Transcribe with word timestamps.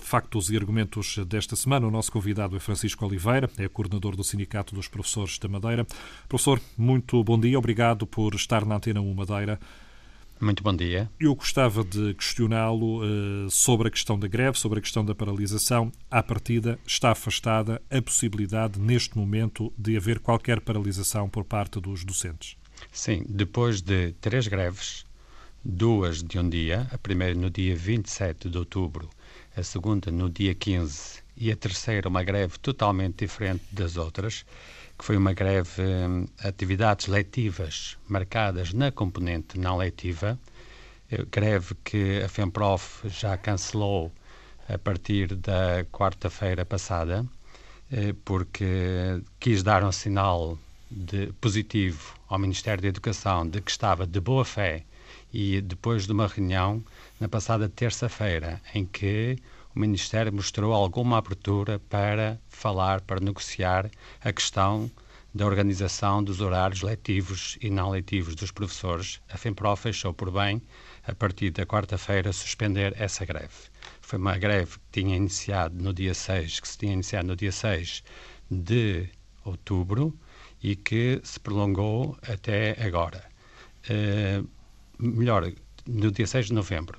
Factos 0.00 0.50
e 0.50 0.56
Argumentos 0.56 1.18
desta 1.28 1.54
semana. 1.54 1.86
O 1.86 1.90
nosso 1.90 2.10
convidado 2.10 2.56
é 2.56 2.58
Francisco 2.58 3.06
Oliveira, 3.06 3.48
é 3.56 3.68
coordenador 3.68 4.16
do 4.16 4.24
Sindicato 4.24 4.74
dos 4.74 4.88
Professores 4.88 5.38
da 5.38 5.48
Madeira. 5.48 5.86
Professor, 6.28 6.60
muito 6.76 7.22
bom 7.22 7.38
dia, 7.38 7.56
obrigado 7.56 8.06
por 8.06 8.34
estar 8.34 8.66
na 8.66 8.74
Antena 8.76 9.00
1 9.00 9.14
Madeira. 9.14 9.60
Muito 10.40 10.62
bom 10.62 10.74
dia. 10.74 11.08
Eu 11.18 11.34
gostava 11.34 11.82
de 11.82 12.12
questioná-lo 12.14 13.00
uh, 13.02 13.50
sobre 13.50 13.88
a 13.88 13.90
questão 13.90 14.18
da 14.18 14.28
greve, 14.28 14.58
sobre 14.58 14.80
a 14.80 14.82
questão 14.82 15.04
da 15.04 15.14
paralisação. 15.14 15.90
À 16.10 16.22
partida, 16.22 16.78
está 16.86 17.12
afastada 17.12 17.80
a 17.90 18.02
possibilidade, 18.02 18.78
neste 18.78 19.16
momento, 19.16 19.72
de 19.78 19.96
haver 19.96 20.18
qualquer 20.18 20.60
paralisação 20.60 21.28
por 21.28 21.44
parte 21.44 21.80
dos 21.80 22.04
docentes? 22.04 22.56
Sim, 22.92 23.24
depois 23.28 23.80
de 23.80 24.12
três 24.20 24.46
greves, 24.46 25.06
duas 25.64 26.22
de 26.22 26.38
um 26.38 26.48
dia, 26.48 26.86
a 26.92 26.98
primeira 26.98 27.34
no 27.34 27.48
dia 27.48 27.74
27 27.74 28.50
de 28.50 28.58
outubro, 28.58 29.08
a 29.56 29.62
segunda 29.62 30.10
no 30.10 30.28
dia 30.28 30.54
15 30.54 31.22
e 31.34 31.50
a 31.50 31.56
terceira 31.56 32.10
uma 32.10 32.22
greve 32.22 32.58
totalmente 32.58 33.24
diferente 33.24 33.64
das 33.72 33.96
outras, 33.96 34.44
que 34.98 35.04
foi 35.04 35.16
uma 35.16 35.32
greve, 35.32 35.82
hum, 35.82 36.26
atividades 36.44 37.06
letivas 37.06 37.96
marcadas 38.06 38.74
na 38.74 38.92
componente 38.92 39.58
não 39.58 39.78
letiva, 39.78 40.38
eh, 41.10 41.24
greve 41.30 41.74
que 41.82 42.22
a 42.22 42.28
FEMPROF 42.28 43.08
já 43.08 43.36
cancelou 43.38 44.12
a 44.68 44.76
partir 44.76 45.34
da 45.34 45.84
quarta-feira 45.90 46.66
passada, 46.66 47.24
eh, 47.90 48.14
porque 48.26 49.22
quis 49.40 49.62
dar 49.62 49.82
um 49.82 49.92
sinal 49.92 50.58
de 50.90 51.32
positivo 51.40 52.14
ao 52.28 52.38
Ministério 52.38 52.82
da 52.82 52.88
Educação 52.88 53.48
de 53.48 53.62
que 53.62 53.70
estava 53.70 54.06
de 54.06 54.20
boa 54.20 54.44
fé 54.44 54.84
e 55.32 55.60
depois 55.60 56.06
de 56.06 56.12
uma 56.12 56.26
reunião 56.26 56.82
na 57.20 57.28
passada 57.28 57.68
terça-feira 57.68 58.60
em 58.74 58.84
que 58.84 59.38
o 59.76 59.78
Ministério 59.78 60.32
mostrou 60.32 60.72
alguma 60.72 61.18
abertura 61.18 61.78
para 61.78 62.40
falar, 62.48 63.02
para 63.02 63.20
negociar 63.20 63.90
a 64.22 64.32
questão 64.32 64.90
da 65.34 65.44
organização 65.44 66.24
dos 66.24 66.40
horários 66.40 66.80
letivos 66.80 67.58
e 67.60 67.68
não 67.68 67.90
letivos 67.90 68.34
dos 68.34 68.50
professores. 68.50 69.20
A 69.28 69.36
FEMPRO 69.36 69.76
fechou 69.76 70.14
por 70.14 70.30
bem, 70.30 70.62
a 71.06 71.14
partir 71.14 71.50
da 71.50 71.66
quarta-feira, 71.66 72.32
suspender 72.32 72.94
essa 72.98 73.26
greve. 73.26 73.52
Foi 74.00 74.18
uma 74.18 74.38
greve 74.38 74.78
que 74.78 75.02
tinha 75.02 75.14
iniciado 75.14 75.76
no 75.76 75.92
dia 75.92 76.14
6, 76.14 76.58
que 76.58 76.68
se 76.68 76.78
tinha 76.78 76.94
iniciado 76.94 77.28
no 77.28 77.36
dia 77.36 77.52
6 77.52 78.02
de 78.50 79.10
outubro 79.44 80.18
e 80.62 80.74
que 80.74 81.20
se 81.22 81.38
prolongou 81.38 82.16
até 82.26 82.82
agora. 82.82 83.22
Uh, 83.90 84.48
melhor, 84.98 85.52
no 85.86 86.10
dia 86.10 86.26
6 86.26 86.46
de 86.46 86.54
novembro. 86.54 86.98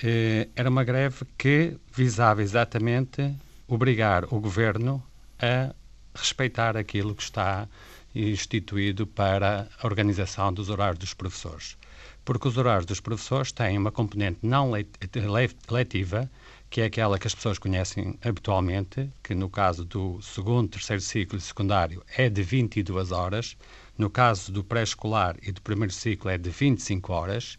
Eh, 0.00 0.48
era 0.54 0.70
uma 0.70 0.84
greve 0.84 1.24
que 1.36 1.76
visava 1.92 2.40
exatamente 2.40 3.34
obrigar 3.66 4.24
o 4.32 4.38
governo 4.38 5.02
a 5.40 5.74
respeitar 6.14 6.76
aquilo 6.76 7.14
que 7.16 7.22
está 7.22 7.68
instituído 8.14 9.06
para 9.06 9.68
a 9.80 9.86
organização 9.86 10.52
dos 10.52 10.70
horários 10.70 10.98
dos 10.98 11.14
professores. 11.14 11.76
Porque 12.24 12.46
os 12.46 12.56
horários 12.56 12.86
dos 12.86 13.00
professores 13.00 13.50
têm 13.50 13.76
uma 13.76 13.90
componente 13.90 14.38
não 14.42 14.70
letiva, 14.70 16.30
que 16.70 16.80
é 16.80 16.84
aquela 16.84 17.18
que 17.18 17.26
as 17.26 17.34
pessoas 17.34 17.58
conhecem 17.58 18.16
habitualmente, 18.22 19.10
que 19.22 19.34
no 19.34 19.50
caso 19.50 19.84
do 19.84 20.20
segundo, 20.22 20.68
terceiro 20.68 21.02
ciclo 21.02 21.38
e 21.38 21.40
secundário 21.40 22.04
é 22.16 22.28
de 22.28 22.42
22 22.42 23.10
horas, 23.10 23.56
no 23.96 24.08
caso 24.08 24.52
do 24.52 24.62
pré-escolar 24.62 25.36
e 25.42 25.50
do 25.50 25.60
primeiro 25.60 25.92
ciclo 25.92 26.30
é 26.30 26.38
de 26.38 26.50
25 26.50 27.12
horas, 27.12 27.58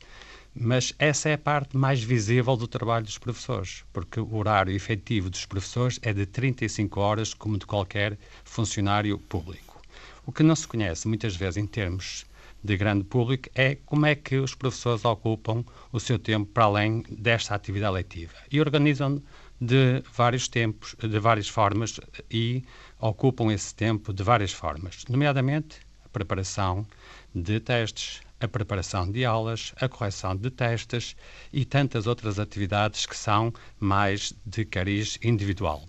mas 0.54 0.94
essa 0.98 1.30
é 1.30 1.34
a 1.34 1.38
parte 1.38 1.78
mais 1.78 2.02
visível 2.02 2.56
do 2.56 2.68
trabalho 2.68 3.06
dos 3.06 3.18
professores, 3.18 3.84
porque 3.94 4.20
o 4.20 4.36
horário 4.36 4.74
efetivo 4.74 5.30
dos 5.30 5.46
professores 5.46 6.00
é 6.02 6.14
de 6.14 6.26
35 6.26 7.00
horas, 7.00 7.34
como 7.34 7.58
de 7.58 7.66
qualquer 7.66 8.18
funcionário 8.44 9.18
público. 9.18 9.82
O 10.26 10.32
que 10.32 10.44
não 10.44 10.56
se 10.56 10.68
conhece 10.68 11.08
muitas 11.08 11.36
vezes 11.36 11.58
em 11.58 11.66
termos 11.66 12.26
de 12.64 12.76
grande 12.76 13.04
público 13.04 13.50
é 13.56 13.76
como 13.86 14.06
é 14.06 14.16
que 14.16 14.38
os 14.38 14.54
professores 14.54 15.06
ocupam 15.06 15.64
o 15.92 16.00
seu 16.00 16.20
tempo 16.20 16.52
para 16.52 16.66
além 16.66 17.04
desta 17.10 17.56
atividade 17.56 17.94
letiva. 17.94 18.34
E 18.52 18.60
organizam 18.60 19.22
de 19.62 20.04
vários 20.14 20.48
tempos, 20.48 20.96
de 21.00 21.20
várias 21.20 21.48
formas 21.48 22.00
e 22.30 22.64
ocupam 23.00 23.52
esse 23.52 23.74
tempo 23.74 24.14
de 24.14 24.24
várias 24.24 24.52
formas, 24.52 25.06
nomeadamente 25.10 25.80
a 26.06 26.10
preparação 26.10 26.86
de 27.34 27.60
testes, 27.60 28.22
a 28.40 28.48
preparação 28.48 29.10
de 29.10 29.26
aulas, 29.26 29.74
a 29.80 29.88
correção 29.88 30.36
de 30.36 30.50
testes 30.50 31.16
e 31.52 31.66
tantas 31.66 32.08
outras 32.08 32.40
atividades 32.40 33.06
que 33.06 33.18
são 33.18 33.54
mais 33.80 34.34
de 34.46 34.66
cariz 34.66 35.18
individual. 35.22 35.84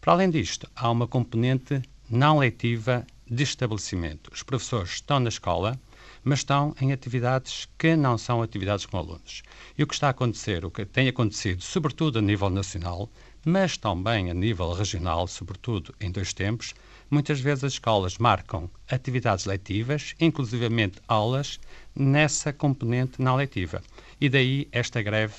Para 0.00 0.12
além 0.12 0.30
disto, 0.30 0.68
há 0.76 0.90
uma 0.90 1.08
componente 1.08 1.80
não 2.10 2.38
letiva 2.38 3.06
de 3.26 3.42
estabelecimento. 3.42 4.30
Os 4.32 4.42
professores 4.42 4.90
estão 4.92 5.18
na 5.18 5.28
escola, 5.28 5.80
mas 6.22 6.40
estão 6.40 6.74
em 6.80 6.92
atividades 6.92 7.68
que 7.78 7.96
não 7.96 8.16
são 8.16 8.42
atividades 8.42 8.86
com 8.86 8.98
alunos. 8.98 9.42
E 9.76 9.82
o 9.82 9.86
que 9.86 9.94
está 9.94 10.08
a 10.08 10.10
acontecer, 10.10 10.64
o 10.64 10.70
que 10.70 10.84
tem 10.84 11.08
acontecido, 11.08 11.62
sobretudo 11.62 12.18
a 12.18 12.22
nível 12.22 12.50
nacional, 12.50 13.10
mas 13.44 13.76
também 13.76 14.30
a 14.30 14.34
nível 14.34 14.72
regional, 14.72 15.26
sobretudo 15.26 15.94
em 16.00 16.10
dois 16.10 16.32
tempos, 16.32 16.74
muitas 17.10 17.40
vezes 17.40 17.64
as 17.64 17.72
escolas 17.74 18.16
marcam 18.16 18.70
atividades 18.90 19.44
letivas, 19.44 20.14
inclusivamente 20.18 21.00
aulas, 21.06 21.60
nessa 21.94 22.52
componente 22.52 23.20
não 23.20 23.36
letiva. 23.36 23.82
E 24.20 24.28
daí 24.28 24.68
esta 24.72 25.02
greve 25.02 25.34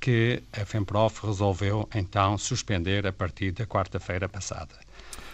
que 0.00 0.42
a 0.52 0.64
FEMPROF 0.64 1.26
resolveu 1.26 1.88
então 1.94 2.38
suspender 2.38 3.06
a 3.06 3.12
partir 3.12 3.52
da 3.52 3.66
quarta-feira 3.66 4.28
passada. 4.28 4.74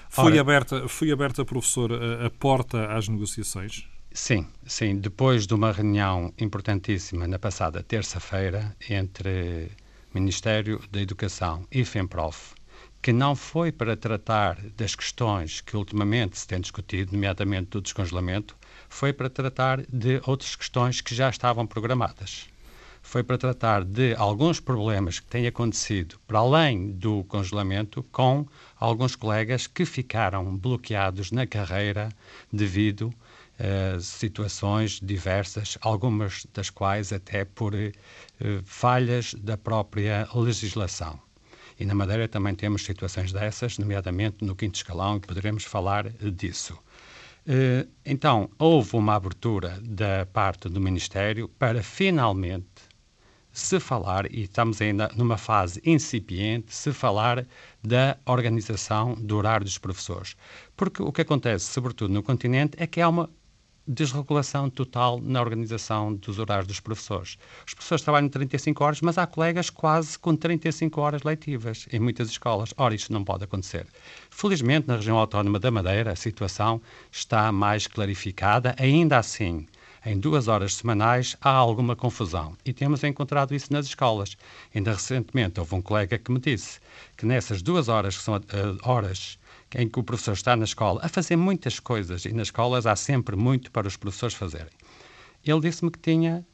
Foi, 0.09 0.33
Ora, 0.33 0.41
aberta, 0.41 0.89
foi 0.89 1.11
aberta, 1.13 1.45
professor, 1.45 1.93
a, 1.93 2.27
a 2.27 2.31
porta 2.31 2.93
às 2.93 3.09
negociações? 3.09 3.87
Sim, 4.13 4.47
sim. 4.67 4.97
Depois 4.97 5.47
de 5.47 5.55
uma 5.55 5.71
reunião 5.71 6.33
importantíssima 6.39 7.29
na 7.29 7.39
passada 7.39 7.83
terça-feira 7.83 8.75
entre 8.89 9.71
Ministério 10.15 10.81
da 10.91 11.01
Educação 11.01 11.67
e 11.71 11.85
FEMPROF, 11.85 12.55
que 13.03 13.13
não 13.13 13.37
foi 13.37 13.71
para 13.71 13.97
tratar 13.97 14.57
das 14.77 14.95
questões 14.95 15.61
que 15.61 15.77
ultimamente 15.77 16.39
se 16.39 16.49
tem 16.49 16.61
discutido, 16.61 17.13
nomeadamente 17.13 17.71
do 17.71 17.83
descongelamento, 17.83 18.57
foi 18.89 19.13
para 19.13 19.29
tratar 19.29 19.83
de 19.89 20.21
outras 20.27 20.57
questões 20.57 21.01
que 21.01 21.15
já 21.15 21.29
estavam 21.29 21.67
programadas. 21.67 22.49
Foi 23.03 23.23
para 23.23 23.39
tratar 23.39 23.85
de 23.85 24.15
alguns 24.17 24.59
problemas 24.59 25.21
que 25.21 25.27
têm 25.29 25.47
acontecido 25.47 26.19
para 26.27 26.41
além 26.41 26.91
do 26.91 27.23
congelamento 27.25 28.03
com 28.11 28.47
alguns 28.79 29.15
colegas 29.15 29.67
que 29.67 29.85
ficaram 29.85 30.57
bloqueados 30.57 31.31
na 31.31 31.47
carreira 31.47 32.09
devido 32.53 33.15
a 33.59 34.01
situações 34.01 35.01
diversas, 35.03 35.79
algumas 35.81 36.47
das 36.53 36.69
quais 36.69 37.13
até 37.13 37.45
por 37.45 37.75
uh, 37.75 37.93
falhas 38.65 39.35
da 39.35 39.57
própria 39.57 40.29
legislação. 40.35 41.19
E 41.79 41.85
na 41.85 41.95
Madeira 41.95 42.27
também 42.27 42.55
temos 42.55 42.85
situações 42.85 43.33
dessas, 43.33 43.79
nomeadamente 43.79 44.45
no 44.45 44.57
quinto 44.57 44.77
escalão, 44.77 45.17
e 45.17 45.21
poderemos 45.21 45.65
falar 45.65 46.09
disso. 46.09 46.77
Eh, 47.49 47.87
então, 48.05 48.51
houve 48.59 48.97
uma 48.97 49.15
abertura 49.15 49.79
da 49.81 50.27
parte 50.27 50.69
do 50.69 50.81
Ministério 50.81 51.49
para 51.49 51.81
finalmente 51.83 52.67
se 53.53 53.79
falar, 53.81 54.31
e 54.33 54.43
estamos 54.43 54.83
ainda 54.83 55.09
numa 55.17 55.39
fase 55.39 55.81
incipiente, 55.85 56.75
se 56.75 56.93
falar 56.93 57.47
da 57.83 58.19
organização 58.27 59.15
do 59.15 59.37
horário 59.37 59.65
dos 59.65 59.79
professores. 59.79 60.37
Porque 60.77 61.03
o 61.03 61.13
que 61.13 61.23
acontece, 61.23 61.67
sobretudo 61.67 62.13
no 62.13 62.23
continente, 62.23 62.77
é 62.79 62.87
que 62.87 63.01
há 63.01 63.09
uma 63.09 63.31
desregulação 63.87 64.69
total 64.69 65.21
na 65.21 65.41
organização 65.41 66.15
dos 66.15 66.39
horários 66.39 66.67
dos 66.67 66.81
professores. 66.81 67.39
Os 67.67 67.75
professores 67.75 68.03
trabalham 68.03 68.29
35 68.29 68.83
horas, 68.83 69.01
mas 69.01 69.19
há 69.19 69.27
colegas 69.27 69.71
quase 69.71 70.19
com 70.19 70.35
35 70.35 71.01
horas 71.01 71.23
letivas 71.23 71.87
em 71.93 72.01
muitas 72.01 72.29
escolas. 72.29 72.75
Ora, 72.77 72.95
isto 72.95 73.13
não 73.13 73.25
pode 73.25 73.45
acontecer. 73.45 73.87
Felizmente, 74.31 74.89
na 74.89 74.97
região 74.97 75.19
autónoma 75.19 75.59
da 75.59 75.71
Madeira, 75.71 76.13
a 76.13 76.17
situação 76.17 76.81
está 77.11 77.53
mais 77.53 77.87
clarificada. 77.87 78.75
Ainda 78.79 79.19
assim, 79.19 79.67
em 80.05 80.19
duas 80.19 80.47
horas 80.47 80.75
semanais 80.75 81.37
há 81.41 81.51
alguma 81.51 81.97
confusão 81.97 82.57
e 82.65 82.73
temos 82.73 83.03
encontrado 83.03 83.55
isso 83.55 83.73
nas 83.73 83.87
escolas. 83.87 84.37
Ainda 84.73 84.93
recentemente 84.93 85.59
houve 85.59 85.75
um 85.75 85.83
colega 85.83 86.17
que 86.17 86.31
me 86.31 86.39
disse 86.39 86.79
que 87.17 87.27
nessas 87.27 87.61
duas 87.61 87.89
horas, 87.89 88.17
que 88.17 88.23
são 88.23 88.37
uh, 88.37 88.41
horas 88.83 89.37
em 89.77 89.87
que 89.89 90.01
o 90.01 90.03
professor 90.03 90.33
está 90.33 90.57
na 90.57 90.65
escola 90.65 91.01
a 91.05 91.09
fazer 91.09 91.37
muitas 91.37 91.79
coisas 91.79 92.25
e 92.25 92.33
nas 92.33 92.49
escolas 92.49 92.87
há 92.87 92.97
sempre 92.97 93.37
muito 93.37 93.71
para 93.71 93.87
os 93.87 93.97
professores 93.97 94.35
fazerem. 94.35 94.73
ele 95.45 95.61
disse-me 95.61 95.91
que 95.91 95.99
tinha 95.99 96.45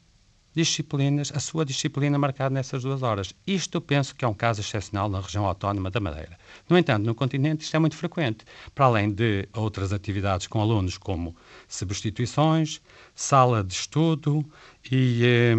disciplinas, 0.55 1.33
a 1.35 1.41
sua 1.41 1.65
disciplina 1.65 2.19
marcada 2.19 2.53
nessas 2.53 2.83
duas 2.83 3.03
horas. 3.03 3.33
Isto 3.47 3.77
eu 3.77 3.81
penso 3.81 4.15
que 4.15 4.25
é 4.25 4.29
um 4.29 4.35
caso 4.35 4.61
excepcional 4.61 5.09
na 5.09 5.21
região 5.21 5.47
autónoma 5.47 5.91
da 5.91 5.99
Madeira. 5.99 6.37
No 6.69 6.77
entanto, 6.77 7.07
no 7.07 7.15
continente 7.15 7.63
isto 7.63 7.75
é 7.75 7.79
muito 7.79 7.97
frequente, 7.97 8.45
para 8.75 8.85
além 8.85 9.11
de 9.11 9.49
outras 9.55 9.93
atividades 9.93 10.47
com 10.47 10.61
alunos, 10.61 10.99
como 10.99 11.35
substituições, 11.67 12.83
sala 13.15 13.65
de 13.65 13.73
estudo 13.73 14.45
e 14.91 15.23
eh, 15.25 15.55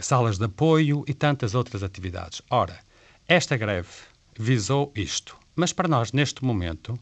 salas 0.00 0.38
de 0.38 0.44
apoio 0.44 1.04
e 1.08 1.14
tantas 1.14 1.54
outras 1.54 1.82
atividades. 1.82 2.40
Ora, 2.48 2.78
esta 3.26 3.56
greve 3.56 3.88
visou 4.38 4.92
isto. 4.94 5.45
Mas 5.58 5.72
para 5.72 5.88
nós, 5.88 6.12
neste 6.12 6.44
momento, 6.44 6.98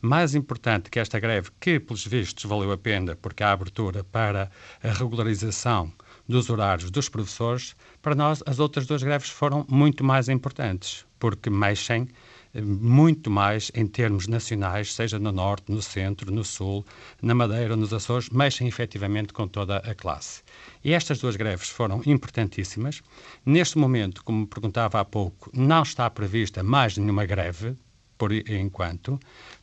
mais 0.00 0.34
importante 0.34 0.88
que 0.88 0.98
esta 0.98 1.20
greve, 1.20 1.50
que 1.60 1.78
pelos 1.78 2.06
vistos 2.06 2.44
valeu 2.44 2.72
a 2.72 2.78
pena, 2.78 3.14
porque 3.14 3.42
há 3.42 3.52
abertura 3.52 4.02
para 4.02 4.50
a 4.82 4.92
regularização 4.92 5.92
dos 6.26 6.48
horários 6.48 6.90
dos 6.90 7.10
professores, 7.10 7.76
para 8.00 8.14
nós 8.14 8.42
as 8.46 8.58
outras 8.58 8.86
duas 8.86 9.02
greves 9.02 9.28
foram 9.28 9.66
muito 9.68 10.02
mais 10.02 10.30
importantes, 10.30 11.04
porque 11.18 11.50
mexem 11.50 12.08
eh, 12.54 12.62
muito 12.62 13.30
mais 13.30 13.70
em 13.74 13.86
termos 13.86 14.26
nacionais, 14.26 14.94
seja 14.94 15.18
no 15.18 15.30
Norte, 15.30 15.70
no 15.70 15.82
Centro, 15.82 16.32
no 16.32 16.44
Sul, 16.44 16.86
na 17.20 17.34
Madeira, 17.34 17.76
nos 17.76 17.92
Açores, 17.92 18.30
mexem 18.30 18.66
efetivamente 18.66 19.34
com 19.34 19.46
toda 19.46 19.78
a 19.78 19.94
classe. 19.94 20.42
E 20.82 20.94
estas 20.94 21.18
duas 21.18 21.36
greves 21.36 21.68
foram 21.68 22.00
importantíssimas. 22.06 23.02
Neste 23.44 23.76
momento, 23.76 24.24
como 24.24 24.46
perguntava 24.46 24.98
há 24.98 25.04
pouco, 25.04 25.50
não 25.52 25.82
está 25.82 26.08
prevista 26.08 26.62
mais 26.62 26.96
nenhuma 26.96 27.26
greve, 27.26 27.76
por 28.18 28.32
enquanto, 28.32 29.18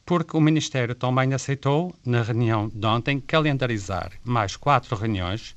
porque 0.06 0.38
o 0.38 0.42
Ministério 0.42 0.96
também 0.96 1.34
aceitou, 1.34 1.94
na 2.06 2.24
reunião 2.24 2.70
de 2.74 2.88
ontem, 2.88 3.20
calendarizar 3.20 4.14
mais 4.24 4.56
quatro 4.56 4.96
reuniões 4.96 5.54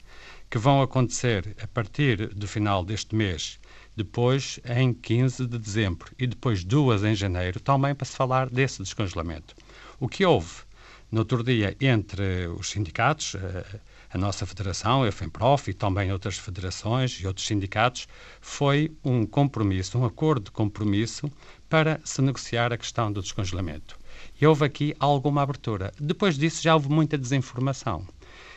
que 0.50 0.58
vão 0.58 0.82
acontecer 0.82 1.54
a 1.62 1.66
partir 1.66 2.34
do 2.34 2.48
final 2.48 2.84
deste 2.84 3.14
mês, 3.14 3.60
depois 3.96 4.58
em 4.64 4.92
15 4.92 5.46
de 5.46 5.58
dezembro 5.58 6.10
e 6.18 6.26
depois 6.26 6.64
duas 6.64 7.04
em 7.04 7.14
janeiro, 7.14 7.60
também 7.60 7.94
para 7.94 8.06
se 8.06 8.16
falar 8.16 8.48
desse 8.48 8.82
descongelamento. 8.82 9.54
O 10.00 10.08
que 10.08 10.24
houve 10.24 10.68
no 11.10 11.20
outro 11.20 11.42
dia 11.42 11.76
entre 11.80 12.46
os 12.48 12.70
sindicatos, 12.70 13.34
a, 13.34 14.16
a 14.16 14.18
nossa 14.18 14.46
federação, 14.46 15.02
a 15.02 15.12
FEMPROF 15.12 15.70
e 15.70 15.74
também 15.74 16.12
outras 16.12 16.38
federações 16.38 17.20
e 17.20 17.26
outros 17.26 17.46
sindicatos, 17.46 18.06
foi 18.40 18.90
um 19.04 19.26
compromisso, 19.26 19.98
um 19.98 20.04
acordo 20.04 20.44
de 20.44 20.50
compromisso 20.50 21.30
para 21.68 22.00
se 22.04 22.22
negociar 22.22 22.72
a 22.72 22.78
questão 22.78 23.12
do 23.12 23.20
descongelamento. 23.20 23.98
E 24.40 24.46
houve 24.46 24.64
aqui 24.64 24.94
alguma 24.98 25.42
abertura. 25.42 25.92
Depois 26.00 26.36
disso 26.36 26.62
já 26.62 26.74
houve 26.74 26.88
muita 26.88 27.18
desinformação. 27.18 28.06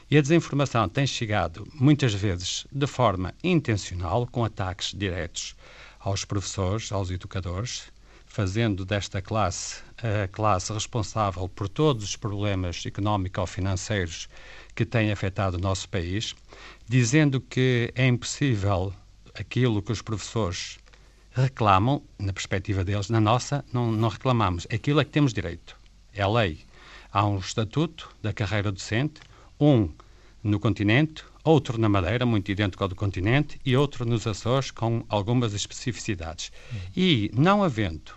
E 0.10 0.18
a 0.18 0.22
desinformação 0.22 0.90
tem 0.90 1.08
chegado 1.08 1.68
muitas 1.74 2.14
vezes 2.14 2.68
de 2.72 2.88
forma 2.88 3.34
intencional, 3.44 4.28
com 4.28 4.44
ataques 4.44 4.94
diretos 4.94 5.56
aos 6.00 6.26
professores, 6.26 6.92
aos 6.92 7.10
educadores, 7.12 7.92
fazendo 8.26 8.86
desta 8.86 9.22
classe 9.22 9.82
a 9.98 10.28
classe 10.28 10.74
responsável 10.74 11.48
por 11.50 11.70
todos 11.70 12.04
os 12.04 12.16
problemas 12.16 12.84
económico-financeiros 12.86 14.28
que 14.74 14.86
têm 14.86 15.12
afetado 15.12 15.58
o 15.58 15.62
nosso 15.62 15.88
país, 15.90 16.34
dizendo 16.88 17.40
que 17.40 17.92
é 17.94 18.08
impossível 18.08 18.94
aquilo 19.36 19.82
que 19.82 19.92
os 19.92 20.02
professores 20.02 20.78
reclamam, 21.34 22.04
na 22.20 22.34
perspectiva 22.34 22.84
deles, 22.84 23.10
na 23.10 23.20
nossa, 23.20 23.64
não, 23.72 23.92
não 23.92 24.10
reclamamos. 24.10 24.68
Aquilo 24.72 25.00
é 25.00 25.06
que 25.06 25.12
temos 25.12 25.34
direito. 25.34 25.76
É 26.14 26.22
a 26.22 26.28
lei. 26.28 26.60
Há 27.12 27.26
um 27.26 27.38
estatuto 27.38 28.10
da 28.22 28.34
carreira 28.34 28.72
docente, 28.72 29.22
um 29.60 29.90
no 30.44 30.60
continente, 30.60 31.24
outro 31.44 31.78
na 31.78 31.88
Madeira, 31.88 32.26
muito 32.26 32.52
idêntico 32.52 32.84
ao 32.84 32.90
do 32.90 32.96
continente, 32.96 33.60
e 33.66 33.76
outro 33.76 34.06
nos 34.06 34.26
Açores, 34.26 34.72
com 34.72 35.06
algumas 35.08 35.54
especificidades. 35.54 36.52
Uhum. 36.72 36.80
E, 36.96 37.32
não 37.34 37.64
havendo 37.64 38.14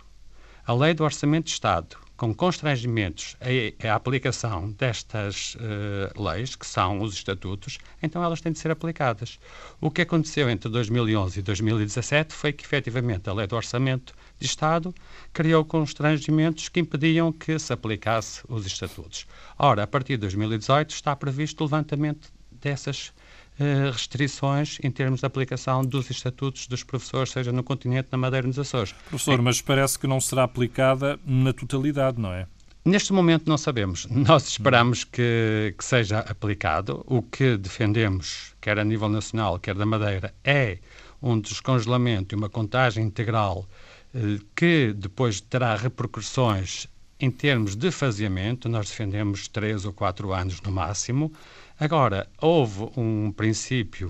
a 0.65 0.73
lei 0.73 0.93
do 0.93 1.03
Orçamento 1.03 1.45
de 1.45 1.51
Estado 1.51 1.97
com 2.17 2.33
constrangimentos 2.33 3.35
a, 3.41 3.87
a 3.89 3.95
aplicação 3.95 4.71
destas 4.71 5.55
uh, 5.55 6.21
leis, 6.21 6.55
que 6.55 6.65
são 6.65 7.01
os 7.01 7.13
estatutos, 7.13 7.77
então 8.01 8.23
elas 8.23 8.41
têm 8.41 8.51
de 8.51 8.59
ser 8.59 8.71
aplicadas. 8.71 9.39
O 9.81 9.91
que 9.91 10.01
aconteceu 10.01 10.49
entre 10.49 10.69
2011 10.69 11.39
e 11.39 11.43
2017 11.43 12.33
foi 12.33 12.53
que, 12.53 12.63
efetivamente, 12.63 13.29
a 13.29 13.33
lei 13.33 13.47
do 13.47 13.55
Orçamento 13.55 14.13
de 14.39 14.45
Estado 14.45 14.93
criou 15.33 15.65
constrangimentos 15.65 16.69
que 16.69 16.79
impediam 16.79 17.31
que 17.31 17.59
se 17.59 17.73
aplicasse 17.73 18.41
os 18.47 18.65
estatutos. 18.65 19.27
Ora, 19.57 19.83
a 19.83 19.87
partir 19.87 20.13
de 20.13 20.21
2018 20.21 20.91
está 20.91 21.15
previsto 21.15 21.61
o 21.61 21.63
levantamento 21.65 22.31
dessas 22.51 23.11
restrições 23.57 24.77
em 24.83 24.91
termos 24.91 25.21
de 25.21 25.25
aplicação 25.25 25.81
dos 25.81 26.09
estatutos 26.09 26.67
dos 26.67 26.83
professores, 26.83 27.31
seja 27.31 27.51
no 27.51 27.63
continente, 27.63 28.09
na 28.11 28.17
Madeira 28.17 28.45
e 28.45 28.49
nos 28.49 28.59
Açores. 28.59 28.93
Professor, 29.09 29.39
é... 29.39 29.41
mas 29.41 29.61
parece 29.61 29.97
que 29.97 30.07
não 30.07 30.19
será 30.19 30.43
aplicada 30.43 31.19
na 31.25 31.53
totalidade, 31.53 32.19
não 32.19 32.33
é? 32.33 32.47
Neste 32.83 33.13
momento 33.13 33.47
não 33.47 33.57
sabemos. 33.57 34.05
Nós 34.11 34.47
esperamos 34.47 35.03
que, 35.03 35.73
que, 35.75 35.83
seja 35.83 36.19
aplicado. 36.19 37.03
O 37.07 37.23
que 37.23 37.57
defendemos, 37.57 38.53
quer 38.61 38.77
a 38.77 38.83
nível 38.83 39.09
nacional, 39.09 39.57
quer 39.57 39.73
da 39.73 39.87
Madeira, 39.87 40.31
é 40.43 40.77
um 41.19 41.39
descongelamento 41.39 42.35
e 42.35 42.37
uma 42.37 42.47
contagem 42.47 43.03
integral 43.03 43.67
eh, 44.13 44.39
que 44.55 44.93
depois 44.93 45.41
terá 45.41 45.75
repercussões 45.75 46.87
em 47.19 47.31
termos 47.31 47.75
de 47.75 47.89
faseamento. 47.89 48.69
Nós 48.69 48.89
defendemos 48.89 49.47
três 49.47 49.83
ou 49.85 49.91
quatro 49.91 50.31
anos 50.31 50.61
no 50.61 50.71
máximo. 50.71 51.33
Agora, 51.77 52.25
houve 52.41 52.89
um 52.95 53.33
princípio 53.33 54.09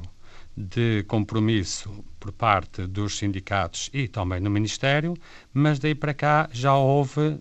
de 0.56 1.04
compromisso 1.08 2.06
por 2.20 2.32
parte 2.32 2.86
dos 2.86 3.18
sindicatos 3.18 3.90
e 3.92 4.08
também 4.08 4.40
no 4.40 4.52
Ministério, 4.52 5.16
mas 5.52 5.80
daí 5.80 5.96
para 5.96 6.14
cá 6.14 6.48
já 6.54 6.76
houve, 6.76 7.40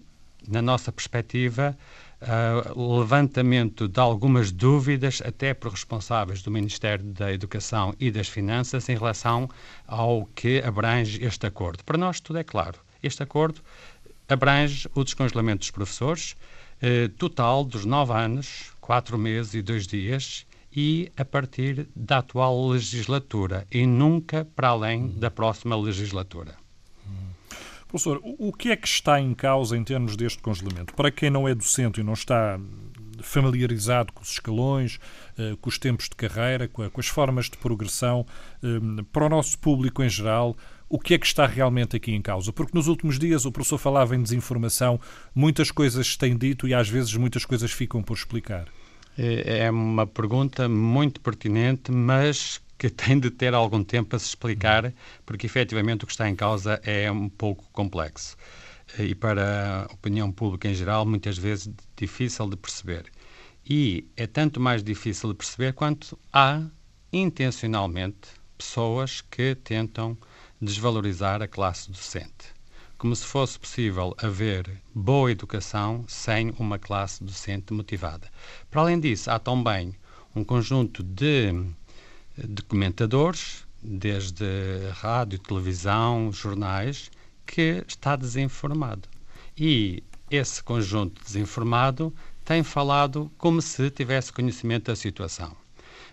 na 0.48 0.62
nossa 0.62 0.90
perspectiva, 0.90 1.76
uh, 2.22 2.98
levantamento 2.98 3.86
de 3.86 4.00
algumas 4.00 4.50
dúvidas, 4.50 5.22
até 5.24 5.52
por 5.52 5.70
responsáveis 5.70 6.42
do 6.42 6.50
Ministério 6.50 7.04
da 7.04 7.30
Educação 7.30 7.94
e 8.00 8.10
das 8.10 8.28
Finanças, 8.28 8.88
em 8.88 8.96
relação 8.96 9.48
ao 9.86 10.24
que 10.34 10.62
abrange 10.62 11.22
este 11.22 11.46
acordo. 11.46 11.84
Para 11.84 11.98
nós, 11.98 12.18
tudo 12.18 12.38
é 12.38 12.44
claro. 12.44 12.78
Este 13.02 13.22
acordo 13.22 13.60
abrange 14.26 14.88
o 14.94 15.04
descongelamento 15.04 15.58
dos 15.58 15.70
professores, 15.70 16.34
uh, 16.82 17.08
total 17.10 17.62
dos 17.62 17.84
nove 17.84 18.14
anos, 18.14 18.73
quatro 18.84 19.16
meses 19.16 19.54
e 19.54 19.62
dois 19.62 19.86
dias, 19.86 20.44
e 20.70 21.10
a 21.16 21.24
partir 21.24 21.88
da 21.96 22.18
atual 22.18 22.68
legislatura 22.68 23.66
e 23.72 23.86
nunca 23.86 24.44
para 24.44 24.68
além 24.68 25.08
da 25.08 25.30
próxima 25.30 25.74
legislatura. 25.74 26.54
Professor, 27.88 28.20
o 28.22 28.52
que 28.52 28.68
é 28.68 28.76
que 28.76 28.86
está 28.86 29.18
em 29.18 29.32
causa 29.32 29.74
em 29.74 29.82
termos 29.82 30.16
deste 30.16 30.42
congelamento? 30.42 30.92
Para 30.92 31.10
quem 31.10 31.30
não 31.30 31.48
é 31.48 31.54
docente 31.54 32.02
e 32.02 32.04
não 32.04 32.12
está 32.12 32.60
familiarizado 33.22 34.12
com 34.12 34.22
os 34.22 34.32
escalões, 34.32 35.00
eh, 35.38 35.56
com 35.62 35.70
os 35.70 35.78
tempos 35.78 36.10
de 36.10 36.16
carreira, 36.16 36.68
com 36.68 37.00
as 37.00 37.06
formas 37.06 37.46
de 37.46 37.56
progressão, 37.56 38.26
eh, 38.62 39.02
para 39.10 39.24
o 39.24 39.28
nosso 39.30 39.58
público 39.58 40.02
em 40.02 40.10
geral, 40.10 40.54
o 40.88 40.98
que 40.98 41.14
é 41.14 41.18
que 41.18 41.26
está 41.26 41.46
realmente 41.46 41.96
aqui 41.96 42.12
em 42.12 42.22
causa? 42.22 42.52
Porque 42.52 42.76
nos 42.76 42.86
últimos 42.86 43.18
dias 43.18 43.44
o 43.44 43.52
professor 43.52 43.78
falava 43.78 44.14
em 44.14 44.22
desinformação, 44.22 45.00
muitas 45.34 45.70
coisas 45.70 46.06
se 46.06 46.18
têm 46.18 46.36
dito 46.36 46.68
e 46.68 46.74
às 46.74 46.88
vezes 46.88 47.14
muitas 47.14 47.44
coisas 47.44 47.72
ficam 47.72 48.02
por 48.02 48.16
explicar. 48.16 48.68
É, 49.16 49.64
é 49.66 49.70
uma 49.70 50.06
pergunta 50.06 50.68
muito 50.68 51.20
pertinente, 51.20 51.90
mas 51.90 52.60
que 52.78 52.90
tem 52.90 53.18
de 53.18 53.30
ter 53.30 53.54
algum 53.54 53.82
tempo 53.82 54.14
a 54.14 54.18
se 54.18 54.26
explicar, 54.26 54.92
porque 55.24 55.46
efetivamente 55.46 56.04
o 56.04 56.06
que 56.06 56.12
está 56.12 56.28
em 56.28 56.36
causa 56.36 56.80
é 56.84 57.10
um 57.10 57.28
pouco 57.28 57.64
complexo. 57.72 58.36
E 58.98 59.14
para 59.14 59.86
a 59.90 59.94
opinião 59.94 60.30
pública 60.30 60.68
em 60.68 60.74
geral, 60.74 61.06
muitas 61.06 61.38
vezes 61.38 61.72
difícil 61.96 62.48
de 62.48 62.56
perceber. 62.56 63.10
E 63.66 64.06
é 64.16 64.26
tanto 64.26 64.60
mais 64.60 64.82
difícil 64.82 65.30
de 65.30 65.36
perceber 65.36 65.72
quanto 65.72 66.18
há 66.32 66.62
intencionalmente 67.12 68.28
pessoas 68.58 69.22
que 69.22 69.54
tentam 69.54 70.16
desvalorizar 70.64 71.42
a 71.42 71.48
classe 71.48 71.90
docente. 71.90 72.54
Como 72.96 73.14
se 73.14 73.24
fosse 73.26 73.58
possível 73.58 74.14
haver 74.18 74.80
boa 74.94 75.30
educação 75.30 76.04
sem 76.08 76.54
uma 76.58 76.78
classe 76.78 77.22
docente 77.22 77.72
motivada. 77.72 78.28
Para 78.70 78.80
além 78.80 78.98
disso, 78.98 79.30
há 79.30 79.38
também 79.38 79.94
um 80.34 80.42
conjunto 80.42 81.02
de, 81.02 81.52
comentadores, 82.68 83.66
desde 83.82 84.44
rádio, 84.94 85.38
televisão, 85.38 86.32
jornais, 86.32 87.10
que 87.46 87.84
está 87.86 88.16
desinformado. 88.16 89.08
E 89.56 90.02
esse 90.30 90.62
conjunto 90.62 91.22
desinformado 91.22 92.12
tem 92.44 92.62
falado 92.62 93.30
como 93.38 93.60
se 93.62 93.90
tivesse 93.90 94.32
conhecimento 94.32 94.86
da 94.86 94.96
situação. 94.96 95.54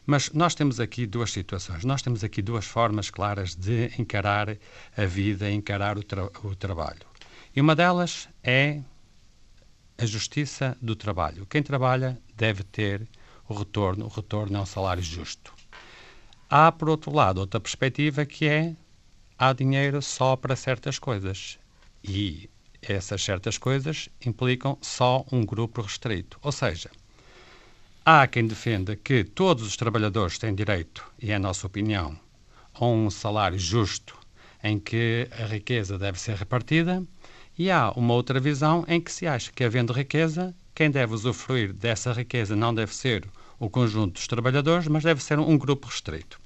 Mas 0.06 0.32
nós 0.32 0.56
temos 0.56 0.80
aqui 0.80 1.06
duas 1.06 1.32
situações, 1.32 1.86
nós 1.86 2.02
temos 2.02 2.24
aqui 2.24 2.42
duas 2.42 2.66
formas 2.66 3.10
claras 3.10 3.56
de 3.56 3.92
encarar 4.00 4.58
a 4.98 5.06
vida, 5.06 5.50
encarar 5.50 5.98
o, 5.98 6.04
tra 6.04 6.26
o 6.44 6.56
trabalho. 6.56 7.06
E 7.56 7.62
uma 7.62 7.76
delas 7.76 8.28
é 8.44 8.82
a 9.98 10.06
justiça 10.06 10.76
do 10.82 10.96
trabalho. 10.96 11.46
Quem 11.46 11.62
trabalha 11.62 12.20
deve 12.36 12.64
ter 12.64 13.08
o 13.48 13.54
retorno, 13.54 14.06
o 14.06 14.10
retorno 14.10 14.58
é 14.58 14.62
um 14.62 14.66
salário 14.66 15.04
justo. 15.04 15.54
Há, 16.50 16.72
por 16.72 16.90
outro 16.90 17.14
lado, 17.14 17.40
outra 17.40 17.60
perspectiva 17.60 18.26
que 18.26 18.48
é 18.48 18.76
há 19.38 19.54
dinheiro 19.54 20.02
só 20.02 20.36
para 20.36 20.56
certas 20.56 20.98
coisas. 20.98 21.60
E 22.04 22.50
essas 22.82 23.24
certas 23.24 23.58
coisas 23.58 24.10
implicam 24.26 24.78
só 24.82 25.26
um 25.32 25.46
grupo 25.46 25.82
restrito. 25.82 26.40
Ou 26.42 26.52
seja, 26.52 26.90
há 28.06 28.26
quem 28.26 28.48
defenda 28.48 28.96
que 28.96 29.24
todos 29.24 29.66
os 29.66 29.78
trabalhadores 29.78 30.38
têm 30.38 30.56
direito, 30.56 31.06
e 31.22 31.32
é 31.32 31.36
a 31.36 31.40
nossa 31.40 31.68
opinião, 31.68 32.20
a 32.74 32.86
um 32.86 33.10
salário 33.10 33.60
justo 33.60 34.18
em 34.64 34.80
que 34.80 35.28
a 35.32 35.46
riqueza 35.46 35.98
deve 35.98 36.20
ser 36.20 36.36
repartida, 36.36 37.04
e 37.58 37.70
há 37.70 37.92
uma 37.92 38.14
outra 38.14 38.40
visão 38.40 38.84
em 38.88 39.00
que 39.00 39.12
se 39.12 39.28
acha 39.28 39.52
que, 39.52 39.64
havendo 39.64 39.94
riqueza, 39.94 40.56
quem 40.74 40.90
deve 40.90 41.14
usufruir 41.14 41.74
dessa 41.74 42.12
riqueza 42.12 42.56
não 42.56 42.74
deve 42.74 42.94
ser 42.94 43.28
o 43.60 43.70
conjunto 43.70 44.14
dos 44.14 44.28
trabalhadores, 44.28 44.88
mas 44.88 45.04
deve 45.04 45.22
ser 45.24 45.38
um 45.38 45.58
grupo 45.58 45.88
restrito. 45.88 46.40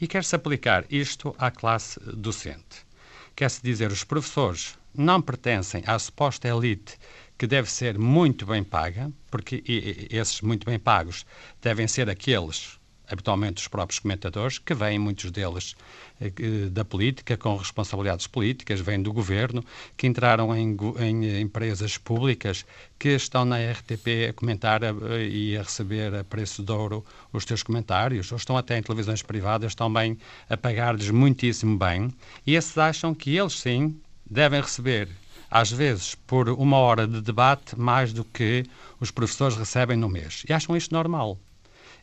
E 0.00 0.06
quer-se 0.06 0.36
aplicar 0.36 0.84
isto 0.88 1.34
à 1.38 1.50
classe 1.50 1.98
docente. 2.00 2.86
Quer-se 3.34 3.62
dizer, 3.62 3.90
os 3.90 4.04
professores 4.04 4.78
não 4.94 5.20
pertencem 5.20 5.82
à 5.86 5.98
suposta 5.98 6.46
elite 6.46 6.96
que 7.42 7.46
deve 7.48 7.68
ser 7.68 7.98
muito 7.98 8.46
bem 8.46 8.62
paga, 8.62 9.10
porque 9.28 9.64
esses 10.08 10.40
muito 10.42 10.64
bem 10.64 10.78
pagos 10.78 11.26
devem 11.60 11.88
ser 11.88 12.08
aqueles 12.08 12.78
habitualmente 13.10 13.60
os 13.60 13.66
próprios 13.66 13.98
comentadores, 13.98 14.60
que 14.60 14.72
vêm, 14.72 14.96
muitos 14.96 15.28
deles, 15.32 15.74
eh, 16.20 16.30
da 16.70 16.84
política, 16.84 17.36
com 17.36 17.56
responsabilidades 17.56 18.28
políticas, 18.28 18.80
vêm 18.80 19.02
do 19.02 19.12
governo, 19.12 19.62
que 19.96 20.06
entraram 20.06 20.56
em, 20.56 20.76
em 21.00 21.40
empresas 21.40 21.98
públicas, 21.98 22.64
que 22.96 23.08
estão 23.08 23.44
na 23.44 23.56
RTP 23.58 24.28
a 24.30 24.32
comentar 24.32 24.84
a, 24.84 24.92
e 25.20 25.56
a 25.56 25.62
receber 25.62 26.14
a 26.14 26.22
preço 26.22 26.62
de 26.62 26.70
ouro 26.70 27.04
os 27.32 27.44
teus 27.44 27.64
comentários, 27.64 28.30
ou 28.30 28.38
estão 28.38 28.56
até 28.56 28.78
em 28.78 28.82
televisões 28.82 29.20
privadas 29.20 29.74
também 29.74 30.16
a 30.48 30.56
pagar-lhes 30.56 31.10
muitíssimo 31.10 31.76
bem, 31.76 32.08
e 32.46 32.54
esses 32.54 32.78
acham 32.78 33.12
que 33.12 33.36
eles 33.36 33.54
sim 33.58 34.00
devem 34.30 34.60
receber 34.60 35.08
às 35.52 35.70
vezes, 35.70 36.14
por 36.14 36.48
uma 36.48 36.78
hora 36.78 37.06
de 37.06 37.20
debate, 37.20 37.78
mais 37.78 38.10
do 38.10 38.24
que 38.24 38.64
os 38.98 39.10
professores 39.10 39.54
recebem 39.54 39.98
no 39.98 40.08
mês. 40.08 40.44
E 40.48 40.52
acham 40.52 40.74
isto 40.74 40.94
normal. 40.94 41.38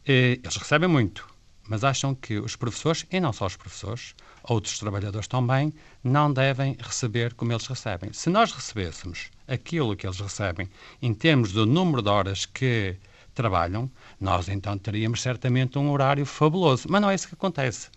Eles 0.05 0.55
recebem 0.55 0.87
muito, 0.87 1.27
mas 1.67 1.83
acham 1.83 2.13
que 2.13 2.37
os 2.37 2.55
professores, 2.55 3.07
e 3.11 3.19
não 3.19 3.33
só 3.33 3.47
os 3.47 3.55
professores, 3.55 4.13
outros 4.43 4.77
trabalhadores 4.77 5.27
também, 5.27 5.73
não 6.03 6.31
devem 6.31 6.77
receber 6.79 7.33
como 7.33 7.51
eles 7.51 7.65
recebem. 7.65 8.13
Se 8.13 8.29
nós 8.29 8.51
recebêssemos 8.51 9.31
aquilo 9.47 9.95
que 9.95 10.05
eles 10.05 10.19
recebem 10.19 10.69
em 11.01 11.11
termos 11.11 11.51
do 11.51 11.65
número 11.65 12.03
de 12.03 12.09
horas 12.09 12.45
que 12.45 12.97
trabalham, 13.33 13.89
nós 14.21 14.47
então 14.47 14.77
teríamos 14.77 15.23
certamente 15.23 15.79
um 15.79 15.89
horário 15.89 16.23
fabuloso. 16.23 16.87
Mas 16.87 17.01
não 17.01 17.09
é 17.09 17.15
isso 17.15 17.27
que 17.27 17.33
acontece. 17.33 17.89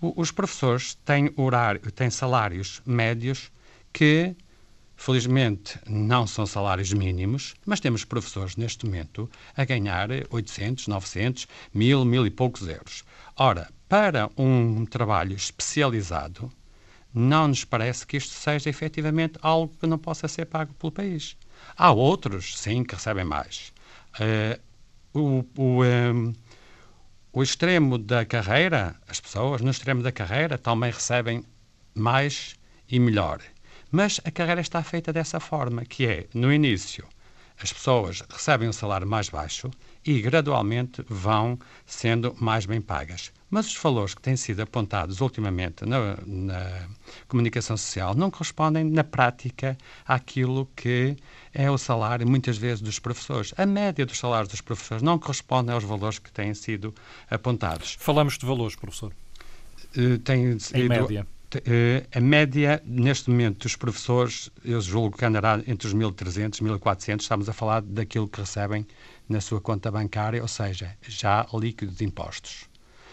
os 0.00 0.30
professores 0.30 0.94
têm, 1.04 1.32
horário, 1.36 1.80
têm 1.90 2.08
salários 2.08 2.80
médios 2.86 3.50
que 3.92 4.36
Felizmente, 4.96 5.78
não 5.86 6.26
são 6.26 6.46
salários 6.46 6.92
mínimos, 6.92 7.54
mas 7.64 7.80
temos 7.80 8.04
professores 8.04 8.56
neste 8.56 8.86
momento 8.86 9.30
a 9.56 9.64
ganhar 9.64 10.08
800, 10.30 10.88
900, 10.88 11.46
1000, 11.72 12.04
mil 12.04 12.26
e 12.26 12.30
poucos 12.30 12.66
euros. 12.66 13.04
Ora, 13.36 13.68
para 13.88 14.30
um 14.36 14.86
trabalho 14.86 15.36
especializado, 15.36 16.50
não 17.14 17.48
nos 17.48 17.64
parece 17.64 18.06
que 18.06 18.16
isto 18.16 18.32
seja 18.32 18.68
efetivamente 18.68 19.38
algo 19.42 19.74
que 19.78 19.86
não 19.86 19.98
possa 19.98 20.26
ser 20.26 20.46
pago 20.46 20.74
pelo 20.74 20.90
país. 20.90 21.36
Há 21.76 21.92
outros, 21.92 22.58
sim, 22.58 22.82
que 22.82 22.94
recebem 22.94 23.24
mais. 23.24 23.72
Uh, 24.18 24.60
o, 25.18 25.44
o, 25.56 25.82
um, 25.82 25.84
ehm, 25.84 26.32
o 27.32 27.42
extremo 27.42 27.98
da 27.98 28.24
carreira, 28.24 28.96
as 29.08 29.20
pessoas 29.20 29.60
no 29.60 29.70
extremo 29.70 30.02
da 30.02 30.10
carreira 30.10 30.58
também 30.58 30.90
recebem 30.90 31.44
mais 31.94 32.56
e 32.88 32.98
melhor. 32.98 33.40
Mas 33.90 34.20
a 34.24 34.30
carreira 34.30 34.60
está 34.60 34.82
feita 34.82 35.12
dessa 35.12 35.40
forma, 35.40 35.84
que 35.84 36.06
é, 36.06 36.26
no 36.34 36.52
início, 36.52 37.06
as 37.60 37.72
pessoas 37.72 38.22
recebem 38.28 38.68
um 38.68 38.72
salário 38.72 39.06
mais 39.06 39.28
baixo 39.28 39.70
e 40.04 40.20
gradualmente 40.20 41.02
vão 41.08 41.58
sendo 41.86 42.34
mais 42.38 42.66
bem 42.66 42.80
pagas. 42.80 43.32
Mas 43.48 43.66
os 43.68 43.76
valores 43.76 44.14
que 44.14 44.20
têm 44.20 44.36
sido 44.36 44.60
apontados 44.60 45.20
ultimamente 45.20 45.86
na, 45.86 46.18
na, 46.26 46.88
comunicação 47.28 47.76
social 47.76 48.14
não 48.14 48.30
correspondem, 48.30 48.84
na 48.84 49.04
prática, 49.04 49.78
àquilo 50.04 50.68
que 50.76 51.16
é 51.54 51.70
o 51.70 51.78
salário, 51.78 52.28
muitas 52.28 52.58
vezes, 52.58 52.82
dos 52.82 52.98
professores. 52.98 53.54
A 53.56 53.64
média 53.64 54.04
dos 54.04 54.18
salários 54.18 54.50
dos 54.50 54.60
professores 54.60 55.02
não 55.02 55.18
corresponde 55.18 55.70
aos 55.70 55.84
valores 55.84 56.18
que 56.18 56.30
têm 56.30 56.52
sido 56.54 56.94
apontados. 57.30 57.96
Falamos 57.98 58.36
de 58.36 58.44
valores, 58.44 58.76
professor. 58.76 59.12
Uh, 59.96 60.18
tem 60.18 60.58
em 60.74 60.88
média. 60.88 61.26
Uh, 61.56 62.06
a 62.12 62.20
média, 62.20 62.82
neste 62.84 63.30
momento, 63.30 63.60
dos 63.62 63.76
professores, 63.76 64.50
eu 64.64 64.80
julgo 64.80 65.16
que 65.16 65.24
andará 65.24 65.62
entre 65.66 65.86
os 65.86 65.94
1.300 65.94 66.58
e 66.58 66.64
1.400. 66.64 67.20
Estamos 67.20 67.48
a 67.48 67.52
falar 67.52 67.82
daquilo 67.82 68.28
que 68.28 68.40
recebem 68.40 68.86
na 69.28 69.40
sua 69.40 69.60
conta 69.60 69.90
bancária, 69.90 70.42
ou 70.42 70.48
seja, 70.48 70.96
já 71.06 71.46
líquido 71.54 71.92
de 71.92 72.04
impostos. 72.04 72.68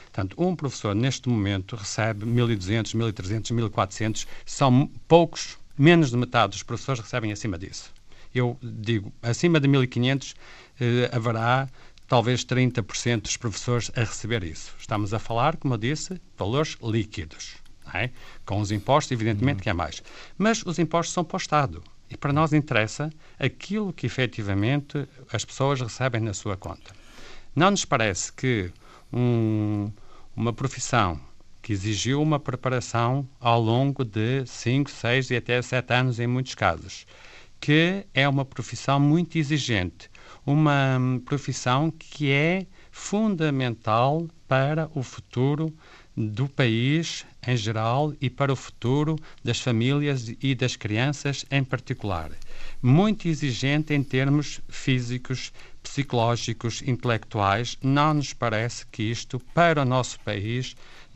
Portanto, 0.06 0.36
um 0.38 0.56
professor, 0.56 0.94
neste 0.94 1.30
momento, 1.30 1.76
recebe 1.76 2.26
1.200, 2.26 2.96
1.300, 2.96 3.70
1.400. 3.72 4.28
São 4.46 4.88
poucos, 5.08 5.58
menos 5.78 6.12
de 6.12 6.18
metade 6.18 6.52
dos 6.52 6.64
professores 6.64 7.02
recebem 7.02 7.32
acima 7.32 7.58
disso. 7.58 7.92
Eu 8.34 8.58
digo, 8.62 9.14
acima 9.22 9.60
de 9.60 9.68
1.500 9.68 10.34
uh, 10.34 10.36
eh, 10.80 11.10
haverá 11.14 11.70
talvez 12.08 12.44
30% 12.44 13.22
dos 13.22 13.38
professores 13.38 13.92
a 13.96 14.02
receber 14.02 14.44
isso. 14.44 14.74
Estamos 14.78 15.14
a 15.14 15.20
falar, 15.20 15.58
como 15.58 15.76
eu 15.76 15.78
disse, 15.78 16.20
valores 16.38 16.78
líquidos. 16.82 17.63
É? 17.94 18.10
Com 18.46 18.60
os 18.60 18.72
impostos, 18.72 19.12
evidentemente, 19.12 19.58
uhum. 19.58 19.64
que 19.64 19.70
é 19.70 19.74
mais. 19.74 20.02
Mas 20.38 20.64
os 20.66 20.80
impostos 20.80 21.14
são 21.14 21.24
para 21.24 21.36
o 21.36 21.38
Estado. 21.38 21.84
E 22.10 22.18
para 22.18 22.34
nós 22.34 22.54
interessa 22.54 23.10
aquilo 23.40 23.94
que 23.94 24.06
efetivamente 24.06 25.08
as 25.32 25.44
pessoas 25.44 25.82
recebem 25.82 26.22
na 26.22 26.34
sua 26.34 26.56
conta. 26.56 26.92
Não 27.56 27.72
nos 27.72 27.86
parece 27.86 28.32
que 28.34 28.72
um, 29.12 29.92
uma 30.36 30.54
profissão 30.54 31.20
que 31.62 31.72
exigiu 31.72 32.22
uma 32.22 32.40
preparação 32.40 33.28
ao 33.40 33.62
longo 33.62 34.04
de 34.04 34.46
5, 34.46 34.92
6 34.92 35.32
e 35.32 35.36
até 35.38 35.62
7 35.62 35.94
anos, 35.94 36.20
em 36.20 36.28
muitos 36.28 36.56
casos, 36.56 37.08
que 37.60 38.06
é 38.14 38.28
uma 38.28 38.44
profissão 38.44 39.00
muito 39.00 39.38
exigente, 39.38 40.10
uma 40.46 41.00
profissão 41.26 41.90
que 41.90 42.30
é 42.30 42.68
fundamental 42.92 44.28
para 44.48 44.90
o 44.94 45.02
futuro 45.02 45.74
do 46.16 46.50
país 46.50 47.26
em 47.48 47.58
geral 47.58 48.14
e 48.22 48.30
para 48.30 48.52
o 48.52 48.56
futuro 48.56 49.18
das 49.44 49.60
famílias 49.60 50.34
e 50.42 50.56
das 50.56 50.76
crianças 50.76 51.46
em 51.52 51.64
particular. 51.64 52.32
Muito 52.82 53.28
exigente 53.28 53.94
em 53.94 54.04
termos 54.04 54.60
físicos, 54.70 55.52
psicológicos, 55.82 56.82
intelectuais. 56.82 57.78
Não 57.82 58.14
nos 58.14 58.34
parece 58.34 58.86
que 58.88 59.04
isto, 59.04 59.40
para 59.54 59.82
o 59.82 59.86
nosso 59.86 60.20
país, 60.22 60.76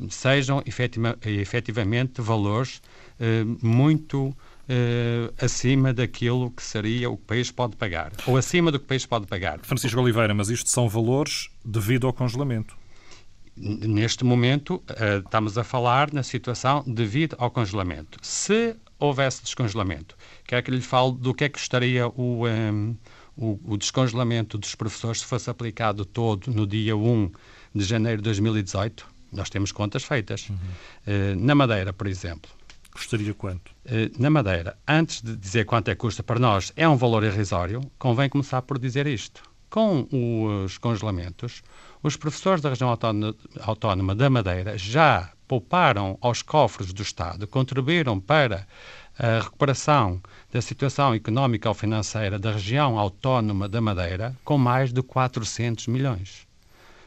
sejam 0.10 0.62
efetiva, 0.66 1.18
efetivamente 1.26 2.22
valores 2.22 2.82
eh, 3.20 3.44
muito 3.62 4.36
eh, 4.70 5.32
acima 5.40 5.94
daquilo 5.94 6.52
que 6.52 6.62
seria 6.62 7.10
o 7.10 7.18
que 7.18 7.24
o 7.24 7.26
país 7.26 7.52
pode 7.52 7.76
pagar, 7.76 8.12
ou 8.26 8.38
acima 8.38 8.72
do 8.72 8.80
que 8.80 8.86
o 8.86 8.88
país 8.88 9.06
pode 9.06 9.26
pagar. 9.26 9.60
Francisco 9.64 10.00
Oliveira, 10.00 10.34
mas 10.34 10.50
isto 10.50 10.70
são 10.70 10.90
valores 10.90 11.50
devido 11.64 12.06
ao 12.06 12.14
congelamento. 12.14 12.76
Neste 13.60 14.24
momento, 14.24 14.76
uh, 14.76 15.20
estamos 15.26 15.58
a 15.58 15.64
falar 15.64 16.14
na 16.14 16.22
situação 16.22 16.84
devido 16.86 17.36
ao 17.40 17.50
congelamento. 17.50 18.20
Se 18.22 18.76
houvesse 19.00 19.42
descongelamento, 19.42 20.16
quer 20.46 20.62
que 20.62 20.70
lhe 20.70 20.82
fale 20.82 21.14
do 21.14 21.34
que 21.34 21.44
é 21.44 21.50
que 21.50 21.58
estaria 21.58 22.08
o, 22.08 22.44
um, 22.44 22.48
ehm, 22.48 22.96
o, 23.36 23.60
o, 23.66 23.78
descongelamento 23.78 24.58
dos 24.58 24.76
professores 24.76 25.22
se 25.22 25.26
fosse 25.26 25.50
aplicado 25.50 26.06
todo 26.06 26.52
no 26.52 26.68
dia 26.68 26.96
1 26.96 27.32
de 27.74 27.84
janeiro 27.84 28.18
de 28.18 28.26
2018? 28.26 29.08
Nós 29.32 29.50
temos 29.50 29.72
contas 29.72 30.04
feitas. 30.04 30.50
Uhum. 30.50 30.56
Uh, 30.56 31.36
na 31.36 31.56
Madeira, 31.56 31.92
por 31.92 32.08
exemplo. 32.08 32.50
Custaria 32.92 33.34
quanto? 33.34 33.72
Uh, 33.86 34.22
na 34.22 34.30
Madeira, 34.30 34.78
antes 34.88 35.22
de 35.22 35.36
dizer 35.36 35.66
quanto 35.66 35.90
é 35.90 35.96
que 35.96 36.00
custa 36.02 36.22
para 36.22 36.40
nós, 36.40 36.72
é 36.76 36.88
um 36.88 36.96
valor 36.96 37.24
irrisório, 37.24 37.82
convém 37.98 38.30
começar 38.30 38.62
por 38.62 38.78
dizer 38.78 39.08
isto. 39.08 39.42
Com 39.70 40.08
os 40.64 40.78
congelamentos, 40.78 41.62
os 42.02 42.16
professores 42.16 42.62
da 42.62 42.70
região 42.70 42.96
autónoma 43.62 44.16
da 44.16 44.30
Madeira 44.30 44.78
já 44.78 45.32
pouparam 45.48 46.18
aos 46.22 46.42
cofres 46.42 46.92
do 46.92 47.02
Estado, 47.02 47.48
contribuíram 47.48 48.20
para 48.20 48.68
a 49.18 49.40
recuperação 49.40 50.22
da 50.52 50.62
situação 50.62 51.14
económica 51.14 51.68
ou 51.68 51.74
financeira 51.74 52.38
da 52.38 52.52
região 52.52 53.00
autónoma 53.00 53.68
da 53.68 53.82
Madeira 53.82 54.36
com 54.44 54.58
mais 54.58 54.94
de 54.94 55.02
400 55.02 55.88
milhões. 55.88 56.46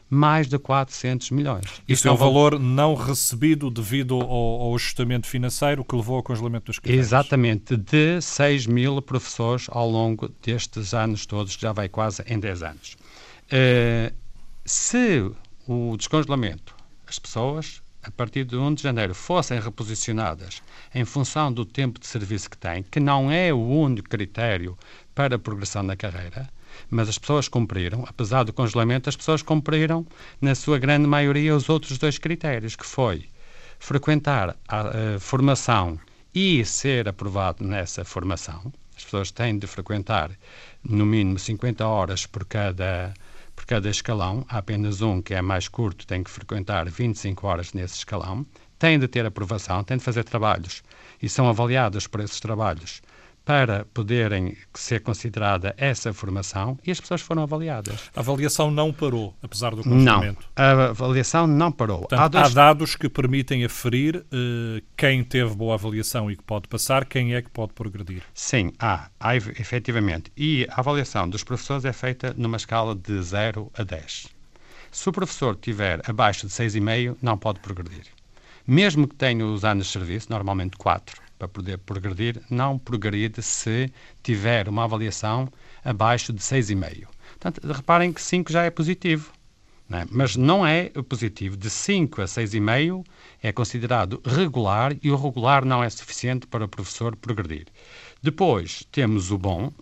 Mais 0.09 0.49
de 0.49 0.59
400 0.59 1.31
milhões. 1.31 1.81
Isso 1.87 2.05
é 2.05 2.11
um 2.11 2.17
valor 2.17 2.59
não 2.59 2.95
recebido 2.95 3.71
devido 3.71 4.15
ao, 4.15 4.29
ao, 4.29 4.75
ajustamento 4.75 5.25
financeiro 5.25 5.85
que 5.85 5.95
levou 5.95 6.17
ao 6.17 6.23
congelamento 6.23 6.65
dos 6.65 6.79
créditos. 6.79 7.07
Exatamente, 7.07 7.77
de 7.77 8.19
6 8.19 8.67
mil 8.67 9.01
professores 9.01 9.67
ao 9.69 9.89
longo 9.89 10.29
destes 10.43 10.93
anos 10.93 11.25
todos, 11.25 11.55
que 11.55 11.61
já 11.61 11.71
vai 11.71 11.87
quase 11.87 12.21
em 12.27 12.37
10 12.37 12.61
anos. 12.61 12.97
Uh, 13.45 14.20
se 14.65 15.31
o 15.67 15.95
descongelamento 15.97 16.75
as 17.07 17.19
pessoas, 17.19 17.81
a 18.03 18.11
partir 18.11 18.45
de 18.45 18.55
1 18.55 18.75
de 18.75 18.83
janeiro, 18.83 19.13
fossem 19.13 19.59
reposicionadas 19.59 20.61
em 20.93 21.03
função 21.03 21.51
do 21.51 21.65
tempo 21.65 21.99
de 21.99 22.07
serviço 22.07 22.49
que 22.49 22.57
têm, 22.57 22.83
que 22.83 22.99
não 22.99 23.31
é 23.31 23.53
o 23.53 23.59
único 23.59 24.09
critério 24.09 24.77
para 25.13 25.35
a 25.35 25.39
progressão 25.39 25.83
na 25.83 25.95
carreira, 25.95 26.49
mas 26.89 27.09
as 27.09 27.17
pessoas 27.17 27.47
cumpriram, 27.47 28.05
apesar 28.07 28.43
do 28.43 28.53
congelamento, 28.53 29.09
as 29.09 29.15
pessoas 29.15 29.41
cumpriram, 29.41 30.05
na 30.39 30.55
sua 30.55 30.79
grande 30.79 31.07
maioria, 31.07 31.55
os 31.55 31.69
outros 31.69 31.97
dois 31.97 32.17
critérios, 32.17 32.75
que 32.75 32.85
foi 32.85 33.25
frequentar 33.79 34.55
a, 34.67 35.15
a 35.15 35.19
formação 35.19 35.99
e 36.33 36.63
ser 36.63 37.07
aprovado 37.09 37.63
nessa 37.63 38.05
formação. 38.05 38.71
As 38.95 39.03
pessoas 39.03 39.31
têm 39.31 39.57
de 39.57 39.67
frequentar 39.67 40.31
no 40.83 41.05
mínimo 41.05 41.39
50 41.39 41.85
horas 41.85 42.25
por 42.25 42.45
cada, 42.45 43.13
cada 43.71 43.89
escalão. 43.89 44.45
Há 44.49 44.57
apenas 44.57 45.01
um 45.01 45.21
que 45.21 45.33
é 45.33 45.41
mais 45.41 45.69
curto, 45.69 46.05
tem 46.05 46.21
que 46.21 46.29
frequentar 46.29 46.89
25 46.89 47.47
horas 47.47 47.71
nesse 47.71 47.99
escalão. 47.99 48.45
Têm 48.77 48.99
de 48.99 49.07
ter 49.07 49.25
aprovação, 49.25 49.81
têm 49.81 49.95
de 49.95 50.03
fazer 50.03 50.25
trabalhos 50.25 50.83
e 51.23 51.29
são 51.29 51.47
avaliados 51.47 52.05
por 52.05 52.19
esses 52.19 52.41
trabalhos 52.41 53.01
para 53.51 53.83
poderem 53.93 54.55
ser 54.73 55.01
considerada 55.01 55.75
essa 55.77 56.13
formação 56.13 56.79
e 56.87 56.89
as 56.89 57.01
pessoas 57.01 57.19
foram 57.19 57.43
avaliadas. 57.43 58.09
A 58.15 58.21
avaliação 58.21 58.71
não 58.71 58.93
parou, 58.93 59.35
apesar 59.43 59.71
do 59.71 59.83
confinamento? 59.83 60.47
Não, 60.57 60.63
a 60.63 60.85
avaliação 60.91 61.45
não 61.45 61.69
parou. 61.69 61.99
Portanto, 61.99 62.19
há, 62.21 62.27
dois... 62.29 62.45
há, 62.45 62.49
dados 62.49 62.95
que 62.95 63.09
permitem 63.09 63.65
aferir 63.65 64.15
uh, 64.15 64.81
quem 64.95 65.21
teve 65.21 65.53
boa 65.53 65.73
avaliação 65.73 66.31
e 66.31 66.37
que 66.37 66.43
pode 66.43 66.69
passar, 66.69 67.03
quem 67.03 67.35
é 67.35 67.41
que 67.41 67.49
pode 67.49 67.73
progredir. 67.73 68.23
Sim, 68.33 68.71
há, 68.79 69.09
há 69.19 69.35
efetivamente. 69.35 70.31
E 70.37 70.65
a 70.69 70.79
avaliação 70.79 71.29
dos 71.29 71.43
professores 71.43 71.83
é 71.83 71.91
feita 71.91 72.33
numa 72.37 72.55
escala 72.55 72.95
de 72.95 73.21
0 73.21 73.69
a 73.77 73.83
10. 73.83 74.27
Se 74.89 75.09
o 75.09 75.11
professor 75.11 75.57
tiver 75.57 75.99
abaixo 76.09 76.47
de 76.47 76.53
6,5, 76.53 77.17
não 77.21 77.37
pode 77.37 77.59
progredir. 77.59 78.05
Mesmo 78.65 79.09
que 79.09 79.15
tenha 79.15 79.45
os 79.45 79.65
anos 79.65 79.87
de 79.87 79.91
serviço, 79.91 80.27
normalmente 80.29 80.77
4, 80.77 81.21
para 81.41 81.47
poder 81.47 81.79
progredir, 81.79 82.39
não 82.51 82.77
progride 82.77 83.41
se 83.41 83.91
tiver 84.21 84.69
uma 84.69 84.83
avaliação 84.83 85.51
abaixo 85.83 86.31
de 86.31 86.39
6,5. 86.39 87.07
Portanto, 87.39 87.67
reparem 87.67 88.13
que 88.13 88.21
5 88.21 88.51
já 88.51 88.63
é 88.63 88.69
positivo. 88.69 89.31
Não 89.89 89.97
é? 89.97 90.07
Mas 90.11 90.35
não 90.35 90.65
é 90.65 90.89
positivo. 90.89 91.57
De 91.57 91.67
5 91.67 92.21
a 92.21 92.25
6,5 92.25 93.03
é 93.41 93.51
considerado 93.51 94.21
regular 94.23 94.95
e 95.01 95.09
o 95.09 95.15
regular 95.15 95.65
não 95.65 95.83
é 95.83 95.89
suficiente 95.89 96.45
para 96.45 96.65
o 96.65 96.67
professor 96.67 97.15
progredir. 97.15 97.65
Depois 98.21 98.85
temos 98.91 99.31
o 99.31 99.37
bom, 99.39 99.73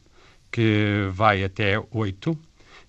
que 0.49 1.09
vai 1.11 1.43
até 1.43 1.73
8. 1.91 2.39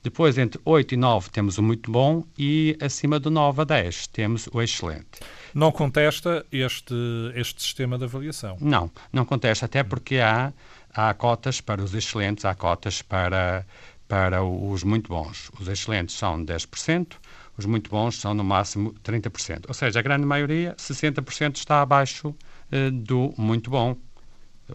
Depois, 0.00 0.38
entre 0.38 0.60
8 0.64 0.94
e 0.94 0.96
9, 0.96 1.30
temos 1.30 1.58
o 1.58 1.62
muito 1.62 1.90
bom 1.90 2.24
e 2.38 2.76
acima 2.80 3.18
do 3.18 3.32
9 3.32 3.62
a 3.62 3.64
10 3.64 4.06
temos 4.06 4.48
o 4.52 4.62
excelente. 4.62 5.18
Não 5.54 5.72
contesta 5.72 6.44
este, 6.52 6.94
este 7.34 7.62
sistema 7.62 7.98
de 7.98 8.04
avaliação? 8.04 8.56
Não, 8.60 8.90
não 9.12 9.24
contesta, 9.24 9.66
até 9.66 9.82
porque 9.82 10.18
há, 10.18 10.52
há 10.92 11.12
cotas 11.14 11.60
para 11.60 11.82
os 11.82 11.94
excelentes, 11.94 12.44
há 12.44 12.54
cotas 12.54 13.02
para, 13.02 13.66
para 14.06 14.42
os 14.42 14.82
muito 14.84 15.08
bons. 15.08 15.50
Os 15.60 15.68
excelentes 15.68 16.16
são 16.16 16.44
10%, 16.44 17.14
os 17.56 17.66
muito 17.66 17.90
bons 17.90 18.18
são 18.18 18.34
no 18.34 18.44
máximo 18.44 18.94
30%. 19.04 19.66
Ou 19.68 19.74
seja, 19.74 19.98
a 19.98 20.02
grande 20.02 20.24
maioria, 20.24 20.74
60%, 20.76 21.56
está 21.56 21.82
abaixo 21.82 22.34
eh, 22.70 22.90
do 22.90 23.34
muito 23.36 23.70
bom, 23.70 23.96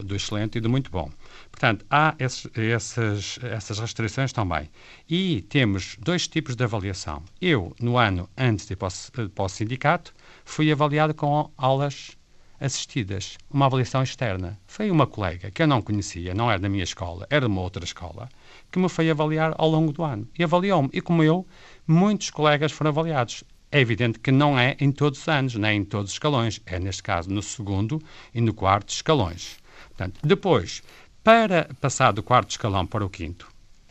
do 0.03 0.15
excelente 0.15 0.57
e 0.57 0.61
do 0.61 0.69
muito 0.69 0.91
bom. 0.91 1.09
Portanto, 1.51 1.85
há 1.89 2.15
esses, 2.19 2.47
esses, 2.55 3.39
essas 3.43 3.79
restrições 3.79 4.33
também. 4.33 4.69
E 5.09 5.41
temos 5.49 5.95
dois 5.99 6.27
tipos 6.27 6.55
de 6.55 6.63
avaliação. 6.63 7.23
Eu, 7.41 7.75
no 7.79 7.97
ano 7.97 8.29
antes 8.37 8.65
de 8.65 8.73
ir 8.73 8.75
para 8.75 8.89
o, 8.89 9.29
para 9.29 9.45
o 9.45 9.49
sindicato, 9.49 10.13
fui 10.45 10.71
avaliado 10.71 11.13
com 11.13 11.51
aulas 11.57 12.15
assistidas, 12.59 13.37
uma 13.51 13.65
avaliação 13.65 14.01
externa. 14.01 14.57
Foi 14.65 14.89
uma 14.89 15.07
colega 15.07 15.51
que 15.51 15.61
eu 15.61 15.67
não 15.67 15.81
conhecia, 15.81 16.33
não 16.33 16.49
era 16.49 16.59
da 16.59 16.69
minha 16.69 16.83
escola, 16.83 17.27
era 17.29 17.41
de 17.41 17.51
uma 17.51 17.61
outra 17.61 17.83
escola, 17.83 18.29
que 18.71 18.79
me 18.79 18.87
foi 18.87 19.09
avaliar 19.09 19.53
ao 19.57 19.69
longo 19.69 19.91
do 19.91 20.03
ano. 20.03 20.27
E 20.37 20.43
avaliou-me. 20.43 20.89
E 20.93 21.01
como 21.01 21.23
eu, 21.23 21.45
muitos 21.87 22.29
colegas 22.29 22.71
foram 22.71 22.89
avaliados. 22.89 23.43
É 23.71 23.79
evidente 23.79 24.19
que 24.19 24.31
não 24.31 24.57
é 24.57 24.77
em 24.79 24.91
todos 24.91 25.19
os 25.19 25.27
anos, 25.27 25.55
nem 25.55 25.79
em 25.81 25.83
todos 25.85 26.11
os 26.11 26.15
escalões. 26.15 26.61
É, 26.65 26.79
neste 26.79 27.03
caso, 27.03 27.29
no 27.29 27.41
segundo 27.41 28.01
e 28.33 28.39
no 28.39 28.53
quarto 28.53 28.89
escalões. 28.89 29.57
Portanto, 29.89 30.19
depois, 30.23 30.81
para 31.23 31.69
passar 31.81 32.11
do 32.11 32.23
quarto 32.23 32.51
escalão 32.51 32.85
para 32.85 33.05
o 33.05 33.09
quinto, 33.09 33.47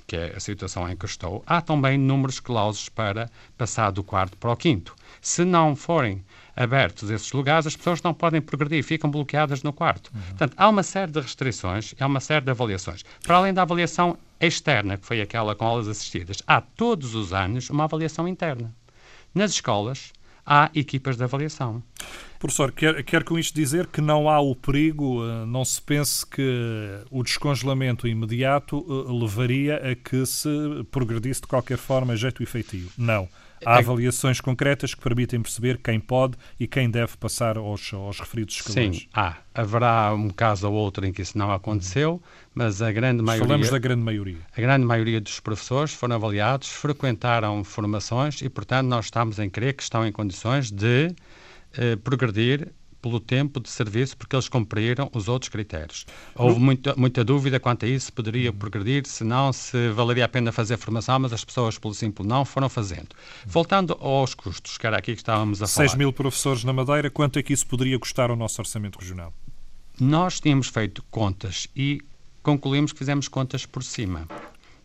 que 0.06 0.16
é 0.16 0.34
a 0.36 0.40
situação 0.40 0.88
em 0.88 0.96
que 0.96 1.06
estou, 1.06 1.42
há 1.46 1.60
também 1.60 1.98
números 1.98 2.40
clausos 2.40 2.88
para 2.88 3.30
passar 3.56 3.90
do 3.90 4.04
quarto 4.04 4.36
para 4.36 4.52
o 4.52 4.56
quinto. 4.56 4.94
Se 5.20 5.44
não 5.44 5.74
forem 5.74 6.22
abertos 6.56 7.10
esses 7.10 7.32
lugares, 7.32 7.66
as 7.66 7.76
pessoas 7.76 8.02
não 8.02 8.14
podem 8.14 8.40
progredir, 8.40 8.82
ficam 8.82 9.10
bloqueadas 9.10 9.62
no 9.62 9.72
quarto. 9.72 10.10
Uhum. 10.14 10.20
Portanto, 10.22 10.54
há 10.56 10.68
uma 10.68 10.82
série 10.82 11.12
de 11.12 11.20
restrições, 11.20 11.94
há 11.98 12.06
uma 12.06 12.20
série 12.20 12.44
de 12.44 12.50
avaliações. 12.50 13.04
Para 13.22 13.36
além 13.36 13.52
da 13.52 13.62
avaliação 13.62 14.16
externa, 14.40 14.96
que 14.96 15.06
foi 15.06 15.20
aquela 15.20 15.54
com 15.54 15.64
aulas 15.64 15.88
assistidas, 15.88 16.42
há 16.46 16.60
todos 16.60 17.14
os 17.14 17.32
anos 17.32 17.70
uma 17.70 17.84
avaliação 17.84 18.28
interna. 18.28 18.74
Nas 19.34 19.52
escolas, 19.52 20.12
há 20.46 20.70
equipas 20.74 21.16
de 21.16 21.24
avaliação. 21.24 21.82
Professor, 22.44 22.72
quer, 22.72 23.02
quer 23.04 23.24
com 23.24 23.38
isto 23.38 23.54
dizer 23.54 23.86
que 23.86 24.02
não 24.02 24.28
há 24.28 24.38
o 24.38 24.54
perigo, 24.54 25.24
eh, 25.24 25.46
não 25.46 25.64
se 25.64 25.80
pense 25.80 26.26
que 26.26 27.02
o 27.10 27.22
descongelamento 27.22 28.06
imediato 28.06 28.84
eh, 28.86 29.10
levaria 29.10 29.76
a 29.76 29.94
que 29.94 30.26
se 30.26 30.50
progredisse 30.90 31.40
de 31.40 31.46
qualquer 31.46 31.78
forma 31.78 32.14
jeito 32.14 32.42
efetivo. 32.42 32.90
Não. 32.98 33.26
Há 33.64 33.78
avaliações 33.78 34.42
concretas 34.42 34.92
que 34.94 35.00
permitem 35.00 35.40
perceber 35.40 35.78
quem 35.78 35.98
pode 35.98 36.36
e 36.60 36.66
quem 36.66 36.90
deve 36.90 37.16
passar 37.16 37.56
aos, 37.56 37.94
aos 37.94 38.20
referidos 38.20 38.56
escalões. 38.56 38.96
Sim, 38.98 39.08
há. 39.14 39.38
Haverá 39.54 40.12
um 40.12 40.28
caso 40.28 40.68
ou 40.68 40.74
outro 40.74 41.06
em 41.06 41.14
que 41.14 41.22
isso 41.22 41.38
não 41.38 41.50
aconteceu, 41.50 42.22
mas 42.54 42.82
a 42.82 42.92
grande 42.92 43.22
maioria... 43.22 43.46
Falamos 43.46 43.70
da 43.70 43.78
grande 43.78 44.02
maioria. 44.02 44.40
A 44.54 44.60
grande 44.60 44.84
maioria 44.84 45.18
dos 45.18 45.40
professores 45.40 45.94
foram 45.94 46.16
avaliados, 46.16 46.68
frequentaram 46.68 47.64
formações 47.64 48.42
e, 48.42 48.50
portanto, 48.50 48.86
nós 48.86 49.06
estamos 49.06 49.38
em 49.38 49.48
crer 49.48 49.72
que 49.72 49.82
estão 49.82 50.06
em 50.06 50.12
condições 50.12 50.70
de 50.70 51.10
eh, 51.76 51.96
progredir 51.96 52.72
pelo 53.04 53.20
tempo 53.20 53.60
de 53.60 53.68
serviço, 53.68 54.16
porque 54.16 54.34
eles 54.34 54.48
cumpriram 54.48 55.10
os 55.12 55.28
outros 55.28 55.50
critérios. 55.50 56.06
Houve 56.34 56.58
muita, 56.58 56.94
muita 56.96 57.22
dúvida 57.22 57.60
quanto 57.60 57.84
a 57.84 57.88
isso, 57.88 58.10
poderia 58.10 58.50
progredir, 58.50 59.06
se 59.06 59.22
não, 59.22 59.52
se 59.52 59.90
valeria 59.90 60.24
a 60.24 60.28
pena 60.28 60.50
fazer 60.50 60.78
formação, 60.78 61.18
mas 61.18 61.30
as 61.30 61.44
pessoas, 61.44 61.78
pelo 61.78 61.92
simples 61.92 62.26
não, 62.26 62.46
foram 62.46 62.66
fazendo. 62.70 63.08
Voltando 63.44 63.92
aos 64.00 64.32
custos, 64.32 64.78
que 64.78 64.86
era 64.86 64.96
aqui 64.96 65.12
que 65.12 65.20
estávamos 65.20 65.60
a 65.60 65.66
falar. 65.66 65.88
6 65.88 65.98
mil 65.98 66.14
professores 66.14 66.64
na 66.64 66.72
Madeira, 66.72 67.10
quanto 67.10 67.38
é 67.38 67.42
que 67.42 67.52
isso 67.52 67.66
poderia 67.66 67.98
custar 67.98 68.30
ao 68.30 68.36
nosso 68.36 68.58
orçamento 68.62 68.98
regional? 68.98 69.34
Nós 70.00 70.40
tínhamos 70.40 70.68
feito 70.68 71.04
contas 71.10 71.68
e 71.76 72.00
concluímos 72.42 72.90
que 72.92 72.98
fizemos 72.98 73.28
contas 73.28 73.66
por 73.66 73.82
cima 73.82 74.26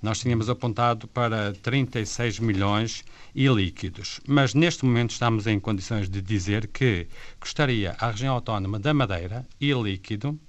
nós 0.01 0.19
tínhamos 0.19 0.49
apontado 0.49 1.07
para 1.07 1.53
36 1.53 2.39
milhões 2.39 3.03
e 3.35 3.47
líquidos. 3.47 4.19
Mas 4.27 4.53
neste 4.53 4.85
momento 4.85 5.11
estamos 5.11 5.47
em 5.47 5.59
condições 5.59 6.09
de 6.09 6.21
dizer 6.21 6.67
que 6.67 7.07
custaria 7.39 7.95
à 7.99 8.11
região 8.11 8.33
autónoma 8.33 8.79
da 8.79 8.93
Madeira 8.93 9.45
e 9.59 9.71
líquido 9.73 10.39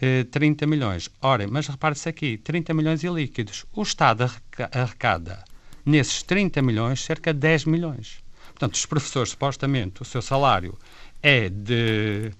eh, 0.00 0.24
30 0.24 0.66
milhões. 0.66 1.10
Ora, 1.20 1.46
mas 1.48 1.66
repare-se 1.68 2.08
aqui, 2.08 2.38
30 2.38 2.74
milhões 2.74 3.02
e 3.02 3.08
líquidos. 3.08 3.64
O 3.72 3.82
Estado 3.82 4.30
arrecada 4.72 5.44
nesses 5.84 6.22
30 6.22 6.60
milhões 6.62 7.02
cerca 7.02 7.32
de 7.32 7.40
10 7.40 7.64
milhões. 7.64 8.18
Portanto, 8.48 8.74
os 8.74 8.86
professores, 8.86 9.30
supostamente, 9.30 10.02
o 10.02 10.04
seu 10.04 10.20
salário 10.20 10.76
é 11.22 11.48
de. 11.48 12.32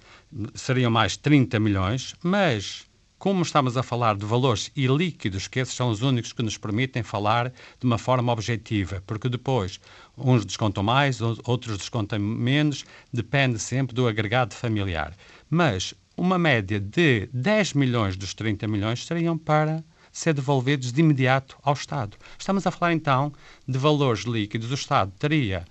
seriam 0.53 0.91
mais 0.91 1.17
30 1.17 1.59
milhões, 1.59 2.13
mas 2.21 2.88
como 3.19 3.43
estamos 3.43 3.75
a 3.75 3.83
falar 3.83 4.15
de 4.15 4.25
valores 4.25 4.71
ilíquidos, 4.77 5.49
que 5.49 5.59
esses 5.59 5.75
são 5.75 5.89
os 5.89 6.01
únicos 6.01 6.31
que 6.31 6.41
nos 6.41 6.57
permitem 6.57 7.03
falar 7.03 7.49
de 7.77 7.85
uma 7.85 7.97
forma 7.97 8.31
objetiva, 8.31 9.03
porque 9.05 9.27
depois 9.27 9.77
uns 10.17 10.45
descontam 10.45 10.81
mais, 10.81 11.19
outros 11.19 11.77
descontam 11.77 12.17
menos, 12.17 12.85
depende 13.11 13.59
sempre 13.59 13.93
do 13.93 14.07
agregado 14.07 14.55
familiar. 14.55 15.13
Mas 15.49 15.93
uma 16.15 16.39
média 16.39 16.79
de 16.79 17.29
10 17.33 17.73
milhões 17.73 18.15
dos 18.15 18.33
30 18.33 18.65
milhões 18.69 19.05
seriam 19.05 19.37
para 19.37 19.83
ser 20.13 20.33
devolvidos 20.33 20.93
de 20.93 21.01
imediato 21.01 21.57
ao 21.61 21.73
Estado. 21.73 22.17
Estamos 22.37 22.65
a 22.65 22.71
falar 22.71 22.93
então 22.93 23.33
de 23.67 23.77
valores 23.77 24.21
líquidos. 24.21 24.71
O 24.71 24.75
Estado 24.75 25.11
teria 25.19 25.65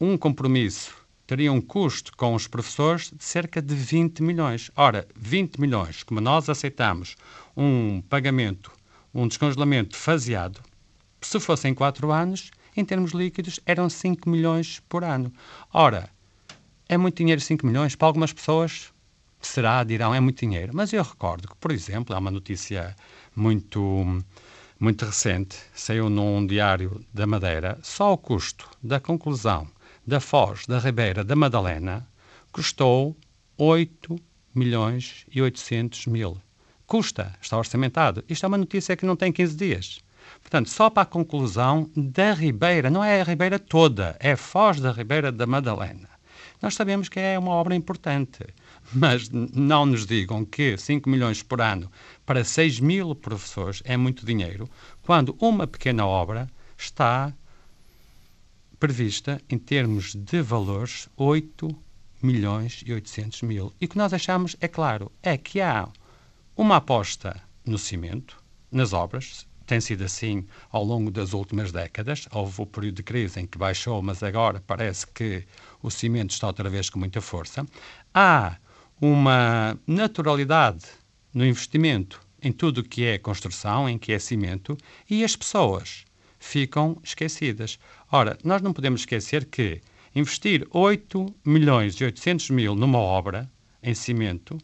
um 0.00 0.16
compromisso 0.16 0.99
teria 1.30 1.52
um 1.52 1.60
custo 1.60 2.10
com 2.16 2.34
os 2.34 2.48
professores 2.48 3.12
de 3.16 3.22
cerca 3.22 3.62
de 3.62 3.72
20 3.72 4.20
milhões. 4.20 4.68
Ora, 4.74 5.06
20 5.14 5.60
milhões, 5.60 6.02
como 6.02 6.20
nós 6.20 6.48
aceitamos 6.48 7.14
um 7.56 8.02
pagamento, 8.08 8.72
um 9.14 9.28
descongelamento 9.28 9.96
faseado, 9.96 10.60
se 11.20 11.38
fossem 11.38 11.72
4 11.72 12.10
anos, 12.10 12.50
em 12.76 12.84
termos 12.84 13.12
líquidos, 13.12 13.60
eram 13.64 13.88
5 13.88 14.28
milhões 14.28 14.82
por 14.88 15.04
ano. 15.04 15.32
Ora, 15.72 16.10
é 16.88 16.96
muito 16.96 17.18
dinheiro 17.18 17.40
5 17.40 17.64
milhões? 17.64 17.94
Para 17.94 18.08
algumas 18.08 18.32
pessoas 18.32 18.92
será, 19.40 19.84
dirão, 19.84 20.12
é 20.12 20.18
muito 20.18 20.40
dinheiro. 20.40 20.72
Mas 20.74 20.92
eu 20.92 21.04
recordo 21.04 21.46
que, 21.46 21.56
por 21.60 21.70
exemplo, 21.70 22.12
há 22.12 22.18
uma 22.18 22.32
notícia 22.32 22.96
muito, 23.36 23.80
muito 24.80 25.04
recente, 25.04 25.56
saiu 25.72 26.10
num 26.10 26.44
diário 26.44 27.00
da 27.14 27.24
Madeira, 27.24 27.78
só 27.84 28.12
o 28.14 28.18
custo 28.18 28.68
da 28.82 28.98
conclusão 28.98 29.68
da 30.06 30.20
Foz 30.20 30.66
da 30.66 30.78
Ribeira 30.78 31.22
da 31.22 31.36
Madalena 31.36 32.06
custou 32.52 33.16
8 33.56 34.16
milhões 34.54 35.24
e 35.32 35.40
800 35.40 36.06
mil. 36.06 36.40
Custa, 36.86 37.32
está 37.40 37.56
orçamentado. 37.56 38.24
Isto 38.28 38.46
é 38.46 38.48
uma 38.48 38.58
notícia 38.58 38.96
que 38.96 39.06
não 39.06 39.14
tem 39.14 39.30
15 39.32 39.56
dias. 39.56 40.00
Portanto, 40.40 40.68
só 40.68 40.90
para 40.90 41.02
a 41.02 41.06
conclusão 41.06 41.90
da 41.96 42.32
Ribeira, 42.32 42.90
não 42.90 43.04
é 43.04 43.20
a 43.20 43.24
Ribeira 43.24 43.58
toda, 43.58 44.16
é 44.18 44.36
Foz 44.36 44.80
da 44.80 44.92
Ribeira 44.92 45.30
da 45.30 45.46
Madalena. 45.46 46.08
Nós 46.60 46.74
sabemos 46.74 47.08
que 47.08 47.18
é 47.18 47.38
uma 47.38 47.52
obra 47.52 47.74
importante, 47.74 48.44
mas 48.92 49.30
não 49.30 49.86
nos 49.86 50.06
digam 50.06 50.44
que 50.44 50.76
5 50.76 51.08
milhões 51.08 51.42
por 51.42 51.60
ano 51.60 51.90
para 52.26 52.44
6 52.44 52.80
mil 52.80 53.14
professores 53.14 53.82
é 53.84 53.96
muito 53.96 54.26
dinheiro, 54.26 54.68
quando 55.02 55.36
uma 55.40 55.66
pequena 55.66 56.06
obra 56.06 56.50
está 56.76 57.32
prevista, 58.80 59.40
em 59.48 59.58
termos 59.58 60.14
de 60.14 60.40
valores, 60.40 61.08
8 61.16 61.68
milhões 62.22 62.82
e 62.84 62.92
800 62.92 63.42
mil. 63.42 63.72
E 63.78 63.84
o 63.84 63.88
que 63.88 63.98
nós 63.98 64.12
achamos, 64.14 64.56
é 64.58 64.66
claro, 64.66 65.12
é 65.22 65.36
que 65.36 65.60
há 65.60 65.86
uma 66.56 66.76
aposta 66.76 67.40
no 67.64 67.78
cimento, 67.78 68.42
nas 68.72 68.94
obras, 68.94 69.46
tem 69.66 69.80
sido 69.80 70.02
assim 70.02 70.46
ao 70.70 70.82
longo 70.82 71.10
das 71.10 71.32
últimas 71.34 71.70
décadas. 71.70 72.26
Houve 72.32 72.62
o 72.62 72.66
período 72.66 72.96
de 72.96 73.02
crise 73.02 73.38
em 73.38 73.46
que 73.46 73.58
baixou, 73.58 74.02
mas 74.02 74.22
agora 74.22 74.62
parece 74.66 75.06
que 75.06 75.44
o 75.82 75.90
cimento 75.90 76.30
está 76.30 76.46
outra 76.46 76.68
vez 76.68 76.88
com 76.90 76.98
muita 76.98 77.20
força. 77.20 77.64
Há 78.12 78.56
uma 79.00 79.78
naturalidade 79.86 80.86
no 81.32 81.46
investimento 81.46 82.20
em 82.42 82.50
tudo 82.50 82.78
o 82.78 82.84
que 82.84 83.04
é 83.04 83.18
construção, 83.18 83.88
em 83.88 83.98
que 83.98 84.12
é 84.12 84.18
cimento, 84.18 84.76
e 85.08 85.22
as 85.22 85.36
pessoas 85.36 86.04
ficam 86.40 86.96
esquecidas. 87.04 87.78
Ora, 88.10 88.36
nós 88.42 88.62
não 88.62 88.72
podemos 88.72 89.02
esquecer 89.02 89.44
que 89.44 89.80
investir 90.14 90.66
8 90.72 91.32
milhões 91.44 91.94
e 91.94 92.04
800 92.04 92.50
mil 92.50 92.74
numa 92.74 92.98
obra 92.98 93.48
em 93.82 93.94
cimento, 93.94 94.58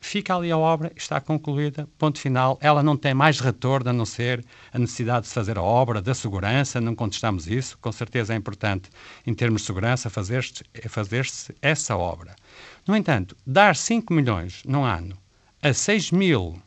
fica 0.00 0.34
ali 0.34 0.50
a 0.50 0.56
obra, 0.56 0.92
está 0.96 1.20
concluída, 1.20 1.88
ponto 1.98 2.18
final. 2.18 2.58
Ela 2.60 2.82
não 2.82 2.96
tem 2.96 3.12
mais 3.12 3.40
retorno 3.40 3.90
a 3.90 3.92
não 3.92 4.06
ser 4.06 4.44
a 4.72 4.78
necessidade 4.78 5.22
de 5.22 5.28
se 5.28 5.34
fazer 5.34 5.58
a 5.58 5.62
obra, 5.62 6.00
da 6.00 6.14
segurança, 6.14 6.80
não 6.80 6.94
contestamos 6.94 7.46
isso. 7.46 7.76
Com 7.78 7.92
certeza 7.92 8.32
é 8.32 8.36
importante, 8.36 8.88
em 9.26 9.34
termos 9.34 9.62
de 9.62 9.66
segurança, 9.66 10.08
fazer-se 10.08 10.64
fazer 10.88 11.26
essa 11.60 11.96
obra. 11.96 12.34
No 12.86 12.96
entanto, 12.96 13.36
dar 13.46 13.76
5 13.76 14.14
milhões 14.14 14.62
num 14.64 14.84
ano 14.84 15.18
a 15.60 15.72
6 15.72 16.12
mil 16.12 16.60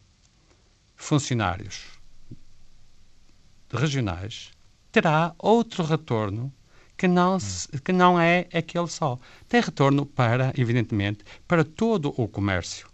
funcionários 0.96 1.99
regionais 3.72 4.52
terá 4.92 5.34
outro 5.38 5.84
retorno 5.84 6.52
que 6.98 7.08
não, 7.08 7.40
se, 7.40 7.68
que 7.82 7.94
não 7.94 8.20
é 8.20 8.48
aquele 8.54 8.88
só. 8.88 9.18
Tem 9.48 9.62
retorno 9.62 10.06
para, 10.06 10.54
evidentemente, 10.58 11.24
para 11.48 11.64
todo 11.64 12.14
o 12.18 12.28
comércio 12.28 12.88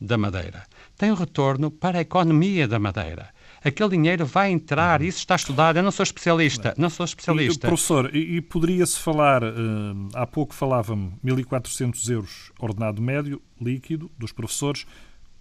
da 0.00 0.18
Madeira. 0.18 0.64
Tem 0.98 1.12
um 1.12 1.14
retorno 1.14 1.70
para 1.70 1.98
a 1.98 2.00
economia 2.00 2.66
da 2.66 2.78
Madeira. 2.78 3.30
Aquele 3.64 3.90
dinheiro 3.90 4.26
vai 4.26 4.50
entrar, 4.50 5.00
isso 5.00 5.18
está 5.18 5.36
estudado. 5.36 5.76
Eu 5.76 5.84
não 5.84 5.92
sou 5.92 6.02
especialista, 6.02 6.74
não 6.76 6.90
sou 6.90 7.04
especialista. 7.04 7.68
E, 7.68 7.70
professor, 7.70 8.14
e, 8.14 8.36
e 8.36 8.40
poderia-se 8.40 8.98
falar, 8.98 9.44
uh, 9.44 10.08
há 10.14 10.26
pouco 10.26 10.52
falava-me 10.52 11.12
1.400 11.24 12.10
euros 12.10 12.52
ordenado 12.58 13.00
médio, 13.00 13.40
líquido, 13.60 14.10
dos 14.18 14.32
professores, 14.32 14.84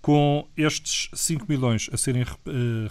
com 0.01 0.47
estes 0.55 1.09
5 1.13 1.45
milhões 1.49 1.89
a 1.91 1.97
serem 1.97 2.21
uh, 2.21 2.27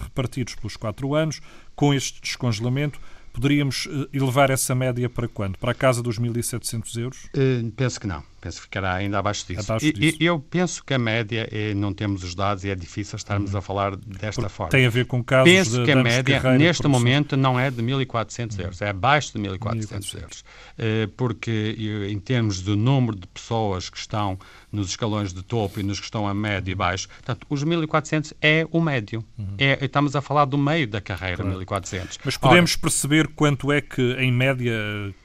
repartidos 0.00 0.56
pelos 0.56 0.76
4 0.76 1.14
anos, 1.14 1.40
com 1.80 1.94
este 1.94 2.20
descongelamento, 2.20 3.00
Poderíamos 3.32 3.88
eh, 3.88 4.08
elevar 4.12 4.50
essa 4.50 4.74
média 4.74 5.08
para 5.08 5.28
quando? 5.28 5.56
Para 5.56 5.70
a 5.70 5.74
casa 5.74 6.02
dos 6.02 6.18
1.700 6.18 7.00
euros? 7.00 7.24
Uh, 7.26 7.70
penso 7.70 8.00
que 8.00 8.06
não. 8.06 8.22
Penso 8.40 8.59
que 8.59 8.62
ficará 8.64 8.94
ainda 8.94 9.18
abaixo 9.18 9.46
disso. 9.46 9.70
Abaixo 9.70 9.92
disso. 9.92 10.16
E, 10.20 10.24
eu 10.24 10.38
penso 10.38 10.83
que 10.85 10.94
a 10.94 10.98
média, 10.98 11.48
é, 11.50 11.74
não 11.74 11.92
temos 11.92 12.24
os 12.24 12.35
dados 12.35 12.64
e 12.64 12.70
é 12.70 12.74
difícil 12.74 13.16
estarmos 13.16 13.55
hum. 13.55 13.59
a 13.59 13.61
falar 13.61 13.96
desta 13.96 14.42
Porque 14.42 14.48
forma. 14.55 14.70
Tem 14.70 14.87
a 14.87 14.90
ver 14.90 15.07
com 15.07 15.22
casos 15.22 15.53
penso 15.53 15.79
de 15.79 15.85
que 15.85 15.92
a 15.92 16.03
média, 16.03 16.40
neste 16.57 16.87
momento, 16.88 17.37
não 17.37 17.59
é 17.59 17.70
de 17.70 17.83
1.400 17.83 18.59
hum. 18.59 18.62
euros, 18.62 18.83
é 18.83 18.88
abaixo 18.88 19.33
de 19.33 19.48
1.400 19.48 20.14
euros. 20.20 20.40
Uh, 20.40 21.09
porque, 21.16 21.76
em 22.09 22.18
termos 22.18 22.62
do 22.62 22.76
número 22.76 23.16
de 23.18 23.26
pessoas 23.26 23.90
que 23.90 23.98
estão 23.98 24.38
nos 24.72 24.90
escalões 24.90 25.33
de 25.33 25.42
topo 25.42 25.81
e 25.81 25.83
nos 25.83 25.98
que 25.98 26.05
estão 26.05 26.26
a 26.26 26.35
médio 26.35 26.72
e 26.72 26.74
baixo. 26.74 27.09
Portanto, 27.09 27.46
os 27.50 27.64
1.400 27.64 28.35
é 28.40 28.66
o 28.70 28.81
médio. 28.81 29.24
Uhum. 29.38 29.55
É, 29.59 29.85
estamos 29.85 30.14
a 30.14 30.20
falar 30.20 30.44
do 30.44 30.57
meio 30.57 30.87
da 30.87 31.00
carreira, 31.00 31.42
claro. 31.42 31.61
1.400. 31.61 32.18
Mas 32.24 32.37
podemos 32.37 32.72
Ora, 32.72 32.81
perceber 32.81 33.29
quanto 33.29 33.72
é 33.72 33.81
que, 33.81 34.12
em 34.14 34.33
média, 34.33 34.72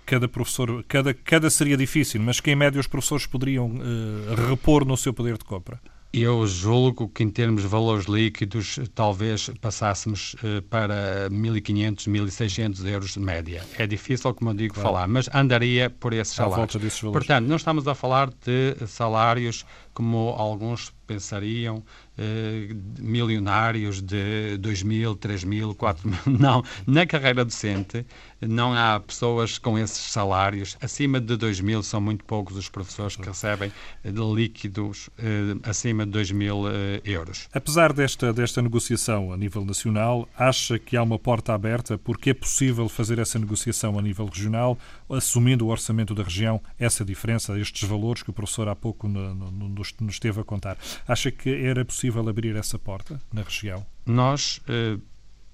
cada 0.05 0.27
professor, 0.27 0.83
cada, 0.87 1.13
cada 1.13 1.49
seria 1.49 1.75
difícil, 1.75 2.21
mas 2.21 2.39
que, 2.39 2.51
em 2.51 2.55
média, 2.55 2.79
os 2.79 2.87
professores 2.87 3.25
poderiam 3.25 3.67
uh, 3.67 4.49
repor 4.49 4.85
no 4.85 4.95
seu 4.95 5.13
poder 5.13 5.37
de 5.37 5.43
compra? 5.43 5.79
Eu 6.13 6.47
julgo 6.47 7.09
que, 7.09 7.23
em 7.23 7.29
termos 7.29 7.63
de 7.63 7.67
valores 7.67 8.05
líquidos, 8.05 8.79
talvez 8.93 9.49
passássemos 9.59 10.33
uh, 10.35 10.61
para 10.69 11.29
1.500, 11.29 12.07
1.600 12.07 12.87
euros 12.87 13.13
de 13.15 13.19
média. 13.19 13.65
É 13.77 13.85
difícil, 13.85 14.33
como 14.33 14.51
eu 14.51 14.53
digo, 14.53 14.75
claro. 14.75 14.89
falar, 14.89 15.07
mas 15.09 15.29
andaria 15.33 15.89
por 15.89 16.13
esses 16.13 16.33
salários. 16.33 17.01
Portanto, 17.01 17.47
não 17.47 17.57
estamos 17.57 17.85
a 17.85 17.93
falar 17.93 18.29
de 18.29 18.87
salários 18.87 19.65
como 19.93 20.29
alguns 20.37 20.93
pensariam, 21.05 21.83
milionários 22.99 24.01
de 24.01 24.57
2 24.57 24.83
mil, 24.83 25.15
3 25.15 25.43
mil, 25.43 25.75
4 25.75 26.07
mil. 26.07 26.19
Não, 26.39 26.63
na 26.87 27.05
carreira 27.05 27.43
docente 27.43 28.05
não 28.41 28.73
há 28.73 28.99
pessoas 28.99 29.57
com 29.57 29.77
esses 29.77 30.11
salários. 30.11 30.77
Acima 30.81 31.19
de 31.19 31.35
2 31.35 31.61
mil 31.61 31.81
são 31.81 31.99
muito 32.01 32.23
poucos 32.25 32.55
os 32.57 32.69
professores 32.69 33.15
que 33.15 33.25
recebem 33.25 33.71
líquidos 34.03 35.09
eh, 35.17 35.55
acima 35.63 36.05
de 36.05 36.11
2 36.11 36.31
mil 36.31 36.67
eh, 36.67 37.01
euros. 37.03 37.47
Apesar 37.53 37.93
desta, 37.93 38.31
desta 38.33 38.61
negociação 38.61 39.31
a 39.31 39.37
nível 39.37 39.63
nacional, 39.65 40.27
acha 40.37 40.77
que 40.77 40.97
há 40.97 41.03
uma 41.03 41.17
porta 41.17 41.53
aberta 41.53 41.97
porque 41.97 42.31
é 42.31 42.33
possível 42.33 42.87
fazer 42.89 43.19
essa 43.19 43.39
negociação 43.39 43.97
a 43.97 44.01
nível 44.01 44.25
regional, 44.25 44.77
assumindo 45.09 45.65
o 45.65 45.69
orçamento 45.69 46.15
da 46.15 46.23
região, 46.23 46.61
essa 46.79 47.05
diferença, 47.05 47.57
estes 47.59 47.87
valores 47.87 48.23
que 48.23 48.29
o 48.29 48.33
professor 48.33 48.67
há 48.67 48.75
pouco 48.75 49.07
nos, 49.07 49.93
nos 49.99 50.15
esteve 50.15 50.41
a 50.41 50.43
contar. 50.43 50.77
Acha 51.07 51.31
que 51.31 51.49
era 51.49 51.85
possível 51.85 52.27
abrir 52.27 52.55
essa 52.55 52.79
porta 52.79 53.21
na 53.31 53.41
região? 53.41 53.85
Nós 54.05 54.61
eh, 54.67 54.97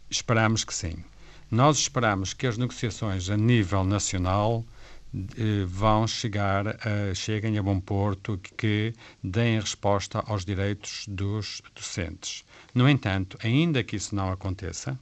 esperamos 0.10 0.64
que 0.64 0.74
sim. 0.74 1.04
Nós 1.50 1.78
esperamos 1.78 2.34
que 2.34 2.48
as 2.48 2.58
negociações 2.58 3.30
a 3.30 3.36
nível 3.36 3.84
nacional 3.84 4.66
eh, 5.14 5.66
vão 5.68 6.08
chegar 6.08 6.68
a, 6.68 7.14
cheguem 7.14 7.58
a 7.58 7.64
bom 7.64 7.80
porto, 7.80 8.40
que 8.58 8.94
deem 9.22 9.60
resposta 9.60 10.24
aos 10.26 10.46
direitos 10.46 11.06
dos 11.08 11.62
docentes. 11.76 12.46
No 12.74 12.88
entanto, 12.88 13.38
ainda 13.44 13.84
que 13.84 13.98
isso 13.98 14.16
não 14.16 14.32
aconteça, 14.32 14.98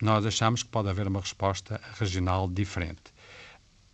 nós 0.00 0.24
achamos 0.24 0.62
que 0.62 0.68
pode 0.68 0.88
haver 0.88 1.08
uma 1.08 1.20
resposta 1.20 1.80
regional 1.98 2.48
diferente. 2.48 3.02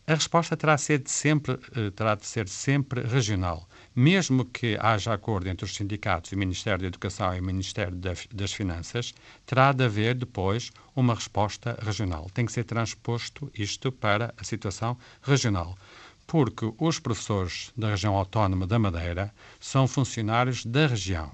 A 0.07 0.15
resposta 0.15 0.57
terá 0.57 0.77
de 0.77 1.11
sempre, 1.11 1.59
eh, 1.75 1.91
terá 1.91 2.15
de 2.15 2.27
ser 2.27 2.49
sempre 2.49 3.03
regional 3.03 3.67
mesmo 3.95 4.45
que 4.45 4.77
haja 4.81 5.15
acordo 5.15 5.49
entre 5.49 5.65
os 5.65 5.75
sindicatos, 5.75 6.33
o 6.33 6.37
Ministério 6.37 6.81
da 6.81 6.89
Educação 6.89 7.35
e 7.35 7.41
o 7.41 7.45
Ministério 7.45 7.97
das 8.33 8.53
Finanças, 8.53 9.15
terá 9.47 9.73
de 9.73 9.85
haver 9.85 10.17
depois 10.17 10.73
uma 10.97 11.15
resposta 11.15 11.79
regional. 11.81 12.29
Tem 12.35 12.45
que 12.45 12.53
ser 12.53 12.65
transposto 12.65 13.51
isto 13.55 13.93
para 13.93 14.35
a 14.37 14.43
situação 14.43 14.99
regional. 15.23 15.79
Porque 16.27 16.73
os 16.79 16.99
professores 16.99 17.71
da 17.77 17.91
região 17.91 18.17
autónoma 18.17 18.67
da 18.67 18.79
Madeira 18.79 19.33
são 19.61 19.87
funcionários 19.87 20.65
da 20.65 20.87
região. 20.87 21.31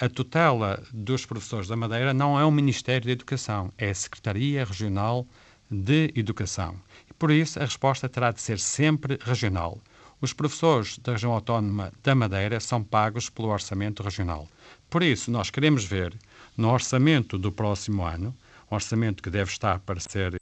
A 0.00 0.08
tutela 0.08 0.82
dos 0.92 1.24
professores 1.24 1.68
da 1.68 1.76
Madeira 1.76 2.12
não 2.12 2.38
é 2.38 2.44
o 2.44 2.50
Ministério 2.50 3.06
da 3.06 3.12
Educação, 3.12 3.72
é 3.78 3.90
a 3.90 3.94
Secretaria 3.94 4.64
Regional 4.64 5.26
de 5.70 6.12
Educação. 6.16 6.76
Por 7.18 7.30
isso 7.30 7.58
a 7.58 7.64
resposta 7.64 8.08
terá 8.08 8.30
de 8.30 8.40
ser 8.40 8.58
sempre 8.58 9.18
regional. 9.22 9.80
Os 10.20 10.32
professores 10.32 10.98
da 10.98 11.12
região 11.12 11.32
autónoma 11.32 11.92
da 12.02 12.14
Madeira 12.14 12.58
são 12.60 12.82
pagos 12.82 13.28
pelo 13.28 13.48
orçamento 13.48 14.02
regional. 14.02 14.48
Por 14.88 15.02
isso, 15.02 15.30
nós 15.30 15.50
queremos 15.50 15.84
ver 15.84 16.16
no 16.56 16.70
orçamento 16.70 17.38
do 17.38 17.52
próximo 17.52 18.02
ano, 18.02 18.34
um 18.70 18.74
orçamento 18.74 19.22
que 19.22 19.30
deve 19.30 19.50
estar 19.50 19.78
para 19.80 20.00
ser 20.00 20.36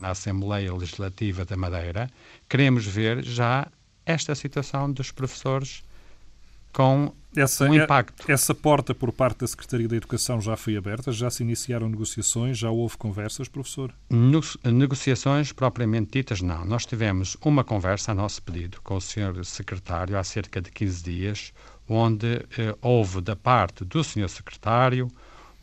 na 0.00 0.10
Assembleia 0.10 0.74
Legislativa 0.74 1.44
da 1.44 1.56
Madeira, 1.56 2.10
queremos 2.48 2.86
ver 2.86 3.24
já 3.24 3.66
esta 4.04 4.34
situação 4.34 4.92
dos 4.92 5.10
professores 5.10 5.82
com 6.76 7.10
essa, 7.34 7.64
um 7.64 7.74
impacto. 7.74 8.30
Essa 8.30 8.54
porta 8.54 8.94
por 8.94 9.10
parte 9.10 9.38
da 9.38 9.46
Secretaria 9.46 9.88
da 9.88 9.96
Educação 9.96 10.42
já 10.42 10.58
foi 10.58 10.76
aberta? 10.76 11.10
Já 11.10 11.30
se 11.30 11.42
iniciaram 11.42 11.88
negociações? 11.88 12.58
Já 12.58 12.68
houve 12.68 12.98
conversas, 12.98 13.48
professor? 13.48 13.94
Nos, 14.10 14.58
negociações 14.62 15.52
propriamente 15.52 16.10
ditas, 16.12 16.42
não. 16.42 16.66
Nós 16.66 16.84
tivemos 16.84 17.34
uma 17.42 17.64
conversa 17.64 18.12
a 18.12 18.14
nosso 18.14 18.42
pedido 18.42 18.78
com 18.82 18.96
o 18.96 19.00
Sr. 19.00 19.42
Secretário 19.42 20.18
há 20.18 20.22
cerca 20.22 20.60
de 20.60 20.70
15 20.70 21.02
dias, 21.02 21.52
onde 21.88 22.44
eh, 22.58 22.76
houve 22.82 23.22
da 23.22 23.34
parte 23.34 23.82
do 23.82 24.04
Sr. 24.04 24.28
Secretário 24.28 25.10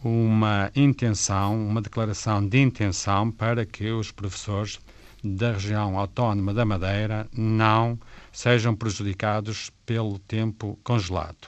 uma 0.03 0.71
intenção, 0.75 1.55
uma 1.63 1.81
declaração 1.81 2.43
de 2.43 2.59
intenção 2.59 3.29
para 3.29 3.67
que 3.67 3.91
os 3.91 4.11
professores 4.11 4.79
da 5.23 5.53
região 5.53 5.97
autónoma 5.97 6.53
da 6.53 6.65
Madeira 6.65 7.27
não 7.31 7.97
sejam 8.31 8.75
prejudicados 8.75 9.71
pelo 9.85 10.19
tempo 10.19 10.77
congelado. 10.83 11.47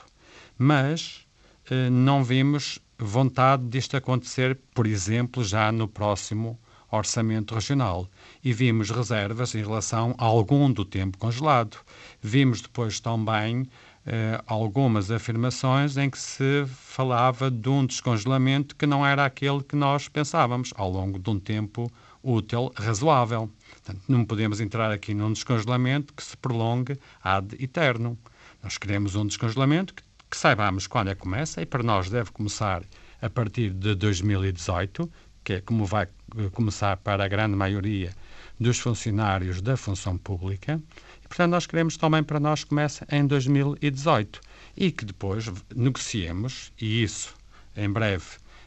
Mas 0.56 1.26
eh, 1.70 1.90
não 1.90 2.24
vimos 2.24 2.78
vontade 2.98 3.68
disto 3.68 3.96
acontecer, 3.96 4.58
por 4.74 4.86
exemplo, 4.86 5.44
já 5.44 5.70
no 5.70 5.86
próximo 5.86 6.58
orçamento 6.90 7.54
regional. 7.54 8.08
E 8.42 8.52
vimos 8.52 8.90
reservas 8.90 9.54
em 9.54 9.62
relação 9.62 10.14
a 10.16 10.24
algum 10.24 10.72
do 10.72 10.84
tempo 10.84 11.18
congelado. 11.18 11.76
Vimos 12.22 12.62
depois 12.62 12.98
também 12.98 13.68
eh, 14.06 14.40
algumas 14.46 15.10
afirmações 15.10 15.96
em 15.96 16.08
que 16.08 16.18
se 16.18 16.64
falava 16.66 17.50
de 17.50 17.68
um 17.68 17.84
descongelamento 17.84 18.74
que 18.76 18.86
não 18.86 19.04
era 19.04 19.24
aquele 19.24 19.62
que 19.62 19.76
nós 19.76 20.08
pensávamos 20.08 20.72
ao 20.76 20.90
longo 20.90 21.18
de 21.18 21.28
um 21.28 21.38
tempo 21.38 21.90
útil 22.22 22.72
razoável. 22.76 23.50
Portanto, 23.86 24.02
não 24.08 24.24
podemos 24.24 24.60
entrar 24.60 24.90
aqui 24.90 25.14
num 25.14 25.32
descongelamento 25.32 26.12
que 26.12 26.20
se 26.20 26.36
prolongue 26.36 26.98
ad 27.22 27.56
eterno. 27.62 28.18
Nós 28.60 28.76
queremos 28.78 29.14
um 29.14 29.24
descongelamento 29.24 29.94
que, 29.94 30.02
que 30.28 30.36
saibamos 30.36 30.88
quando 30.88 31.10
é 31.10 31.14
que 31.14 31.20
começa 31.20 31.62
e 31.62 31.66
para 31.66 31.84
nós 31.84 32.10
deve 32.10 32.32
começar 32.32 32.82
a 33.22 33.30
partir 33.30 33.70
de 33.70 33.94
2018, 33.94 35.08
que 35.44 35.52
é 35.52 35.60
como 35.60 35.86
vai 35.86 36.08
eh, 36.36 36.50
começar 36.50 36.96
para 36.96 37.24
a 37.24 37.28
grande 37.28 37.54
maioria 37.54 38.12
dos 38.58 38.80
funcionários 38.80 39.62
da 39.62 39.76
função 39.76 40.18
pública, 40.18 40.82
e, 41.24 41.28
portanto, 41.28 41.52
nós 41.52 41.64
queremos 41.64 41.96
também 41.96 42.24
para 42.24 42.40
nós 42.40 42.64
que 42.64 42.70
comece 42.70 43.04
em 43.08 43.24
2018 43.24 44.40
e 44.76 44.90
que 44.90 45.04
depois 45.04 45.48
negociemos, 45.76 46.72
e 46.80 47.04
isso 47.04 47.36
em 47.76 47.88
breve 47.88 48.24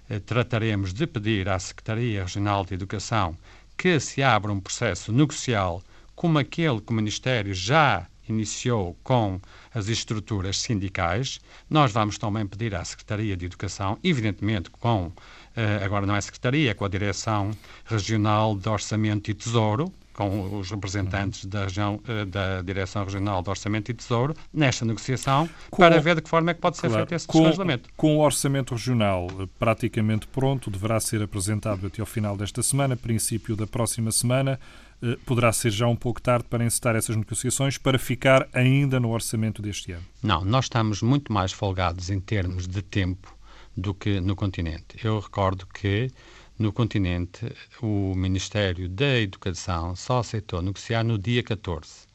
eh, 0.10 0.19
trataremos 0.19 0.93
de 0.93 1.05
pedir 1.05 1.49
à 1.49 1.60
Secretaria 1.60 2.23
Regional 2.23 2.65
de 2.65 2.73
Educação 2.73 3.36
que 3.80 3.98
se 3.98 4.22
abra 4.22 4.52
um 4.52 4.60
processo 4.60 5.10
negocial 5.10 5.82
como 6.13 6.38
aquele 6.38 6.82
que 6.82 6.92
o 6.92 6.94
Ministério 6.94 7.54
já 7.54 8.06
iniciou 8.28 8.94
com 9.02 9.39
as 9.74 9.88
estruturas 9.88 10.58
sindicais. 10.58 11.39
Nós 11.70 11.89
vamos 11.89 12.18
também 12.18 12.46
pedir 12.46 12.76
à 12.76 12.84
Secretaria 12.84 13.38
de 13.38 13.46
Educação, 13.46 13.98
evidentemente 14.04 14.70
com, 14.70 15.13
eh, 15.56 15.80
agora 15.82 16.06
não 16.06 16.13
é 16.13 16.20
Secretaria, 16.20 16.72
é 16.72 16.74
com 16.74 16.84
a 16.84 16.89
Direção 16.89 17.52
Regional 17.86 18.54
de 18.54 18.68
Orçamento 18.68 19.32
e 19.32 19.34
Tesouro, 19.34 19.94
com 20.19 20.60
os 20.60 20.69
representantes 20.69 21.45
da, 21.45 21.63
região, 21.63 22.01
eh, 22.05 22.25
da 22.25 22.62
Direção 22.62 23.05
Regional 23.05 23.41
de 23.41 23.49
Orçamento 23.49 23.89
e 23.89 23.93
Tesouro 23.93 24.36
nesta 24.53 24.84
negociação 24.84 25.49
com, 25.71 25.82
para 25.82 25.97
ver 26.01 26.15
de 26.15 26.21
que 26.21 26.29
forma 26.29 26.51
é 26.51 26.53
que 26.53 26.60
pode 26.60 26.75
ser 26.75 26.89
claro, 26.89 27.03
feito 27.03 27.15
esse 27.15 27.25
descongelamento. 27.25 27.89
Com 27.95 28.17
o 28.17 28.19
Orçamento 28.19 28.75
Regional 28.75 29.27
eh, 29.39 29.47
praticamente 29.58 30.27
pronto, 30.27 30.69
deverá 30.69 30.99
ser 30.99 31.21
apresentado 31.21 31.88
até 31.88 32.01
ao 32.01 32.05
final 32.05 32.36
desta 32.36 32.62
semana, 32.62 32.97
princípio 32.97 33.55
da 33.55 33.65
próxima 33.65 34.12
semana. 34.12 34.60
Eh, 35.01 35.17
poderá 35.25 35.53
ser 35.53 35.71
já 35.71 35.88
um 35.88 35.95
pouco 35.95 36.21
tarde 36.21 36.43
para 36.49 36.65
encetar 36.65 36.97
essas 36.97 37.15
negociações 37.15 37.77
para 37.77 37.97
ficar 37.97 38.45
ainda 38.51 38.99
no 38.99 39.12
orçamento 39.12 39.62
deste 39.62 39.93
ano? 39.93 40.03
Não, 40.21 40.43
nós 40.43 40.65
estamos 40.65 41.01
muito 41.01 41.32
mais 41.32 41.53
folgados 41.53 42.10
em 42.10 42.19
termos 42.19 42.67
de 42.67 42.82
tempo 42.82 43.34
do 43.77 43.93
que 43.93 44.19
no 44.19 44.36
continente. 44.36 44.97
Eu 45.01 45.17
recordo 45.19 45.65
que 45.65 46.12
no 46.60 46.74
continente, 46.74 47.50
o 47.82 48.13
Ministério 48.13 48.89
da 48.89 49.17
Educação 49.17 49.95
só 49.95 50.19
aceitou 50.19 50.62
negociar 50.62 51.06
no 51.06 51.17
dia 51.17 51.41
14 51.41 52.06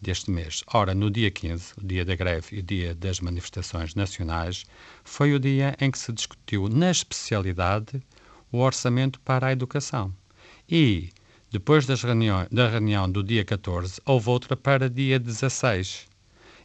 deste 0.00 0.28
mês. 0.28 0.64
Ora, 0.74 0.92
no 0.92 1.08
dia 1.08 1.30
15, 1.30 1.74
o 1.80 1.86
dia 1.86 2.04
da 2.04 2.16
greve 2.16 2.56
e 2.56 2.58
o 2.58 2.62
dia 2.64 2.96
das 2.96 3.20
manifestações 3.20 3.94
nacionais, 3.94 4.64
foi 5.04 5.32
o 5.32 5.38
dia 5.38 5.76
em 5.80 5.88
que 5.88 6.00
se 6.00 6.12
discutiu, 6.12 6.68
na 6.68 6.90
especialidade, 6.90 8.02
o 8.50 8.58
orçamento 8.58 9.20
para 9.20 9.46
a 9.46 9.52
educação. 9.52 10.12
E, 10.68 11.10
depois 11.52 11.86
reuniões, 11.86 12.48
da 12.50 12.68
reunião 12.68 13.08
do 13.08 13.22
dia 13.22 13.44
14, 13.44 14.00
houve 14.04 14.28
outra 14.28 14.56
para 14.56 14.90
dia 14.90 15.20
16. 15.20 16.08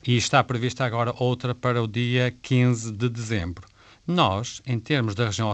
E 0.08 0.18
está 0.18 0.44
prevista 0.44 0.84
agora 0.84 1.14
outra 1.16 1.54
para 1.54 1.84
o 1.84 1.88
dia 1.88 2.36
15 2.42 2.92
de 2.94 3.08
dezembro. 3.08 3.68
Nós, 4.08 4.62
em 4.66 4.80
termos 4.80 5.14
da 5.14 5.26
região 5.26 5.54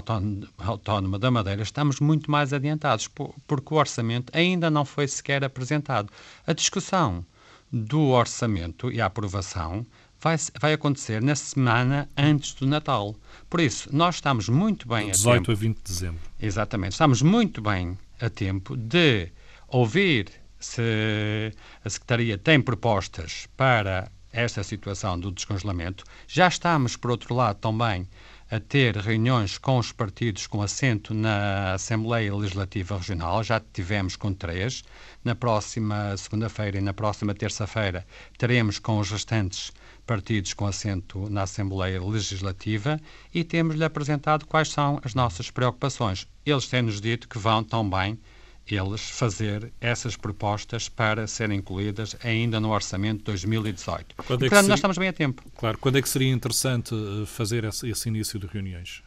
autónoma 0.60 1.18
da 1.18 1.32
Madeira, 1.32 1.64
estamos 1.64 2.00
muito 2.00 2.30
mais 2.30 2.54
adiantados, 2.54 3.08
porque 3.08 3.74
o 3.74 3.78
orçamento 3.78 4.32
ainda 4.32 4.70
não 4.70 4.86
foi 4.86 5.08
sequer 5.08 5.44
apresentado. 5.44 6.12
A 6.46 6.54
discussão 6.54 7.26
do 7.72 8.10
orçamento 8.10 8.92
e 8.92 9.02
a 9.02 9.08
aprovação 9.08 9.84
vai, 10.22 10.36
vai 10.62 10.74
acontecer 10.74 11.20
na 11.20 11.36
semana 11.36 12.08
antes 12.16 12.54
do 12.54 12.68
Natal. 12.68 13.16
Por 13.50 13.60
isso, 13.60 13.90
nós 13.92 14.16
estamos 14.16 14.48
muito 14.48 14.88
bem 14.88 15.10
18 15.10 15.12
a 15.12 15.34
tempo. 15.34 15.48
18 15.48 15.52
a 15.52 15.56
20 15.56 15.78
de 15.78 15.84
dezembro. 15.84 16.22
Exatamente. 16.40 16.92
Estamos 16.92 17.24
muito 17.24 17.60
bem 17.60 17.98
a 18.22 18.30
tempo 18.30 18.78
de 18.78 19.32
ouvir 19.68 20.30
se 20.60 21.52
a 21.84 21.90
Secretaria 21.90 22.38
tem 22.38 22.62
propostas 22.62 23.48
para 23.58 24.12
esta 24.32 24.64
situação 24.64 25.20
do 25.20 25.32
descongelamento. 25.32 26.04
Já 26.28 26.48
estamos, 26.48 26.96
por 26.96 27.12
outro 27.12 27.34
lado, 27.34 27.58
também 27.60 28.08
a 28.54 28.60
ter 28.60 28.96
reuniões 28.98 29.58
com 29.58 29.80
os 29.80 29.92
partidos 29.92 30.46
com 30.46 30.62
assento 30.62 31.12
na 31.12 31.74
Assembleia 31.74 32.36
Legislativa 32.36 32.96
Regional. 32.96 33.44
Já 33.44 33.60
tivemos 33.60 34.16
com 34.16 34.32
três. 34.32 34.84
Na 35.24 35.34
próxima 35.34 36.16
segunda-feira 36.18 36.78
e 36.78 36.82
na 36.82 36.94
próxima 36.94 37.34
terça-feira 37.34 38.06
teremos 38.38 38.78
com 38.78 39.00
os 39.00 39.10
restantes 39.10 39.74
partidos 40.06 40.54
com 40.54 40.68
assento 40.68 41.28
na 41.32 41.42
Assembleia 41.42 42.00
Legislativa 42.00 43.02
e 43.34 43.44
temos-lhe 43.44 43.84
apresentado 43.84 44.46
quais 44.46 44.70
são 44.70 45.00
as 45.04 45.16
nossas 45.16 45.50
preocupações. 45.50 46.28
Eles 46.46 46.68
têm-nos 46.68 47.02
dito 47.02 47.28
que 47.28 47.40
vão 47.40 47.64
também 47.64 48.20
eles 48.68 49.02
fazer 49.02 49.72
essas 49.80 50.16
propostas 50.16 50.88
para 50.88 51.28
serem 51.28 51.60
incluídas 51.60 52.16
ainda 52.24 52.60
no 52.60 52.72
orçamento 52.72 53.20
de 53.20 53.26
2018. 53.26 54.16
Quando 54.16 54.30
e, 54.30 54.46
é 54.46 54.50
portanto, 54.50 54.50
seria, 54.50 54.70
nós 54.70 54.80
estamos 54.80 54.98
bem 54.98 55.10
a 55.10 55.14
tempo. 55.14 55.44
Claro. 55.58 55.78
Quando 55.78 55.98
é 55.98 56.02
que 56.02 56.10
seria 56.10 56.32
interessante 56.32 56.94
eh, 56.94 57.26
fazer 57.26 57.66
esse, 57.66 57.90
esse 57.90 58.08
início 58.08 58.40
de 58.40 58.48
reuniões? 58.48 59.04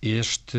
Este, 0.00 0.58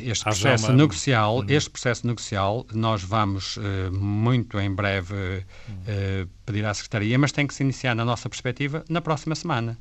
este 0.00 0.24
processo 0.24 0.66
uma... 0.66 0.74
negocial, 0.74 1.40
hum. 1.40 1.46
este 1.48 1.68
processo 1.68 2.06
negocial, 2.06 2.66
nós 2.72 3.02
vamos 3.02 3.56
uh, 3.56 3.92
muito 3.92 4.58
em 4.58 4.72
breve 4.72 5.14
uh, 5.14 6.28
pedir 6.46 6.64
à 6.64 6.72
Secretaria, 6.72 7.18
mas 7.18 7.32
tem 7.32 7.46
que 7.46 7.52
se 7.52 7.62
iniciar, 7.62 7.94
na 7.94 8.04
nossa 8.04 8.28
perspectiva, 8.28 8.84
na 8.88 9.00
próxima 9.00 9.34
semana. 9.34 9.76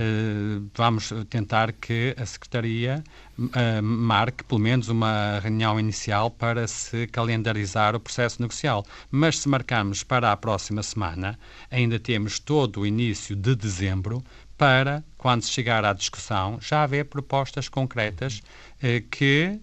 Uh, 0.00 0.70
vamos 0.74 1.12
tentar 1.28 1.72
que 1.72 2.14
a 2.16 2.24
Secretaria 2.24 3.02
uh, 3.36 3.82
marque 3.82 4.44
pelo 4.44 4.60
menos 4.60 4.88
uma 4.88 5.40
reunião 5.40 5.78
inicial 5.78 6.30
para 6.30 6.68
se 6.68 7.08
calendarizar 7.08 7.96
o 7.96 8.00
processo 8.00 8.40
negocial. 8.40 8.86
Mas 9.10 9.40
se 9.40 9.48
marcarmos 9.48 10.04
para 10.04 10.30
a 10.30 10.36
próxima 10.36 10.84
semana, 10.84 11.36
ainda 11.68 11.98
temos 11.98 12.38
todo 12.38 12.82
o 12.82 12.86
início 12.86 13.34
de 13.34 13.56
dezembro 13.56 14.22
para, 14.56 15.02
quando 15.16 15.42
se 15.42 15.50
chegar 15.50 15.84
à 15.84 15.92
discussão, 15.92 16.58
já 16.60 16.84
haver 16.84 17.06
propostas 17.06 17.68
concretas 17.68 18.40
uh, 18.82 19.04
que 19.10 19.60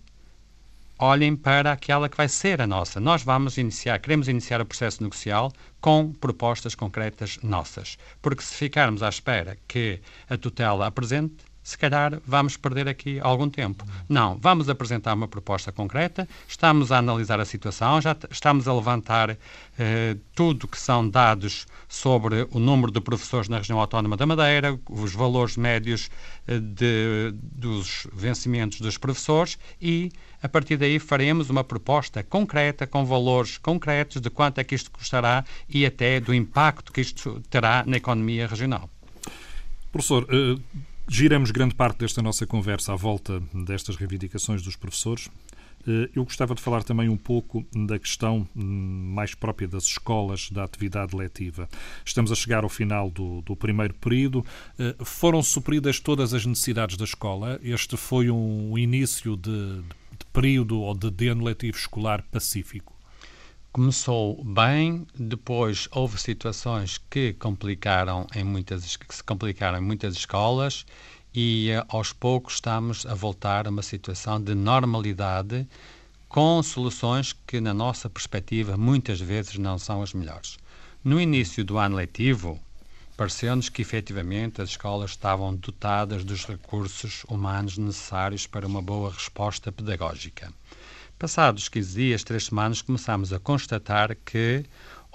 olhem 1.00 1.36
para 1.36 1.72
aquela 1.72 2.10
que 2.10 2.18
vai 2.18 2.28
ser 2.28 2.62
a 2.62 2.68
nossa. 2.68 3.00
Nós 3.00 3.24
vamos 3.24 3.58
iniciar, 3.58 4.00
queremos 4.00 4.28
iniciar 4.28 4.62
o 4.62 4.66
processo 4.66 5.04
negocial 5.04 5.52
com 5.80 6.12
propostas 6.12 6.76
concretas 6.76 7.38
nossas. 7.44 7.98
Porque 8.22 8.44
se 8.44 8.56
ficarmos 8.56 9.04
à 9.04 9.10
espera 9.10 9.58
que 9.68 10.02
a 10.30 10.38
tutela 10.38 10.88
apresente, 10.88 11.45
se 11.66 11.80
calhar 11.80 12.22
vamos 12.28 12.56
perder 12.56 12.88
aqui 12.88 13.20
algum 13.20 13.50
tempo. 13.50 13.84
Não, 14.08 14.38
vamos 14.38 14.70
apresentar 14.70 15.16
uma 15.16 15.28
proposta 15.28 15.72
concreta, 15.72 16.30
estamos 16.48 16.92
a 16.92 17.00
analisar 17.00 17.40
a 17.40 17.46
situação, 17.46 18.00
já 18.00 18.16
estamos 18.30 18.68
a 18.68 18.74
levantar 18.74 19.36
eh, 19.80 20.16
tudo 20.36 20.68
que 20.68 20.78
são 20.78 21.10
dados 21.10 21.66
sobre 21.90 22.48
o 22.52 22.60
número 22.60 22.92
de 22.92 23.02
professores 23.02 23.50
na 23.50 23.58
região 23.58 23.80
autónoma 23.80 24.16
da 24.16 24.28
Madeira, 24.28 24.80
os 24.88 25.14
valores 25.14 25.58
médios 25.58 26.12
eh, 26.48 26.60
de, 26.60 27.34
dos 27.34 28.06
vencimentos 28.14 28.80
dos 28.80 29.00
professores 29.00 29.58
e, 29.82 30.12
a 30.44 30.48
partir 30.48 30.78
daí, 30.78 31.00
faremos 31.00 31.50
uma 31.50 31.64
proposta 31.64 32.22
concreta, 32.22 32.86
com 32.86 33.04
valores 33.04 33.58
concretos 33.58 34.22
de 34.22 34.30
quanto 34.30 34.60
é 34.60 34.64
que 34.64 34.76
isto 34.76 34.92
custará 34.92 35.44
e 35.68 35.84
até 35.84 36.20
do 36.20 36.32
impacto 36.32 36.94
que 36.94 37.02
isto 37.02 37.42
terá 37.50 37.84
na 37.88 37.98
economia 37.98 38.46
regional. 38.46 38.88
Professor, 39.92 40.28
uh 40.32 40.62
Giramos 41.08 41.52
grande 41.52 41.76
parte 41.76 42.00
desta 42.00 42.22
nossa 42.22 42.48
conversa 42.48 42.94
à 42.94 42.96
volta 42.96 43.42
destas 43.54 43.96
reivindicações 43.96 44.64
dos 44.64 44.76
professores. 44.76 45.30
Eh, 45.88 46.10
eu 46.16 46.24
gostava 46.24 46.56
de 46.56 46.62
falar 46.62 46.84
também 46.84 47.10
um 47.10 47.16
pouco 47.16 47.64
da 47.74 48.00
questão 48.00 48.48
hum, 48.56 49.12
mais 49.14 49.36
própria 49.36 49.68
das 49.68 49.84
escolas, 49.84 50.50
da 50.50 50.64
atividade 50.64 51.16
letiva. 51.16 51.70
Estamos 52.04 52.32
a 52.32 52.36
chegar 52.36 52.64
ao 52.64 52.70
final 52.70 53.10
do, 53.12 53.42
do 53.42 53.56
primeiro 53.56 53.94
período. 53.94 54.44
Eh, 54.80 54.96
foram 55.04 55.44
supridas 55.44 56.00
todas 56.00 56.34
as 56.34 56.44
necessidades 56.44 56.98
da 56.98 57.06
escola? 57.06 57.60
Este 57.62 57.96
foi 57.96 58.32
um 58.32 58.76
início 58.76 59.38
de, 59.38 59.82
de 59.82 60.26
período 60.34 60.80
ou 60.80 60.96
de, 60.96 61.28
ano 61.28 61.44
letivo 61.44 61.78
escolar 61.78 62.24
pacífico? 62.32 62.95
Começou 63.76 64.42
bem, 64.42 65.06
depois 65.14 65.90
houve 65.92 66.18
situações 66.18 66.98
que 67.10 67.34
complicaram 67.34 68.26
em 68.34 68.42
muitas 68.42 68.96
que 68.96 69.14
se 69.14 69.22
complicaram 69.22 69.80
em 69.80 69.82
muitas 69.82 70.16
escolas 70.16 70.86
e 71.34 71.72
eh, 71.72 71.84
aos 71.90 72.14
poucos 72.14 72.54
estamos 72.54 73.06
a 73.06 73.14
voltar 73.14 73.68
a 73.68 73.70
uma 73.70 73.82
situação 73.82 74.42
de 74.42 74.56
normalidade 74.56 75.68
com 76.30 76.64
soluções 76.64 77.36
que, 77.46 77.60
na 77.60 77.74
nossa 77.74 78.10
perspectiva, 78.10 78.78
muitas 78.78 79.20
vezes 79.20 79.58
não 79.58 79.78
são 79.78 80.02
as 80.02 80.14
melhores. 80.14 80.58
No 81.04 81.20
início 81.20 81.62
do 81.62 81.78
ano 81.78 81.98
letivo, 81.98 82.58
pareceu-nos 83.18 83.68
que 83.68 83.82
efetivamente 83.82 84.62
as 84.62 84.70
escolas 84.70 85.12
estavam 85.12 85.54
dotadas 85.54 86.24
dos 86.24 86.46
recursos 86.46 87.26
humanos 87.28 87.78
necessários 87.78 88.48
para 88.48 88.66
uma 88.66 88.82
boa 88.82 89.12
resposta 89.12 89.70
pedagógica. 89.70 90.50
Passados 91.18 91.70
15 91.70 91.96
dias, 91.96 92.24
três 92.26 92.48
semanas, 92.48 92.82
começámos 92.82 93.32
a 93.32 93.40
constatar 93.40 94.18
que 94.26 94.66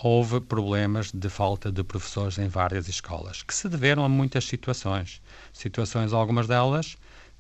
houve 0.02 0.40
problemas 0.40 1.12
de 1.12 1.28
falta 1.28 1.70
de 1.70 1.84
professores 1.84 2.38
em 2.38 2.48
várias 2.48 2.88
escolas, 2.88 3.42
que 3.42 3.54
se 3.54 3.68
deveram 3.68 4.02
a 4.02 4.08
muitas 4.08 4.46
situações. 4.46 5.20
Situações, 5.52 6.14
algumas 6.14 6.46
delas, 6.46 6.96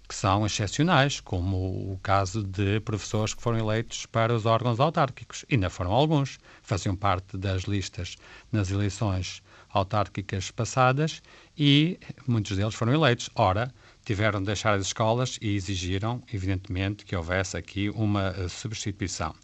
que 0.06 0.14
são 0.14 0.44
excepcionais, 0.44 1.20
como 1.20 1.56
o 1.90 1.98
caso 2.02 2.42
de 2.42 2.80
professores 2.80 3.32
que 3.32 3.40
foram 3.40 3.58
eleitos 3.60 4.04
para 4.04 4.34
os 4.34 4.44
órgãos 4.44 4.78
autárquicos. 4.78 5.42
Não 5.50 5.70
foram 5.70 5.92
alguns. 5.92 6.38
Faziam 6.62 6.94
parte 6.94 7.38
das 7.38 7.62
listas 7.62 8.16
nas 8.52 8.70
eleições 8.70 9.42
autárquicas 9.70 10.50
passadas 10.50 11.22
e 11.56 11.98
muitos 12.26 12.58
deles 12.58 12.74
foram 12.74 12.92
eleitos. 12.92 13.30
Ora, 13.34 13.72
tiveram 14.04 14.40
de 14.40 14.46
deixar 14.46 14.74
as 14.74 14.86
escolas 14.86 15.38
e 15.40 15.54
exigiram, 15.54 16.22
evidentemente, 16.32 17.04
que 17.04 17.14
houvesse 17.14 17.56
aqui 17.56 17.90
uma 17.90 18.34
eh, 18.36 18.48
substituição. 18.48 19.34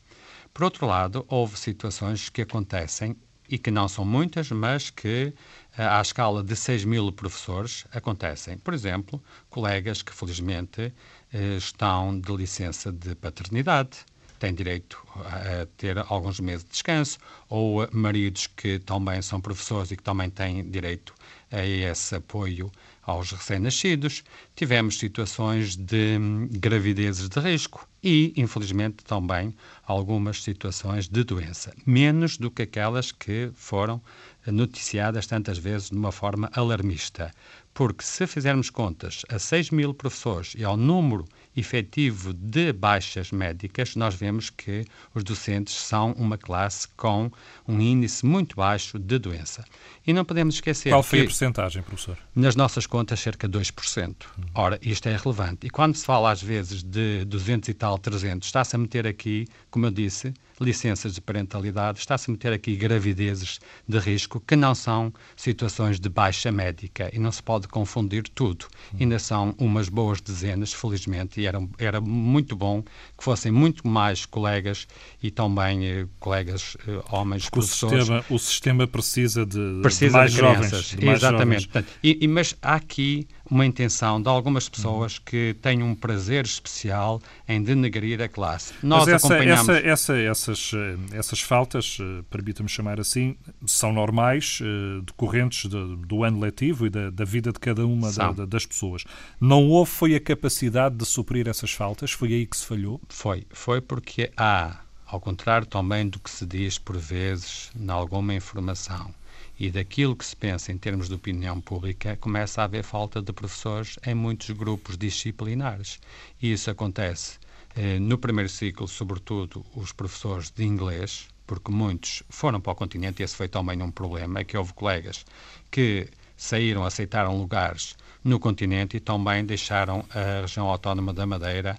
Por 0.52 0.64
outro 0.64 0.86
lado, 0.86 1.24
houve 1.28 1.58
situações 1.58 2.28
que 2.28 2.42
acontecem 2.42 3.16
e 3.48 3.58
que 3.58 3.70
não 3.70 3.88
são 3.88 4.04
muitas, 4.04 4.50
mas 4.50 4.90
que 4.90 5.32
eh, 5.76 5.84
à 5.84 6.00
escala 6.00 6.42
de 6.42 6.56
6 6.56 6.84
mil 6.84 7.12
professores 7.12 7.84
acontecem. 7.92 8.58
Por 8.58 8.74
exemplo, 8.74 9.22
colegas 9.50 10.02
que 10.02 10.14
felizmente 10.14 10.92
eh, 11.32 11.56
estão 11.56 12.18
de 12.18 12.34
licença 12.34 12.90
de 12.90 13.14
paternidade, 13.14 13.98
têm 14.38 14.54
direito 14.54 15.02
a 15.24 15.66
ter 15.76 15.98
alguns 15.98 16.40
meses 16.40 16.64
de 16.64 16.70
descanso, 16.70 17.18
ou 17.48 17.88
maridos 17.92 18.46
que 18.46 18.78
também 18.78 19.22
são 19.22 19.40
professores 19.40 19.90
e 19.90 19.96
que 19.96 20.02
também 20.02 20.28
têm 20.28 20.68
direito 20.68 21.14
a 21.50 21.64
esse 21.64 22.14
apoio 22.14 22.70
aos 23.02 23.30
recém-nascidos. 23.30 24.24
Tivemos 24.54 24.98
situações 24.98 25.76
de 25.76 26.18
hum, 26.18 26.48
gravidezes 26.50 27.28
de 27.28 27.40
risco 27.40 27.88
e, 28.02 28.32
infelizmente, 28.36 29.04
também 29.04 29.54
algumas 29.84 30.42
situações 30.42 31.08
de 31.08 31.22
doença, 31.24 31.72
menos 31.86 32.36
do 32.36 32.50
que 32.50 32.62
aquelas 32.62 33.12
que 33.12 33.50
foram 33.54 34.02
noticiadas 34.46 35.26
tantas 35.26 35.58
vezes 35.58 35.90
de 35.90 35.96
uma 35.96 36.12
forma 36.12 36.50
alarmista. 36.52 37.32
Porque 37.72 38.04
se 38.04 38.26
fizermos 38.26 38.70
contas 38.70 39.22
a 39.28 39.38
6 39.38 39.70
mil 39.70 39.92
professores 39.92 40.54
e 40.56 40.64
ao 40.64 40.76
número 40.76 41.24
efetivo 41.56 42.32
de 42.34 42.72
baixas 42.72 43.32
médicas, 43.32 43.96
nós 43.96 44.14
vemos 44.14 44.50
que 44.50 44.84
os 45.14 45.24
docentes 45.24 45.74
são 45.74 46.12
uma 46.12 46.36
classe 46.36 46.86
com 46.96 47.30
um 47.66 47.80
índice 47.80 48.26
muito 48.26 48.56
baixo 48.56 48.98
de 48.98 49.18
doença. 49.18 49.64
E 50.06 50.12
não 50.12 50.24
podemos 50.24 50.56
esquecer 50.56 50.90
Qual 50.90 51.02
foi 51.02 51.20
a 51.20 51.24
porcentagem, 51.24 51.82
professor? 51.82 52.18
Nas 52.34 52.54
nossas 52.54 52.86
contas, 52.86 53.18
cerca 53.20 53.48
de 53.48 53.58
2%. 53.58 54.14
Ora, 54.54 54.78
isto 54.82 55.08
é 55.08 55.16
relevante. 55.16 55.66
E 55.66 55.70
quando 55.70 55.96
se 55.96 56.04
fala 56.04 56.30
às 56.30 56.42
vezes 56.42 56.82
de 56.82 57.24
200 57.24 57.68
e 57.70 57.74
tal, 57.74 57.98
300, 57.98 58.46
está-se 58.46 58.76
a 58.76 58.78
meter 58.78 59.06
aqui, 59.06 59.46
como 59.70 59.86
eu 59.86 59.90
disse, 59.90 60.34
licenças 60.60 61.14
de 61.14 61.20
parentalidade, 61.20 61.98
está-se 61.98 62.30
a 62.30 62.32
meter 62.32 62.52
aqui 62.52 62.76
gravidezes 62.76 63.58
de 63.86 63.98
risco 63.98 64.40
que 64.40 64.56
não 64.56 64.74
são 64.74 65.12
situações 65.36 66.00
de 66.00 66.08
baixa 66.08 66.50
médica 66.50 67.10
e 67.12 67.18
não 67.18 67.30
se 67.30 67.42
pode 67.42 67.68
confundir 67.68 68.24
tudo. 68.34 68.66
Ainda 68.98 69.18
são 69.18 69.54
umas 69.58 69.88
boas 69.88 70.20
dezenas, 70.20 70.72
felizmente, 70.72 71.40
e 71.40 71.46
era, 71.46 71.58
era 71.78 72.00
muito 72.00 72.56
bom 72.56 72.82
que 72.82 73.24
fossem 73.24 73.52
muito 73.52 73.86
mais 73.86 74.24
colegas 74.24 74.86
e 75.22 75.30
também 75.30 75.86
eh, 75.86 76.06
colegas 76.18 76.76
eh, 76.86 77.02
homens 77.10 77.44
Porque 77.44 77.60
professores. 77.60 77.94
O 77.94 77.98
sistema, 77.98 78.24
o 78.30 78.38
sistema 78.38 78.86
precisa 78.86 79.46
de, 79.46 79.80
precisa 79.82 80.10
de 80.10 80.16
mais 80.16 80.32
de 80.32 80.38
crianças, 80.38 80.70
jovens. 80.70 80.96
De 80.96 81.06
mais 81.06 81.18
Exatamente. 81.18 81.66
Jovens. 81.66 81.86
E, 82.02 82.18
e, 82.22 82.28
mas 82.28 82.56
há 82.62 82.74
aqui 82.74 83.28
uma 83.50 83.64
intenção 83.64 84.20
de 84.20 84.28
algumas 84.28 84.68
pessoas 84.68 85.18
que 85.18 85.56
têm 85.62 85.82
um 85.82 85.94
prazer 85.94 86.44
especial 86.44 87.20
em 87.48 87.62
denegrir 87.62 88.20
a 88.20 88.28
classe. 88.28 88.74
Nós 88.82 89.06
Mas 89.06 89.14
essa, 89.14 89.26
acompanhamos... 89.28 89.68
essa, 89.68 89.88
essa, 89.88 90.16
essas, 90.16 90.70
eh, 90.74 91.16
essas 91.16 91.40
faltas, 91.40 91.98
eh, 92.00 92.22
permita-me 92.28 92.68
chamar 92.68 93.00
assim, 93.00 93.36
são 93.66 93.92
normais, 93.92 94.58
eh, 94.62 95.02
decorrentes 95.04 95.70
de, 95.70 95.96
do 95.96 96.24
ano 96.24 96.40
letivo 96.40 96.86
e 96.86 96.90
da, 96.90 97.10
da, 97.10 97.24
vida 97.24 97.52
de 97.52 97.58
cada 97.58 97.86
uma 97.86 98.12
da, 98.12 98.32
das 98.44 98.66
pessoas. 98.66 99.04
Não 99.40 99.68
houve 99.68 99.90
foi 99.90 100.14
a 100.14 100.20
capacidade 100.20 100.96
de 100.96 101.04
suprir 101.04 101.48
essas 101.48 101.72
faltas? 101.72 102.10
Foi 102.12 102.32
aí 102.32 102.46
que 102.46 102.56
se 102.56 102.66
falhou? 102.66 103.00
Foi. 103.08 103.46
Foi 103.50 103.80
porque 103.80 104.30
há, 104.36 104.80
ao 105.06 105.20
contrário 105.20 105.66
também 105.66 106.08
do 106.08 106.18
que 106.18 106.30
se 106.30 106.44
diz 106.44 106.78
por 106.78 106.96
vezes 106.96 107.70
em 107.78 107.90
alguma 107.90 108.34
informação, 108.34 109.14
e 109.58 109.70
daquilo 109.70 110.14
que 110.14 110.24
se 110.24 110.36
pensa 110.36 110.70
em 110.70 110.78
termos 110.78 111.08
de 111.08 111.14
opinião 111.14 111.60
pública, 111.60 112.16
começa 112.16 112.60
a 112.60 112.64
haver 112.64 112.84
falta 112.84 113.22
de 113.22 113.32
professores 113.32 113.98
em 114.06 114.14
muitos 114.14 114.50
grupos 114.50 114.98
disciplinares. 114.98 115.98
E 116.40 116.52
isso 116.52 116.70
acontece 116.70 117.38
eh, 117.74 117.98
no 117.98 118.18
primeiro 118.18 118.50
ciclo, 118.50 118.86
sobretudo 118.86 119.64
os 119.74 119.92
professores 119.92 120.50
de 120.50 120.64
inglês, 120.64 121.28
porque 121.46 121.70
muitos 121.70 122.22
foram 122.28 122.60
para 122.60 122.72
o 122.72 122.76
continente, 122.76 123.22
e 123.22 123.24
esse 123.24 123.36
foi 123.36 123.48
também 123.48 123.80
um 123.82 123.90
problema, 123.90 124.40
é 124.40 124.44
que 124.44 124.56
houve 124.56 124.74
colegas 124.74 125.24
que 125.70 126.08
saíram, 126.36 126.84
aceitaram 126.84 127.38
lugares 127.38 127.96
no 128.22 128.38
continente 128.38 128.96
e 128.96 129.00
também 129.00 129.44
deixaram 129.44 130.04
a 130.10 130.42
região 130.42 130.66
autónoma 130.66 131.14
da 131.14 131.26
Madeira 131.26 131.78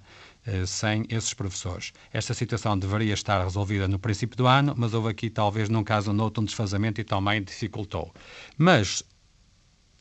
sem 0.66 1.06
esses 1.10 1.34
professores. 1.34 1.92
Esta 2.12 2.34
situação 2.34 2.78
deveria 2.78 3.14
estar 3.14 3.44
resolvida 3.44 3.88
no 3.88 4.00
princípio 4.00 4.38
do 4.38 4.48
ano, 4.48 4.74
mas 4.78 4.94
houve 4.94 5.10
aqui, 5.10 5.30
talvez, 5.30 5.70
num 5.70 5.84
caso 5.84 6.12
ou 6.12 6.16
noutro, 6.16 6.42
um 6.42 6.46
desfazamento 6.46 7.02
e 7.02 7.04
também 7.04 7.44
dificultou. 7.44 8.14
Mas 8.58 9.04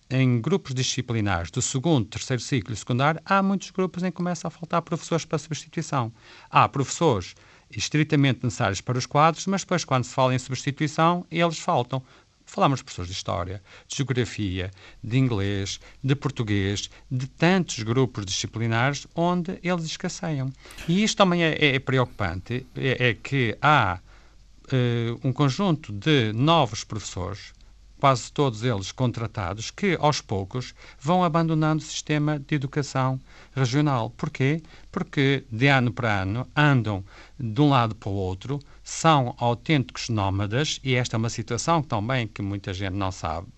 em 0.09 0.41
grupos 0.41 0.73
disciplinares 0.73 1.51
do 1.51 1.61
segundo, 1.61 2.07
terceiro 2.07 2.41
ciclo 2.41 2.73
e 2.73 2.77
secundário, 2.77 3.21
há 3.25 3.43
muitos 3.43 3.71
grupos 3.71 4.05
em 4.05 4.07
que 4.07 4.17
começa 4.17 4.47
a 4.47 4.51
faltar 4.51 4.83
professores 4.83 5.25
para 5.25 5.39
substituição. 5.39 6.13
Há 6.49 6.69
professores 6.69 7.35
estritamente 7.69 8.45
necessários 8.45 8.81
para 8.81 8.97
os 8.97 9.07
quadros, 9.07 9.47
mas 9.47 9.63
depois, 9.63 9.85
quando 9.85 10.05
se 10.05 10.15
fala 10.15 10.33
em 10.33 10.39
substituição, 10.39 11.27
eles 11.29 11.59
faltam. 11.59 12.01
Falamos 12.47 12.79
de 12.79 12.85
professores 12.85 13.11
de 13.11 13.17
História, 13.17 13.63
de 13.89 13.97
Geografia, 13.97 14.71
de 15.03 15.19
Inglês, 15.19 15.81
de 16.03 16.15
Português, 16.15 16.89
de 17.11 17.27
tantos 17.27 17.83
grupos 17.83 18.25
disciplinares 18.25 19.07
onde 19.15 19.59
eles 19.63 19.85
escasseiam. 19.85 20.53
E 20.89 21.03
isto 21.03 21.19
também 21.19 21.43
é, 21.43 21.75
é 21.75 21.79
preocupante, 21.81 22.65
é, 22.77 23.09
é, 23.09 23.15
que 23.15 23.59
há 23.61 23.99
uh, 24.73 25.29
um 25.29 25.33
conjunto 25.33 25.93
de 25.93 26.33
novos 26.33 26.85
professores 26.85 27.53
quase 27.99 28.31
todos 28.33 28.63
eles 28.63 28.93
contratados, 28.93 29.71
que 29.71 29.97
aos 30.01 30.21
poucos 30.21 30.75
vão 31.01 31.25
abandonando 31.25 31.83
o 31.83 31.87
sistema 31.87 32.39
de 32.39 32.55
educação 32.55 33.21
regional. 33.55 34.11
Porquê? 34.11 34.63
Porque 34.93 35.45
de 35.51 35.67
ano 35.69 35.93
para 35.93 36.23
ano 36.23 36.47
andam 36.55 37.05
de 37.39 37.61
um 37.61 37.69
lado 37.69 37.95
para 37.95 38.09
o 38.09 38.15
outro, 38.15 38.61
são 38.83 39.35
autênticos 39.39 40.09
nómadas, 40.09 40.81
e 40.85 40.95
esta 40.95 41.17
é 41.17 41.19
uma 41.19 41.31
situação 41.31 41.83
também 41.83 42.27
que 42.29 42.43
muita 42.43 42.73
gente 42.73 42.95
não 42.95 43.11
sabe. 43.11 43.49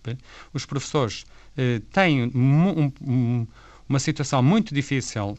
Os 0.53 0.65
professores 0.65 1.25
eh, 1.57 1.83
têm 1.93 2.25
um, 2.35 2.93
um 3.01 3.47
uma 3.89 3.99
situação 3.99 4.43
muito 4.43 4.75
difícil 4.75 5.31
uh, 5.31 5.37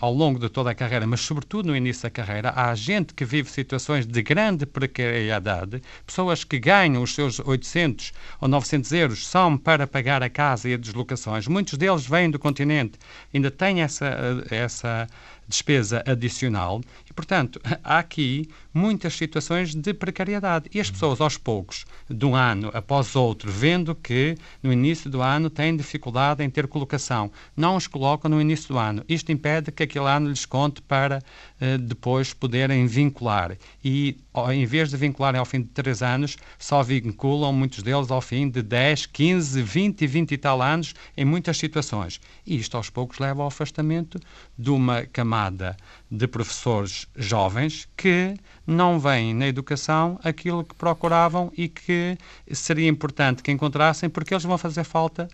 ao 0.00 0.12
longo 0.12 0.38
de 0.38 0.48
toda 0.48 0.70
a 0.70 0.74
carreira, 0.74 1.06
mas 1.06 1.20
sobretudo 1.20 1.66
no 1.66 1.76
início 1.76 2.04
da 2.04 2.10
carreira, 2.10 2.52
há 2.56 2.74
gente 2.74 3.12
que 3.12 3.24
vive 3.24 3.50
situações 3.50 4.06
de 4.06 4.22
grande 4.22 4.64
precariedade, 4.64 5.82
pessoas 6.06 6.42
que 6.42 6.58
ganham 6.58 7.02
os 7.02 7.14
seus 7.14 7.38
800 7.40 8.12
ou 8.40 8.48
900 8.48 8.92
euros 8.92 9.26
são 9.26 9.58
para 9.58 9.86
pagar 9.86 10.22
a 10.22 10.30
casa 10.30 10.68
e 10.68 10.74
as 10.74 10.80
deslocações. 10.80 11.46
Muitos 11.46 11.76
deles 11.76 12.06
vêm 12.06 12.30
do 12.30 12.38
continente, 12.38 12.98
ainda 13.34 13.50
têm 13.50 13.82
essa, 13.82 14.06
eh, 14.50 14.56
essa 14.56 15.06
despesa 15.46 16.02
adicional 16.06 16.80
portanto, 17.20 17.60
há 17.84 17.98
aqui 17.98 18.48
muitas 18.72 19.12
situações 19.12 19.74
de 19.74 19.92
precariedade. 19.92 20.70
E 20.72 20.80
as 20.80 20.90
pessoas, 20.90 21.20
aos 21.20 21.36
poucos, 21.36 21.84
de 22.08 22.24
um 22.24 22.34
ano 22.34 22.70
após 22.72 23.14
outro, 23.14 23.52
vendo 23.52 23.94
que 23.94 24.36
no 24.62 24.72
início 24.72 25.10
do 25.10 25.20
ano 25.20 25.50
têm 25.50 25.76
dificuldade 25.76 26.42
em 26.42 26.48
ter 26.48 26.66
colocação, 26.66 27.30
não 27.54 27.76
os 27.76 27.86
colocam 27.86 28.30
no 28.30 28.40
início 28.40 28.68
do 28.68 28.78
ano. 28.78 29.04
Isto 29.06 29.30
impede 29.32 29.70
que 29.70 29.82
aquele 29.82 30.06
ano 30.06 30.30
lhes 30.30 30.46
conte 30.46 30.80
para 30.80 31.18
uh, 31.18 31.76
depois 31.76 32.32
poderem 32.32 32.86
vincular. 32.86 33.54
E, 33.84 34.16
em 34.50 34.64
vez 34.64 34.88
de 34.88 34.96
vincularem 34.96 35.38
ao 35.38 35.44
fim 35.44 35.60
de 35.60 35.68
três 35.68 36.02
anos, 36.02 36.38
só 36.58 36.82
vinculam 36.82 37.52
muitos 37.52 37.82
deles 37.82 38.10
ao 38.10 38.22
fim 38.22 38.48
de 38.48 38.62
10, 38.62 39.06
15, 39.06 39.60
20 39.62 40.00
e 40.00 40.06
20 40.06 40.32
e 40.32 40.38
tal 40.38 40.62
anos 40.62 40.94
em 41.14 41.26
muitas 41.26 41.58
situações. 41.58 42.18
E 42.46 42.56
isto, 42.56 42.78
aos 42.78 42.88
poucos, 42.88 43.18
leva 43.18 43.42
ao 43.42 43.48
afastamento 43.48 44.18
de 44.58 44.70
uma 44.70 45.02
camada 45.04 45.76
de 46.10 46.26
professores 46.26 47.06
jovens 47.14 47.88
que 47.96 48.34
não 48.66 48.98
veem 48.98 49.34
na 49.34 49.46
educação 49.46 50.18
aquilo 50.22 50.64
que 50.64 50.74
procuravam 50.74 51.52
e 51.56 51.68
que 51.68 52.16
seria 52.52 52.88
importante 52.88 53.42
que 53.42 53.50
encontrassem, 53.50 54.08
porque 54.08 54.34
eles 54.34 54.44
vão 54.44 54.58
fazer 54.58 54.84
falta, 54.84 55.28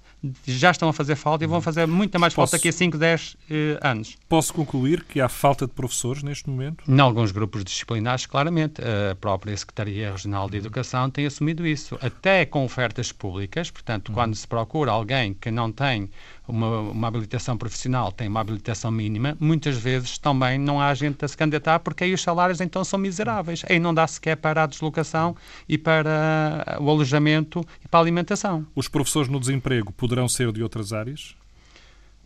já 0.45 0.71
estão 0.71 0.89
a 0.89 0.93
fazer 0.93 1.17
falta 1.17 1.45
e 1.45 1.47
vão 1.47 1.61
fazer 1.61 1.87
muita 1.87 2.19
mais 2.19 2.35
posso, 2.35 2.51
falta 2.51 2.59
daqui 2.59 2.69
a 2.69 2.73
5, 2.73 2.99
10 2.99 3.37
eh, 3.51 3.79
anos. 3.83 4.17
Posso 4.29 4.53
concluir 4.53 5.05
que 5.05 5.21
há 5.21 5.29
falta 5.29 5.67
de 5.67 5.73
professores 5.73 6.23
neste 6.23 6.49
momento? 6.49 6.85
Em 6.89 7.01
alguns 7.01 7.31
grupos 7.31 7.65
disciplinares, 7.65 8.27
claramente. 8.27 8.81
A 8.83 9.15
própria 9.15 9.57
Secretaria 9.57 10.11
Regional 10.11 10.49
de 10.49 10.57
Educação 10.57 11.11
tem 11.11 11.27
assumido 11.27 11.67
isso. 11.67 11.99
Até 12.01 12.45
com 12.45 12.65
ofertas 12.65 13.13
públicas, 13.13 13.71
portanto, 13.71 14.09
uhum. 14.09 14.15
quando 14.15 14.35
se 14.35 14.47
procura 14.47 14.93
alguém 14.93 15.35
que 15.35 15.51
não 15.51 15.71
tem 15.71 16.11
uma, 16.47 16.81
uma, 16.81 17.09
habilitação 17.09 17.57
profissional, 17.57 18.13
tem 18.13 18.29
uma 18.29 18.41
habilitação 18.41 18.91
mínima, 18.91 19.37
muitas 19.41 19.77
vezes 19.77 20.19
também 20.19 20.59
não 20.59 20.81
há 20.81 20.93
gente 20.95 21.25
a 21.25 21.29
se 21.29 21.37
candidatar 21.37 21.81
porque 21.81 22.05
aí 22.05 22.15
os 22.15 22.23
salários 22.23 22.61
então 22.61 22.85
são 22.85 22.99
miseráveis. 22.99 23.65
Aí 23.69 23.79
não 23.79 23.93
dá 23.93 24.07
sequer 24.07 24.37
para 24.37 24.63
a 24.63 24.67
deslocação 24.67 25.37
e 25.69 25.77
para 25.77 26.79
o 26.81 26.89
alojamento 26.91 27.65
e 27.85 27.89
para 27.89 28.01
a 28.01 28.03
alimentação. 28.03 28.67
Os 28.75 28.89
professores 28.89 29.29
no 29.29 29.41
desemprego 29.41 29.93
poderão 29.93 30.29
ser 30.29 30.53
de 30.53 30.63
outras 30.63 30.93
áreas? 30.93 31.35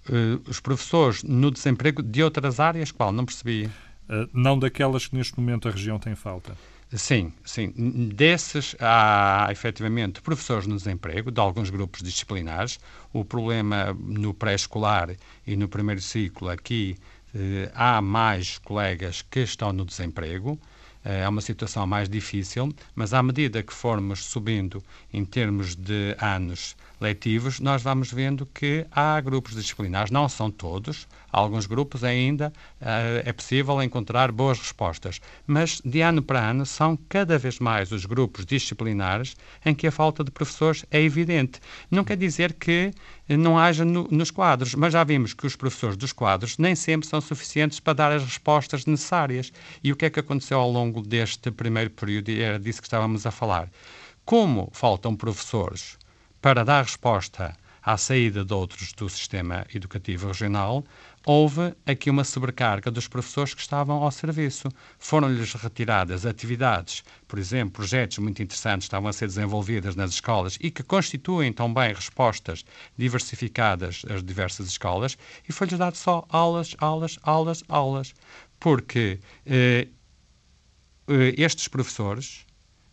uh, 0.08 0.40
os 0.48 0.60
professores 0.60 1.22
no 1.22 1.50
desemprego 1.50 2.02
de 2.02 2.22
outras 2.22 2.60
áreas, 2.60 2.92
qual? 2.92 3.12
Não 3.12 3.24
percebi. 3.24 3.66
Uh, 4.08 4.28
não 4.32 4.58
daquelas 4.58 5.06
que 5.06 5.16
neste 5.16 5.38
momento 5.38 5.68
a 5.68 5.70
região 5.70 5.98
tem 5.98 6.14
falta. 6.14 6.56
Sim, 6.92 7.32
sim. 7.44 7.72
Desses 8.14 8.74
há 8.80 9.46
efetivamente 9.52 10.20
professores 10.20 10.66
no 10.66 10.76
desemprego, 10.76 11.30
de 11.30 11.40
alguns 11.40 11.70
grupos 11.70 12.02
disciplinares. 12.02 12.80
O 13.12 13.24
problema 13.24 13.92
no 13.94 14.34
pré-escolar 14.34 15.14
e 15.46 15.54
no 15.56 15.68
primeiro 15.68 16.00
ciclo 16.00 16.48
aqui 16.48 16.96
eh, 17.32 17.70
há 17.74 18.02
mais 18.02 18.58
colegas 18.58 19.22
que 19.22 19.40
estão 19.40 19.72
no 19.72 19.84
desemprego. 19.84 20.58
É 21.04 21.26
uma 21.28 21.40
situação 21.40 21.86
mais 21.86 22.08
difícil, 22.08 22.74
mas 22.94 23.14
à 23.14 23.22
medida 23.22 23.62
que 23.62 23.72
formos 23.72 24.24
subindo 24.24 24.82
em 25.12 25.24
termos 25.24 25.74
de 25.76 26.14
anos 26.20 26.76
letivos, 27.00 27.60
nós 27.60 27.82
vamos 27.82 28.12
vendo 28.12 28.44
que 28.44 28.86
há 28.92 29.20
grupos 29.20 29.54
disciplinares, 29.54 30.10
não 30.10 30.28
são 30.28 30.50
todos, 30.50 31.08
alguns 31.32 31.66
grupos 31.66 32.04
ainda 32.04 32.52
uh, 32.80 33.22
é 33.24 33.32
possível 33.32 33.82
encontrar 33.82 34.30
boas 34.30 34.58
respostas, 34.58 35.20
mas 35.46 35.80
de 35.82 36.02
ano 36.02 36.22
para 36.22 36.50
ano 36.50 36.66
são 36.66 36.98
cada 37.08 37.38
vez 37.38 37.58
mais 37.58 37.90
os 37.90 38.04
grupos 38.04 38.44
disciplinares 38.44 39.34
em 39.64 39.74
que 39.74 39.86
a 39.86 39.92
falta 39.92 40.22
de 40.22 40.30
professores 40.30 40.84
é 40.90 41.00
evidente. 41.00 41.60
Não 41.90 42.04
quer 42.04 42.16
dizer 42.16 42.52
que 42.52 42.92
não 43.28 43.58
haja 43.58 43.84
no, 43.84 44.06
nos 44.10 44.30
quadros, 44.30 44.74
mas 44.74 44.92
já 44.92 45.02
vimos 45.04 45.32
que 45.32 45.46
os 45.46 45.56
professores 45.56 45.96
dos 45.96 46.12
quadros 46.12 46.58
nem 46.58 46.74
sempre 46.74 47.08
são 47.08 47.20
suficientes 47.20 47.80
para 47.80 47.92
dar 47.94 48.12
as 48.12 48.24
respostas 48.24 48.84
necessárias. 48.84 49.52
E 49.82 49.92
o 49.92 49.96
que 49.96 50.04
é 50.04 50.10
que 50.10 50.20
aconteceu 50.20 50.58
ao 50.58 50.70
longo 50.70 51.00
deste 51.00 51.50
primeiro 51.50 51.90
período? 51.90 52.30
E 52.30 52.42
era 52.42 52.58
disso 52.58 52.80
que 52.80 52.86
estávamos 52.86 53.24
a 53.26 53.30
falar. 53.30 53.70
Como 54.24 54.68
faltam 54.72 55.16
professores 55.16 55.96
para 56.40 56.64
dar 56.64 56.82
resposta 56.82 57.54
à 57.82 57.96
saída 57.96 58.44
de 58.44 58.52
outros 58.52 58.92
do 58.92 59.08
sistema 59.08 59.66
educativo 59.74 60.28
regional, 60.28 60.84
houve 61.24 61.74
aqui 61.86 62.10
uma 62.10 62.24
sobrecarga 62.24 62.90
dos 62.90 63.08
professores 63.08 63.54
que 63.54 63.60
estavam 63.60 64.02
ao 64.02 64.10
serviço. 64.10 64.68
Foram-lhes 64.98 65.52
retiradas 65.54 66.26
atividades, 66.26 67.02
por 67.26 67.38
exemplo, 67.38 67.72
projetos 67.72 68.18
muito 68.18 68.42
interessantes 68.42 68.84
estavam 68.84 69.08
a 69.08 69.12
ser 69.12 69.26
desenvolvidos 69.26 69.96
nas 69.96 70.10
escolas 70.10 70.58
e 70.60 70.70
que 70.70 70.82
constituem 70.82 71.52
também 71.52 71.92
respostas 71.92 72.64
diversificadas 72.96 74.02
às 74.08 74.22
diversas 74.22 74.68
escolas, 74.68 75.16
e 75.48 75.52
foi-lhes 75.52 75.78
dado 75.78 75.96
só 75.96 76.24
aulas, 76.28 76.76
aulas, 76.78 77.18
aulas, 77.22 77.64
aulas. 77.68 78.14
Porque 78.58 79.18
eh, 79.46 79.88
eh, 81.08 81.34
estes 81.38 81.66
professores 81.66 82.44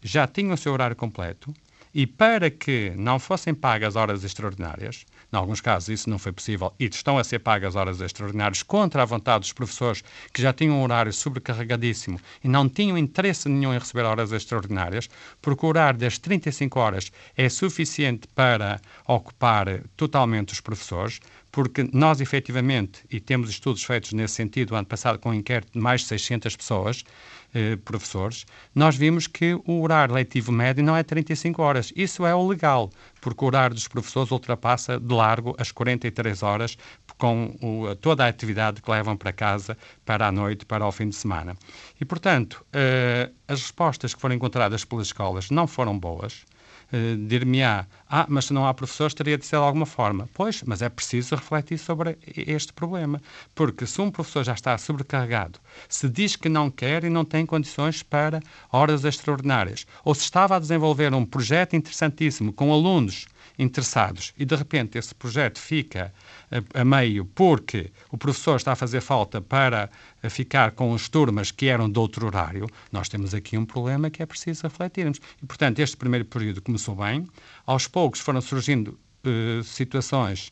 já 0.02 0.26
tinham 0.28 0.54
o 0.54 0.58
seu 0.58 0.72
horário 0.72 0.96
completo, 0.96 1.54
e 1.98 2.06
para 2.06 2.52
que 2.52 2.94
não 2.96 3.18
fossem 3.18 3.56
pagas 3.56 3.96
horas 3.96 4.24
extraordinárias, 4.24 5.04
em 5.34 5.36
alguns 5.36 5.60
casos 5.60 5.90
isso 5.90 6.08
não 6.08 6.20
foi 6.20 6.32
possível 6.32 6.72
e 6.80 6.86
estão 6.86 7.18
a 7.18 7.24
ser 7.24 7.40
pagas 7.40 7.76
horas 7.76 8.00
extraordinárias 8.00 8.62
contra 8.62 9.02
a 9.02 9.06
vontade 9.06 9.40
dos 9.40 9.52
professores 9.52 10.04
que 10.32 10.40
já 10.40 10.54
tinham 10.54 10.78
um 10.78 10.84
horário 10.84 11.12
sobrecarregadíssimo 11.12 12.20
e 12.44 12.48
não 12.48 12.70
tinham 12.70 13.00
interesse 13.00 13.50
nenhum 13.50 13.74
em 13.74 13.80
receber 13.80 14.04
horas 14.04 14.32
extraordinárias, 14.32 15.10
porque 15.42 15.66
o 15.66 15.70
horário 15.70 16.00
das 16.00 16.20
35 16.20 16.80
horas 16.80 17.12
é 17.36 17.50
suficiente 17.50 18.28
para 18.28 18.80
ocupar 19.08 19.82
totalmente 19.96 20.54
os 20.54 20.62
professores, 20.62 21.20
porque 21.58 21.90
nós 21.92 22.22
efetivamente, 22.22 23.04
e 23.10 23.20
temos 23.20 23.50
estudos 23.50 23.84
feitos 23.84 24.14
nesse 24.14 24.36
sentido, 24.36 24.76
ano 24.76 24.86
passado 24.86 25.18
com 25.18 25.32
um 25.32 25.34
inquérito 25.34 25.74
de 25.74 25.80
mais 25.80 26.02
de 26.02 26.08
600 26.10 26.56
pessoas, 26.56 27.04
eh, 27.52 27.76
professores, 27.78 28.46
nós 28.76 28.96
vimos 28.96 29.26
que 29.26 29.60
o 29.66 29.82
horário 29.82 30.14
letivo 30.14 30.52
médio 30.52 30.84
não 30.84 30.96
é 30.96 31.02
35 31.02 31.60
horas. 31.64 31.92
Isso 31.96 32.28
é 32.28 32.36
o 32.36 32.48
legal, 32.48 32.92
porque 33.20 33.44
o 33.44 33.48
horário 33.48 33.74
dos 33.74 33.88
professores 33.88 34.30
ultrapassa 34.30 35.00
de 35.00 35.12
largo 35.12 35.56
as 35.58 35.72
43 35.72 36.44
horas 36.44 36.78
com 37.18 37.58
o, 37.60 37.96
toda 37.96 38.24
a 38.24 38.28
atividade 38.28 38.80
que 38.80 38.92
levam 38.92 39.18
para 39.18 39.34
casa 39.34 39.76
para 40.06 40.28
a 40.28 40.32
noite, 40.32 40.64
para 40.64 40.86
o 40.86 40.92
fim 40.92 41.10
de 41.10 41.16
semana. 41.16 41.58
E, 42.00 42.06
portanto, 42.06 42.64
eh, 42.72 43.32
as 43.48 43.64
respostas 43.64 44.14
que 44.14 44.22
foram 44.22 44.36
encontradas 44.36 44.86
pelas 44.86 45.08
escolas 45.08 45.50
não 45.50 45.66
foram 45.66 45.98
boas 45.98 46.46
uh, 46.94 47.28
dir-me-á, 47.28 47.86
ah, 48.10 48.26
mas 48.30 48.46
se 48.46 48.54
não 48.54 48.66
há 48.66 48.74
professores, 48.74 49.14
teria 49.14 49.38
de 49.38 49.46
ser 49.46 49.58
de 49.58 49.64
alguma 49.64 49.86
forma. 49.86 50.30
Pois, 50.34 50.64
mas 50.64 50.82
é 50.82 50.90
preciso 50.90 51.36
refletir 51.36 51.78
sobre 51.78 52.18
este 52.26 52.72
problema, 52.74 53.22
porque 53.54 53.86
se 53.86 54.02
um 54.02 54.12
professor 54.12 54.44
já 54.44 54.54
está 54.54 54.78
sobrecarregado, 54.78 55.60
se 55.90 56.10
diz 56.10 56.36
que 56.36 56.50
não 56.50 56.70
quer 56.70 57.04
e 57.04 57.10
não 57.10 57.26
tem 57.26 57.46
condições 57.46 58.04
para 58.04 58.42
horas 58.72 59.04
extraordinárias, 59.04 59.86
ou 60.04 60.16
se 60.16 60.22
estava 60.22 60.56
a 60.56 60.60
desenvolver 60.60 61.14
um 61.14 61.26
projeto 61.26 61.76
interessantíssimo 61.76 62.54
com 62.54 62.72
alunos 62.72 63.26
interessados. 63.58 64.34
E 64.38 64.46
de 64.46 64.56
repente 64.56 64.98
esse 64.98 65.14
projeto 65.16 65.60
fica 65.60 66.14
a, 66.52 66.82
a, 66.82 66.86
meio 66.86 67.26
porque 67.26 67.92
o 68.12 68.18
professor 68.18 68.58
está 68.58 68.74
a 68.74 68.76
fazer 68.76 69.02
falta 69.02 69.42
para 69.42 69.90
ficar 70.30 70.72
com 70.72 70.94
as 70.94 71.10
turmas 71.10 71.52
que 71.52 71.68
eram 71.68 71.90
de 71.90 71.98
outro 71.98 72.28
horário, 72.28 72.68
nós 72.92 73.10
temos 73.10 73.34
aqui 73.34 73.58
um 73.58 73.66
problema 73.66 74.10
que 74.10 74.22
é 74.22 74.26
preciso 74.26 74.64
refletirmos. 74.64 75.20
E, 75.42 75.46
portanto, 75.46 75.80
este 75.80 75.98
primeiro 75.98 76.26
período 76.26 76.62
começou 76.62 76.96
bem, 76.96 77.28
aos 77.66 77.88
poucos 77.88 78.20
foram 78.20 78.42
surgindo 78.42 79.00
uh, 79.26 79.64
situações 79.64 80.52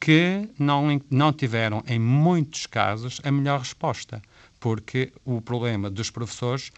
que 0.00 0.48
não, 0.58 1.00
não 1.10 1.32
tiveram, 1.32 1.82
em 1.86 1.98
muitos 1.98 2.66
casos, 2.66 3.20
a 3.24 3.30
melhor 3.30 3.60
resposta, 3.60 4.20
porque 4.60 5.12
o 5.24 5.40
problema 5.40 5.90
dos 5.90 6.10
professores, 6.10 6.70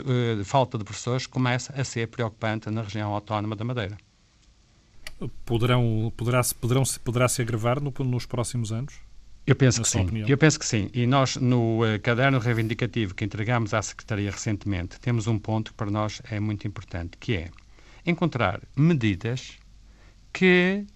uh, 0.00 0.44
falta 0.44 0.78
de 0.78 0.84
professores, 0.84 1.26
começa 1.26 1.72
a 1.80 1.84
ser 1.84 2.08
preocupante 2.08 2.70
na 2.70 2.82
região 2.82 3.12
autónoma 3.12 3.54
da 3.54 3.64
Madeira 3.64 3.96
poderão, 5.44 6.12
poderá, 6.16 6.42
poderão, 6.60 6.82
poderá 7.04 7.28
se 7.28 7.42
agravar 7.42 7.80
no, 7.80 7.92
nos 8.04 8.26
próximos 8.26 8.72
anos? 8.72 8.94
Eu 9.46 9.56
penso 9.56 9.82
que 9.82 9.88
sim. 9.88 10.02
Opinião? 10.02 10.28
Eu 10.28 10.38
penso 10.38 10.58
que 10.58 10.66
sim. 10.66 10.88
E 10.94 11.06
nós, 11.06 11.36
no 11.36 11.82
uh, 11.82 12.00
caderno 12.00 12.38
reivindicativo 12.38 13.14
que 13.14 13.24
entregamos 13.24 13.74
à 13.74 13.82
Secretaria 13.82 14.30
recentemente, 14.30 15.00
temos 15.00 15.26
um 15.26 15.38
ponto 15.38 15.72
que 15.72 15.76
para 15.76 15.90
nós 15.90 16.22
é 16.30 16.38
muito 16.38 16.66
importante, 16.66 17.16
que 17.18 17.36
é 17.36 17.50
encontrar 18.06 18.60
medidas 18.76 19.58
que 20.32 20.86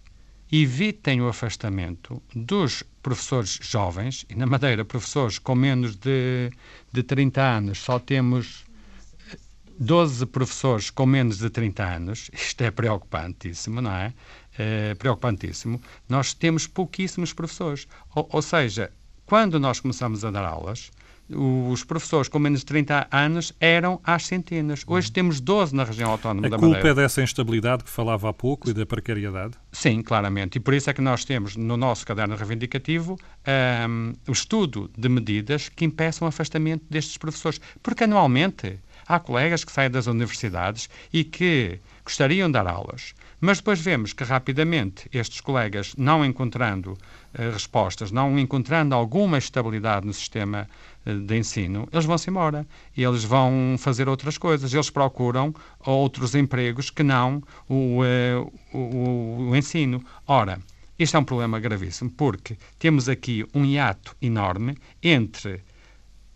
evitem 0.51 1.21
o 1.21 1.29
afastamento 1.29 2.23
dos 2.35 2.85
professores 3.03 3.59
jovens, 3.63 4.25
e 4.29 4.35
na 4.35 4.47
Madeira, 4.47 4.85
professores 4.85 5.39
com 5.39 5.55
menos 5.55 5.97
de, 5.97 6.51
de 6.93 7.03
30 7.03 7.41
anos, 7.41 7.79
só 7.79 7.99
temos 7.99 8.65
12 9.79 10.27
professores 10.27 10.91
com 10.91 11.07
menos 11.07 11.39
de 11.39 11.51
30 11.51 11.85
anos, 11.85 12.31
isto 12.33 12.63
é 12.63 12.71
preocupantíssimo, 12.71 13.81
não 13.81 13.93
é? 13.93 14.13
é 14.59 14.95
preocupantíssimo. 14.95 15.81
Nós 16.09 16.33
temos 16.33 16.67
pouquíssimos 16.67 17.33
professores. 17.33 17.87
Ou, 18.15 18.29
ou 18.33 18.43
seja, 18.43 18.91
quando 19.27 19.61
nós 19.61 19.81
começamos 19.81 20.25
a 20.25 20.31
dar 20.31 20.45
aulas, 20.45 20.91
os 21.29 21.83
professores 21.83 22.29
com 22.29 22.39
menos 22.39 22.61
de 22.61 22.67
30 22.67 23.09
anos 23.11 23.53
eram 23.59 24.01
às 24.05 24.27
centenas. 24.27 24.85
Hoje 24.87 25.11
temos 25.11 25.41
12 25.41 25.75
na 25.75 25.83
região 25.83 26.11
autónoma 26.11 26.47
a 26.47 26.51
da 26.51 26.57
Madeira. 26.57 26.79
A 26.79 26.83
culpa 26.83 26.89
é 26.89 27.03
dessa 27.03 27.23
instabilidade 27.23 27.83
que 27.83 27.91
falava 27.91 28.29
há 28.29 28.33
pouco 28.33 28.71
e 28.71 28.73
da 28.73 28.87
precariedade? 28.87 29.55
Sim, 29.73 30.03
claramente. 30.03 30.57
E 30.57 30.61
por 30.61 30.73
isso 30.73 30.89
é 30.89 30.95
que 30.95 31.01
nós 31.01 31.25
temos 31.25 31.57
no 31.57 31.77
nosso 31.77 32.07
caderno 32.07 32.37
reivindicativo 32.37 33.19
um, 33.89 34.13
o 34.29 34.33
estudo 34.33 34.91
de 34.97 35.09
medidas 35.09 35.69
que 35.69 35.85
impeçam 35.85 36.27
o 36.27 36.29
afastamento 36.29 36.85
destes 36.89 37.17
professores. 37.17 37.61
Porque 37.83 38.05
anualmente 38.05 38.79
Há 39.09 39.21
colegas 39.21 39.65
que 39.65 39.71
saem 39.71 39.91
das 39.91 40.07
universidades 40.07 40.89
e 41.13 41.23
que 41.23 41.79
gostariam 42.05 42.49
de 42.49 42.55
dar 42.55 42.67
aulas, 42.67 43.15
mas 43.41 43.59
depois 43.59 43.81
vemos 43.81 44.13
que 44.13 44.25
rapidamente 44.25 45.09
estes 45.13 45.41
colegas, 45.41 45.95
não 45.97 46.25
encontrando 46.25 46.93
uh, 46.93 47.53
respostas, 47.53 48.11
não 48.11 48.39
encontrando 48.39 48.95
alguma 48.95 49.39
estabilidade 49.39 50.07
no 50.07 50.13
sistema 50.13 50.69
uh, 51.07 51.21
de 51.21 51.37
ensino, 51.37 51.89
eles 51.93 52.05
vão-se 52.05 52.31
embora 52.31 52.67
e 52.97 53.03
eles 53.03 53.25
vão 53.25 53.77
fazer 53.79 54.09
outras 54.09 54.39
coisas. 54.39 54.73
Eles 54.73 54.91
procuram 54.91 55.55
outros 55.81 56.35
empregos 56.35 56.91
que 56.91 57.03
não 57.03 57.43
o, 57.69 58.01
uh, 58.03 58.53
o, 58.73 59.51
o 59.51 59.57
ensino. 59.57 60.03
Ora, 60.27 60.59
isto 60.99 61.17
é 61.17 61.21
um 61.21 61.25
problema 61.25 61.61
gravíssimo 61.61 62.11
porque 62.11 62.57
temos 62.79 63.09
aqui 63.09 63.47
um 63.55 63.65
hiato 63.65 64.17
enorme 64.21 64.77
entre 65.03 65.63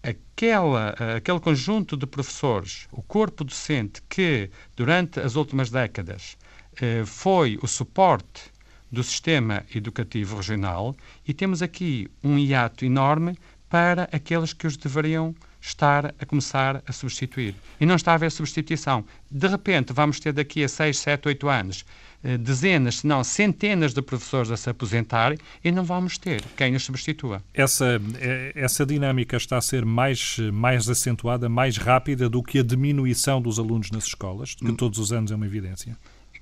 aquela, 0.02 0.94
aquele 1.16 1.40
conjunto 1.40 1.96
de 1.96 2.06
professores, 2.06 2.86
o 2.90 3.02
corpo 3.02 3.44
docente 3.44 4.02
que, 4.08 4.50
durante 4.74 5.20
as 5.20 5.36
últimas 5.36 5.70
décadas, 5.70 6.36
eh, 6.80 7.04
foi 7.04 7.58
o 7.62 7.66
suporte 7.66 8.50
do 8.90 9.02
sistema 9.04 9.64
educativo 9.74 10.36
regional, 10.36 10.96
e 11.26 11.32
temos 11.32 11.62
aqui 11.62 12.08
um 12.24 12.38
hiato 12.38 12.84
enorme 12.84 13.38
para 13.68 14.08
aqueles 14.10 14.52
que 14.52 14.66
os 14.66 14.76
deveriam 14.76 15.34
estar 15.60 16.14
a 16.18 16.26
começar 16.26 16.82
a 16.86 16.92
substituir. 16.92 17.54
E 17.80 17.86
não 17.86 17.96
está 17.96 18.12
a 18.12 18.14
haver 18.14 18.30
substituição. 18.30 19.04
De 19.30 19.46
repente, 19.46 19.92
vamos 19.92 20.18
ter 20.18 20.32
daqui 20.32 20.64
a 20.64 20.68
6, 20.68 20.98
7, 20.98 21.28
8 21.28 21.48
anos 21.48 21.84
eh, 22.22 22.36
dezenas, 22.36 22.96
se 22.98 23.06
não 23.06 23.24
centenas 23.24 23.94
de 23.94 24.02
professores 24.02 24.50
a 24.50 24.56
se 24.56 24.68
aposentarem 24.68 25.38
e 25.64 25.70
não 25.72 25.84
vamos 25.84 26.18
ter 26.18 26.42
quem 26.56 26.74
os 26.74 26.84
substitua. 26.84 27.42
Essa, 27.54 28.00
eh, 28.20 28.52
essa 28.54 28.84
dinâmica 28.84 29.36
está 29.36 29.56
a 29.56 29.60
ser 29.60 29.84
mais, 29.84 30.38
mais 30.52 30.88
acentuada, 30.88 31.48
mais 31.48 31.76
rápida 31.76 32.28
do 32.28 32.42
que 32.42 32.58
a 32.58 32.62
diminuição 32.62 33.40
dos 33.40 33.58
alunos 33.58 33.90
nas 33.90 34.04
escolas, 34.04 34.54
que 34.54 34.66
hum. 34.66 34.74
todos 34.74 34.98
os 34.98 35.12
anos 35.12 35.30
é 35.30 35.34
uma 35.34 35.46
evidência? 35.46 35.96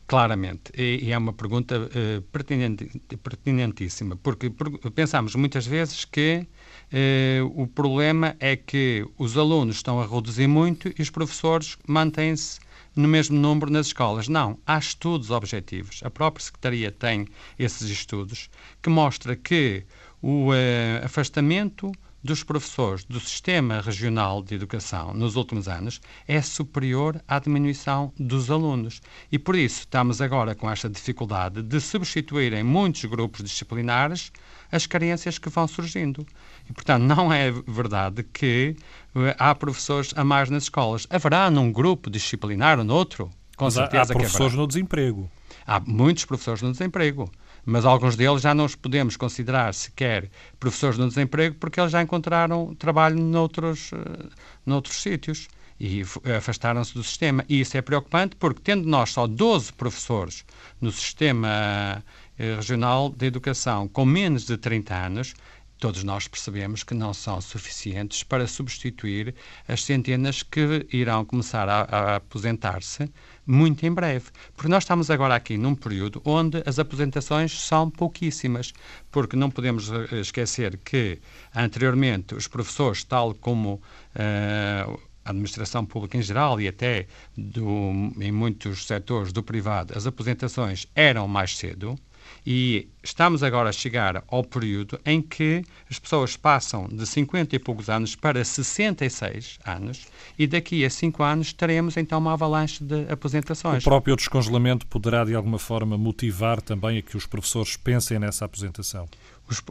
Claramente, 0.09 0.73
e, 0.75 1.13
é 1.13 1.19
uma 1.19 1.35
pergunta 1.35 1.79
uh, 1.79 2.23
pertinente, 2.33 2.91
pertinentíssima, 3.23 4.17
porque 4.17 4.51
pensamos 4.95 5.35
muitas 5.35 5.67
vezes 5.67 6.07
que 6.07 6.47
o 7.55 7.67
problema 7.67 8.35
é 8.41 8.57
que 8.57 9.07
os 9.19 9.37
alunos 9.37 9.77
estão 9.77 10.01
a 10.01 10.07
reduzir 10.07 10.47
muito 10.47 10.93
e 10.99 11.03
os 11.03 11.11
professores 11.11 11.77
mantêm-se 11.87 12.61
no 12.99 13.07
mesmo 13.07 13.39
número 13.39 13.71
nas 13.71 13.87
escolas. 13.87 14.27
Não, 14.27 14.59
há 14.67 14.77
estudos 14.79 15.31
objetivos. 15.31 16.01
A 16.03 16.11
própria 16.11 16.45
Secretaria 16.45 16.91
tem 16.91 17.29
esses 17.59 17.89
estudos 17.89 18.51
que 18.83 18.91
mostra 18.91 19.37
que 19.37 19.85
o 20.21 20.51
uh, 20.51 21.05
afastamento 21.05 21.93
dos 22.23 22.43
professores 22.43 23.05
do 23.05 23.21
Sistema 23.21 23.81
Regional 23.81 24.43
de 24.43 24.57
Educação 24.57 25.15
nos 25.15 25.37
últimos 25.37 25.69
anos 25.69 26.01
é 26.27 26.43
superior 26.43 27.23
à 27.29 27.39
diminuição 27.39 28.13
dos 28.19 28.51
alunos. 28.51 29.01
E 29.31 29.39
por 29.39 29.55
isso 29.55 29.81
estamos 29.81 30.21
agora 30.21 30.55
com 30.57 30.69
esta 30.69 30.89
dificuldade 30.91 31.63
de 31.63 31.81
substituir 31.81 32.53
em 32.53 32.65
muitos 32.65 33.05
grupos 33.05 33.45
disciplinares 33.45 34.33
as 34.71 34.87
carências 34.87 35.39
que 35.39 35.49
vão 35.49 35.67
surgindo. 35.67 36.27
E, 36.69 36.73
portanto, 36.73 37.03
não 37.03 37.33
é 37.33 37.51
verdade 37.51 38.23
que 38.23 38.77
uh, 39.15 39.35
há 39.39 39.55
professores 39.55 40.13
a 40.17 40.25
mais 40.25 40.51
nas 40.51 40.65
escolas. 40.65 41.07
Haverá 41.11 41.51
num 41.51 41.73
grupo 41.73 42.11
disciplinar 42.11 42.79
ou 42.79 42.85
noutro? 42.85 43.31
Com 43.57 43.67
Mas 43.67 43.75
certeza 43.75 44.13
há, 44.13 44.17
há 44.17 44.19
professores 44.19 44.55
no 44.55 44.67
desemprego. 44.67 45.31
Há 45.67 45.81
muitos 45.81 46.25
professores 46.25 46.63
no 46.63 46.73
desemprego 46.73 47.31
mas 47.71 47.85
alguns 47.85 48.17
deles 48.17 48.41
já 48.41 48.55
não 48.55 48.65
os 48.65 48.75
podemos 48.75 49.15
considerar 49.15 49.75
sequer 49.75 50.31
professores 50.59 50.97
no 50.97 51.07
desemprego 51.07 51.55
porque 51.61 51.79
eles 51.79 51.93
já 51.93 52.03
encontraram 52.03 52.75
trabalho 52.75 53.21
noutros, 53.21 53.93
uh, 53.93 54.31
noutros 54.65 55.03
sítios 55.03 55.49
e 55.79 56.03
afastaram-se 56.37 56.95
do 56.95 57.05
sistema. 57.05 57.45
E 57.47 57.61
isso 57.61 57.77
é 57.77 57.83
preocupante 57.83 58.37
porque, 58.37 58.61
tendo 58.63 58.89
nós 58.89 59.11
só 59.11 59.27
12 59.27 59.73
professores 59.75 60.47
no 60.81 60.91
sistema 60.91 62.03
regional 62.39 63.11
de 63.11 63.27
educação 63.27 63.89
com 63.89 64.05
menos 64.05 64.45
de 64.45 64.57
30 64.57 64.95
anos, 64.95 65.35
todos 65.79 66.03
nós 66.03 66.27
percebemos 66.27 66.83
que 66.83 66.95
não 66.95 67.15
são 67.15 67.41
suficientes 67.41 68.23
para 68.23 68.47
substituir 68.47 69.35
as 69.67 69.85
centenas 69.85 70.43
que 70.43 70.87
irão 70.93 71.25
começar 71.25 71.69
a, 71.69 71.83
a 71.83 72.17
aposentar-se 72.17 73.11
muito 73.47 73.87
em 73.87 73.93
breve. 73.93 74.27
Porque 74.55 74.69
nós 74.69 74.83
estamos 74.83 75.11
agora 75.11 75.35
aqui 75.35 75.57
num 75.57 75.75
período 75.75 76.21
onde 76.25 76.63
as 76.67 76.79
aposentações 76.79 77.59
são 77.59 77.91
pouquíssimas, 77.91 78.73
porque 79.11 79.37
não 79.37 79.51
podemos 79.51 79.91
eh, 79.91 80.21
esquecer 80.21 80.77
que 80.79 81.19
anteriormente 81.55 82.35
os 82.35 82.49
professores, 82.49 83.05
tal 83.05 83.35
como 83.35 83.75
uh, 83.75 85.01
a 85.25 85.31
administração 85.31 85.87
pública 85.87 86.19
em 86.19 86.23
geral 86.23 86.61
e 86.61 86.69
até 86.69 87.07
do, 87.37 88.13
em 88.21 88.33
muitos 88.33 88.87
setores 88.87 89.33
do 89.33 89.43
privado, 89.43 89.97
as 89.97 90.07
aposentações 90.07 90.87
eram 90.95 91.29
mais 91.29 91.57
cedo 91.57 91.99
e 92.51 92.89
estamos 93.03 93.43
agora 93.43 93.69
a 93.69 93.73
chegar 93.73 94.25
ao 94.27 94.43
período 94.43 94.99
em 95.05 95.21
que 95.21 95.63
as 95.91 95.99
pessoas 95.99 96.35
passam 96.35 96.89
de 96.89 97.07
50 97.07 97.55
e 97.55 97.59
poucos 97.59 97.91
anos 97.91 98.17
para 98.17 98.43
66 98.43 99.59
anos 99.67 100.07
e 100.39 100.47
daqui 100.47 100.83
a 100.83 100.89
5 100.89 101.23
anos 101.23 101.53
teremos 101.53 101.99
então 101.99 102.19
uma 102.19 102.33
avalanche 102.33 102.83
de 102.83 103.07
aposentações. 103.13 103.83
O 103.83 103.85
próprio 103.85 104.17
descongelamento 104.17 104.87
poderá 104.87 105.27
de 105.27 105.35
alguma 105.35 105.59
forma 105.59 105.99
motivar 105.99 106.63
também 106.63 106.97
a 106.97 107.03
que 107.03 107.19
os 107.19 107.27
professores 107.27 107.77
pensem 107.77 108.19
nessa 108.19 108.47
aposentação? 108.47 109.07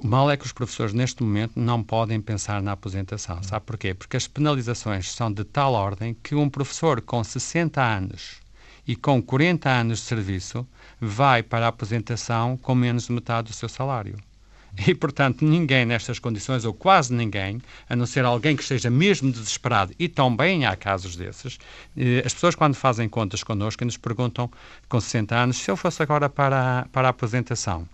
o 0.03 0.07
mal 0.07 0.30
é 0.30 0.38
que 0.38 0.45
os 0.45 0.51
professores 0.51 0.93
neste 0.93 1.23
momento 1.23 1.53
não 1.59 1.82
podem 1.82 2.21
pensar 2.21 2.61
na 2.61 2.73
aposentação. 2.73 3.41
Sabe 3.41 3.65
porquê? 3.65 3.95
Porque 3.95 4.17
as 4.17 4.28
penalizações 4.28 5.11
são 5.11 5.32
de 5.32 5.43
tal 5.43 5.73
ordem 5.73 6.15
que 6.21 6.36
um 6.36 6.47
professor 6.47 7.01
com 7.01 7.23
60 7.23 7.82
anos 7.82 8.39
e 8.88 8.95
com 8.95 9.21
40 9.21 9.69
anos 9.69 9.99
de 9.99 10.05
serviço 10.05 10.65
vai 10.99 11.43
para 11.43 11.65
a 11.65 11.69
aposentação 11.69 12.57
com 12.57 12.75
menos 12.75 13.07
de 13.07 13.11
metade 13.11 13.49
do 13.49 13.53
seu 13.53 13.69
salário. 13.69 14.17
E, 14.87 14.93
portanto, 14.93 15.43
ninguém 15.43 15.85
nestas 15.85 16.19
condições, 16.19 16.63
ou 16.63 16.73
quase 16.73 17.11
ninguém, 17.11 17.59
a 17.89 17.95
não 17.95 18.05
ser 18.05 18.25
alguém 18.25 18.55
que 18.55 18.61
esteja 18.61 18.89
mesmo 18.91 19.31
desesperado, 19.31 19.91
e 19.97 20.07
também 20.07 20.65
há 20.65 20.75
casos 20.75 21.15
desses, 21.15 21.57
eh, 21.97 22.21
as 22.23 22.33
pessoas, 22.33 22.53
quando 22.53 22.75
fazem 22.75 23.09
contas 23.09 23.41
connosco, 23.41 23.83
nos 23.83 23.97
perguntam, 23.97 24.51
com 24.87 24.99
60 24.99 25.35
anos, 25.35 25.57
se 25.57 25.71
eu 25.71 25.75
fosse 25.75 26.03
agora 26.03 26.29
para 26.29 26.81
a, 26.81 26.85
para 26.89 27.07
a 27.07 27.09
aposentação. 27.09 27.87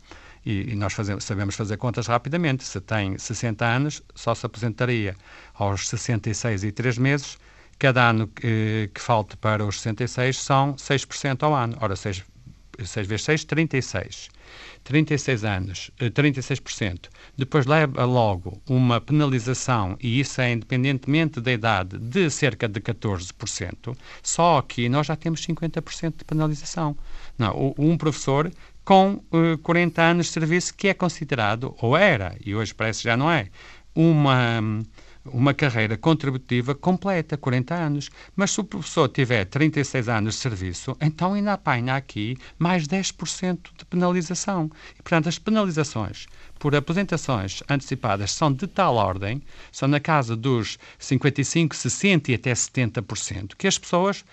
E, 0.45 0.73
e 0.73 0.75
nós 0.75 0.91
fazemos, 0.91 1.23
sabemos 1.23 1.55
fazer 1.55 1.77
contas 1.77 2.07
rapidamente. 2.07 2.65
Se 2.65 2.81
tem 2.81 3.17
60 3.17 3.65
anos, 3.65 4.01
só 4.13 4.35
se 4.35 4.45
aposentaria 4.45 5.15
aos 5.53 5.87
66 5.87 6.65
e 6.65 6.71
3 6.73 6.97
meses, 6.97 7.37
Cada 7.79 8.09
ano 8.09 8.27
que, 8.27 8.89
que 8.93 9.01
falte 9.01 9.35
para 9.35 9.65
os 9.65 9.81
66 9.81 10.37
são 10.37 10.73
6% 10.75 11.43
ao 11.43 11.53
ano. 11.53 11.77
Ora, 11.81 11.95
6, 11.95 12.23
6 12.83 13.07
vezes 13.07 13.25
6, 13.25 13.45
36. 13.45 14.29
36 14.83 15.43
anos, 15.45 15.91
36%. 15.99 17.05
Eh, 17.05 17.09
Depois 17.37 17.65
leva 17.65 18.05
logo 18.05 18.61
uma 18.67 18.99
penalização, 18.99 19.97
e 20.01 20.19
isso 20.19 20.41
é 20.41 20.51
independentemente 20.51 21.39
da 21.39 21.51
idade, 21.51 21.97
de 21.97 22.29
cerca 22.29 22.67
de 22.67 22.79
14%. 22.81 23.95
Só 24.21 24.61
que 24.61 24.89
nós 24.89 25.07
já 25.07 25.15
temos 25.15 25.45
50% 25.45 26.17
de 26.17 26.25
penalização. 26.25 26.97
Não, 27.37 27.73
um 27.77 27.97
professor 27.97 28.51
com 28.83 29.13
uh, 29.31 29.53
eh, 29.53 29.57
40 29.63 30.01
anos 30.01 30.25
de 30.27 30.33
serviço 30.33 30.73
que 30.75 30.89
é 30.89 30.93
considerado, 30.93 31.73
ou 31.79 31.95
era, 31.95 32.35
e 32.45 32.53
hoje 32.53 32.73
parece 32.73 32.99
que 33.01 33.05
já 33.05 33.15
não 33.15 33.31
é, 33.31 33.47
uma 33.95 34.61
uma 35.25 35.53
carreira 35.53 35.97
contributiva 35.97 36.75
completa, 36.75 37.37
40 37.37 37.73
anos. 37.73 38.09
Mas 38.35 38.51
se 38.51 38.59
o 38.59 38.63
professor 38.63 39.07
tiver 39.09 39.45
36 39.45 40.09
anos 40.09 40.35
de 40.35 40.41
serviço, 40.41 40.95
então 40.99 41.33
ainda 41.33 41.53
apanha 41.53 41.95
aqui 41.95 42.37
mais 42.57 42.87
10% 42.87 43.59
de 43.77 43.85
penalização. 43.85 44.69
E, 44.97 45.01
portanto, 45.01 45.29
as 45.29 45.39
penalizações 45.39 46.27
por 46.59 46.75
aposentações 46.75 47.61
antecipadas 47.69 48.31
são 48.31 48.51
de 48.51 48.67
tal 48.67 48.95
ordem, 48.95 49.41
são 49.71 49.87
na 49.87 49.99
casa 49.99 50.35
dos 50.35 50.77
55, 50.97 51.75
60 51.75 52.31
e 52.31 52.35
até 52.35 52.53
70%, 52.53 53.55
que 53.57 53.67
as 53.67 53.77
pessoas 53.77 54.23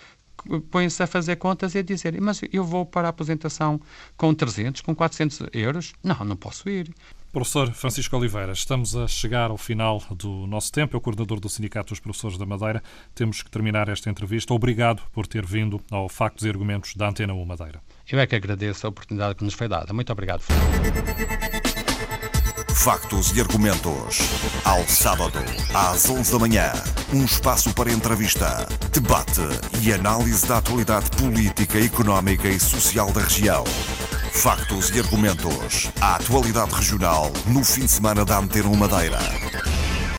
põem-se 0.71 1.03
a 1.03 1.07
fazer 1.07 1.37
contas 1.37 1.75
e 1.75 1.79
a 1.79 1.83
dizer 1.83 2.19
mas 2.21 2.41
eu 2.53 2.65
vou 2.65 2.87
para 2.87 3.09
a 3.09 3.11
aposentação 3.11 3.81
com 4.17 4.33
300, 4.33 4.81
com 4.81 4.95
400 4.95 5.49
euros? 5.53 5.93
Não, 6.03 6.25
não 6.25 6.37
posso 6.37 6.69
ir. 6.69 6.95
Professor 7.33 7.73
Francisco 7.73 8.17
Oliveira, 8.17 8.53
estamos 8.53 8.97
a 8.97 9.07
chegar 9.07 9.51
ao 9.51 9.57
final 9.57 10.03
do 10.11 10.49
nosso 10.49 10.73
tempo. 10.73 10.97
É 10.97 10.99
o 10.99 11.01
coordenador 11.01 11.39
do 11.39 11.49
Sindicato 11.49 11.91
dos 11.91 12.01
Professores 12.01 12.37
da 12.37 12.45
Madeira. 12.45 12.83
Temos 13.15 13.41
que 13.41 13.51
terminar 13.51 13.89
esta 13.89 14.11
entrevista. 14.11 14.53
Obrigado 14.53 15.01
por 15.13 15.29
ter 15.29 15.47
vindo 15.47 15.81
ao 15.93 16.09
Factos 16.09 16.45
e 16.45 16.49
Argumentos 16.49 16.97
da 16.97 17.09
Antena 17.09 17.33
1 17.33 17.45
Madeira. 17.45 17.81
Eu 18.11 18.19
é 18.19 18.27
que 18.27 18.35
agradeço 18.35 18.85
a 18.85 18.91
oportunidade 18.91 19.37
que 19.37 19.45
nos 19.45 19.55
foi 19.55 19.69
dada. 19.69 19.93
Muito 19.93 20.11
obrigado. 20.11 20.43
Factos 22.75 23.37
e 23.37 23.41
Argumentos. 23.41 24.19
Ao 24.65 24.83
sábado, 24.89 25.39
às 25.73 26.11
11 26.11 26.33
da 26.33 26.39
manhã. 26.41 26.73
Um 27.13 27.25
espaço 27.25 27.73
para 27.75 27.93
entrevista, 27.93 28.67
debate 28.93 29.43
e 29.83 29.93
análise 29.93 30.49
da 30.49 30.59
atualidade 30.59 31.09
política, 31.13 31.79
económica 31.79 32.49
e 32.49 32.59
social 32.59 33.13
da 33.13 33.21
região. 33.21 33.63
Factos 34.33 34.91
e 34.91 34.99
argumentos. 34.99 35.91
A 36.01 36.17
atualidade 36.17 36.75
regional 36.75 37.31
no 37.47 37.63
fim 37.63 37.83
de 37.83 37.91
semana 37.91 38.25
da 38.25 38.39
Antena 38.39 38.71
Madeira. 38.75 39.19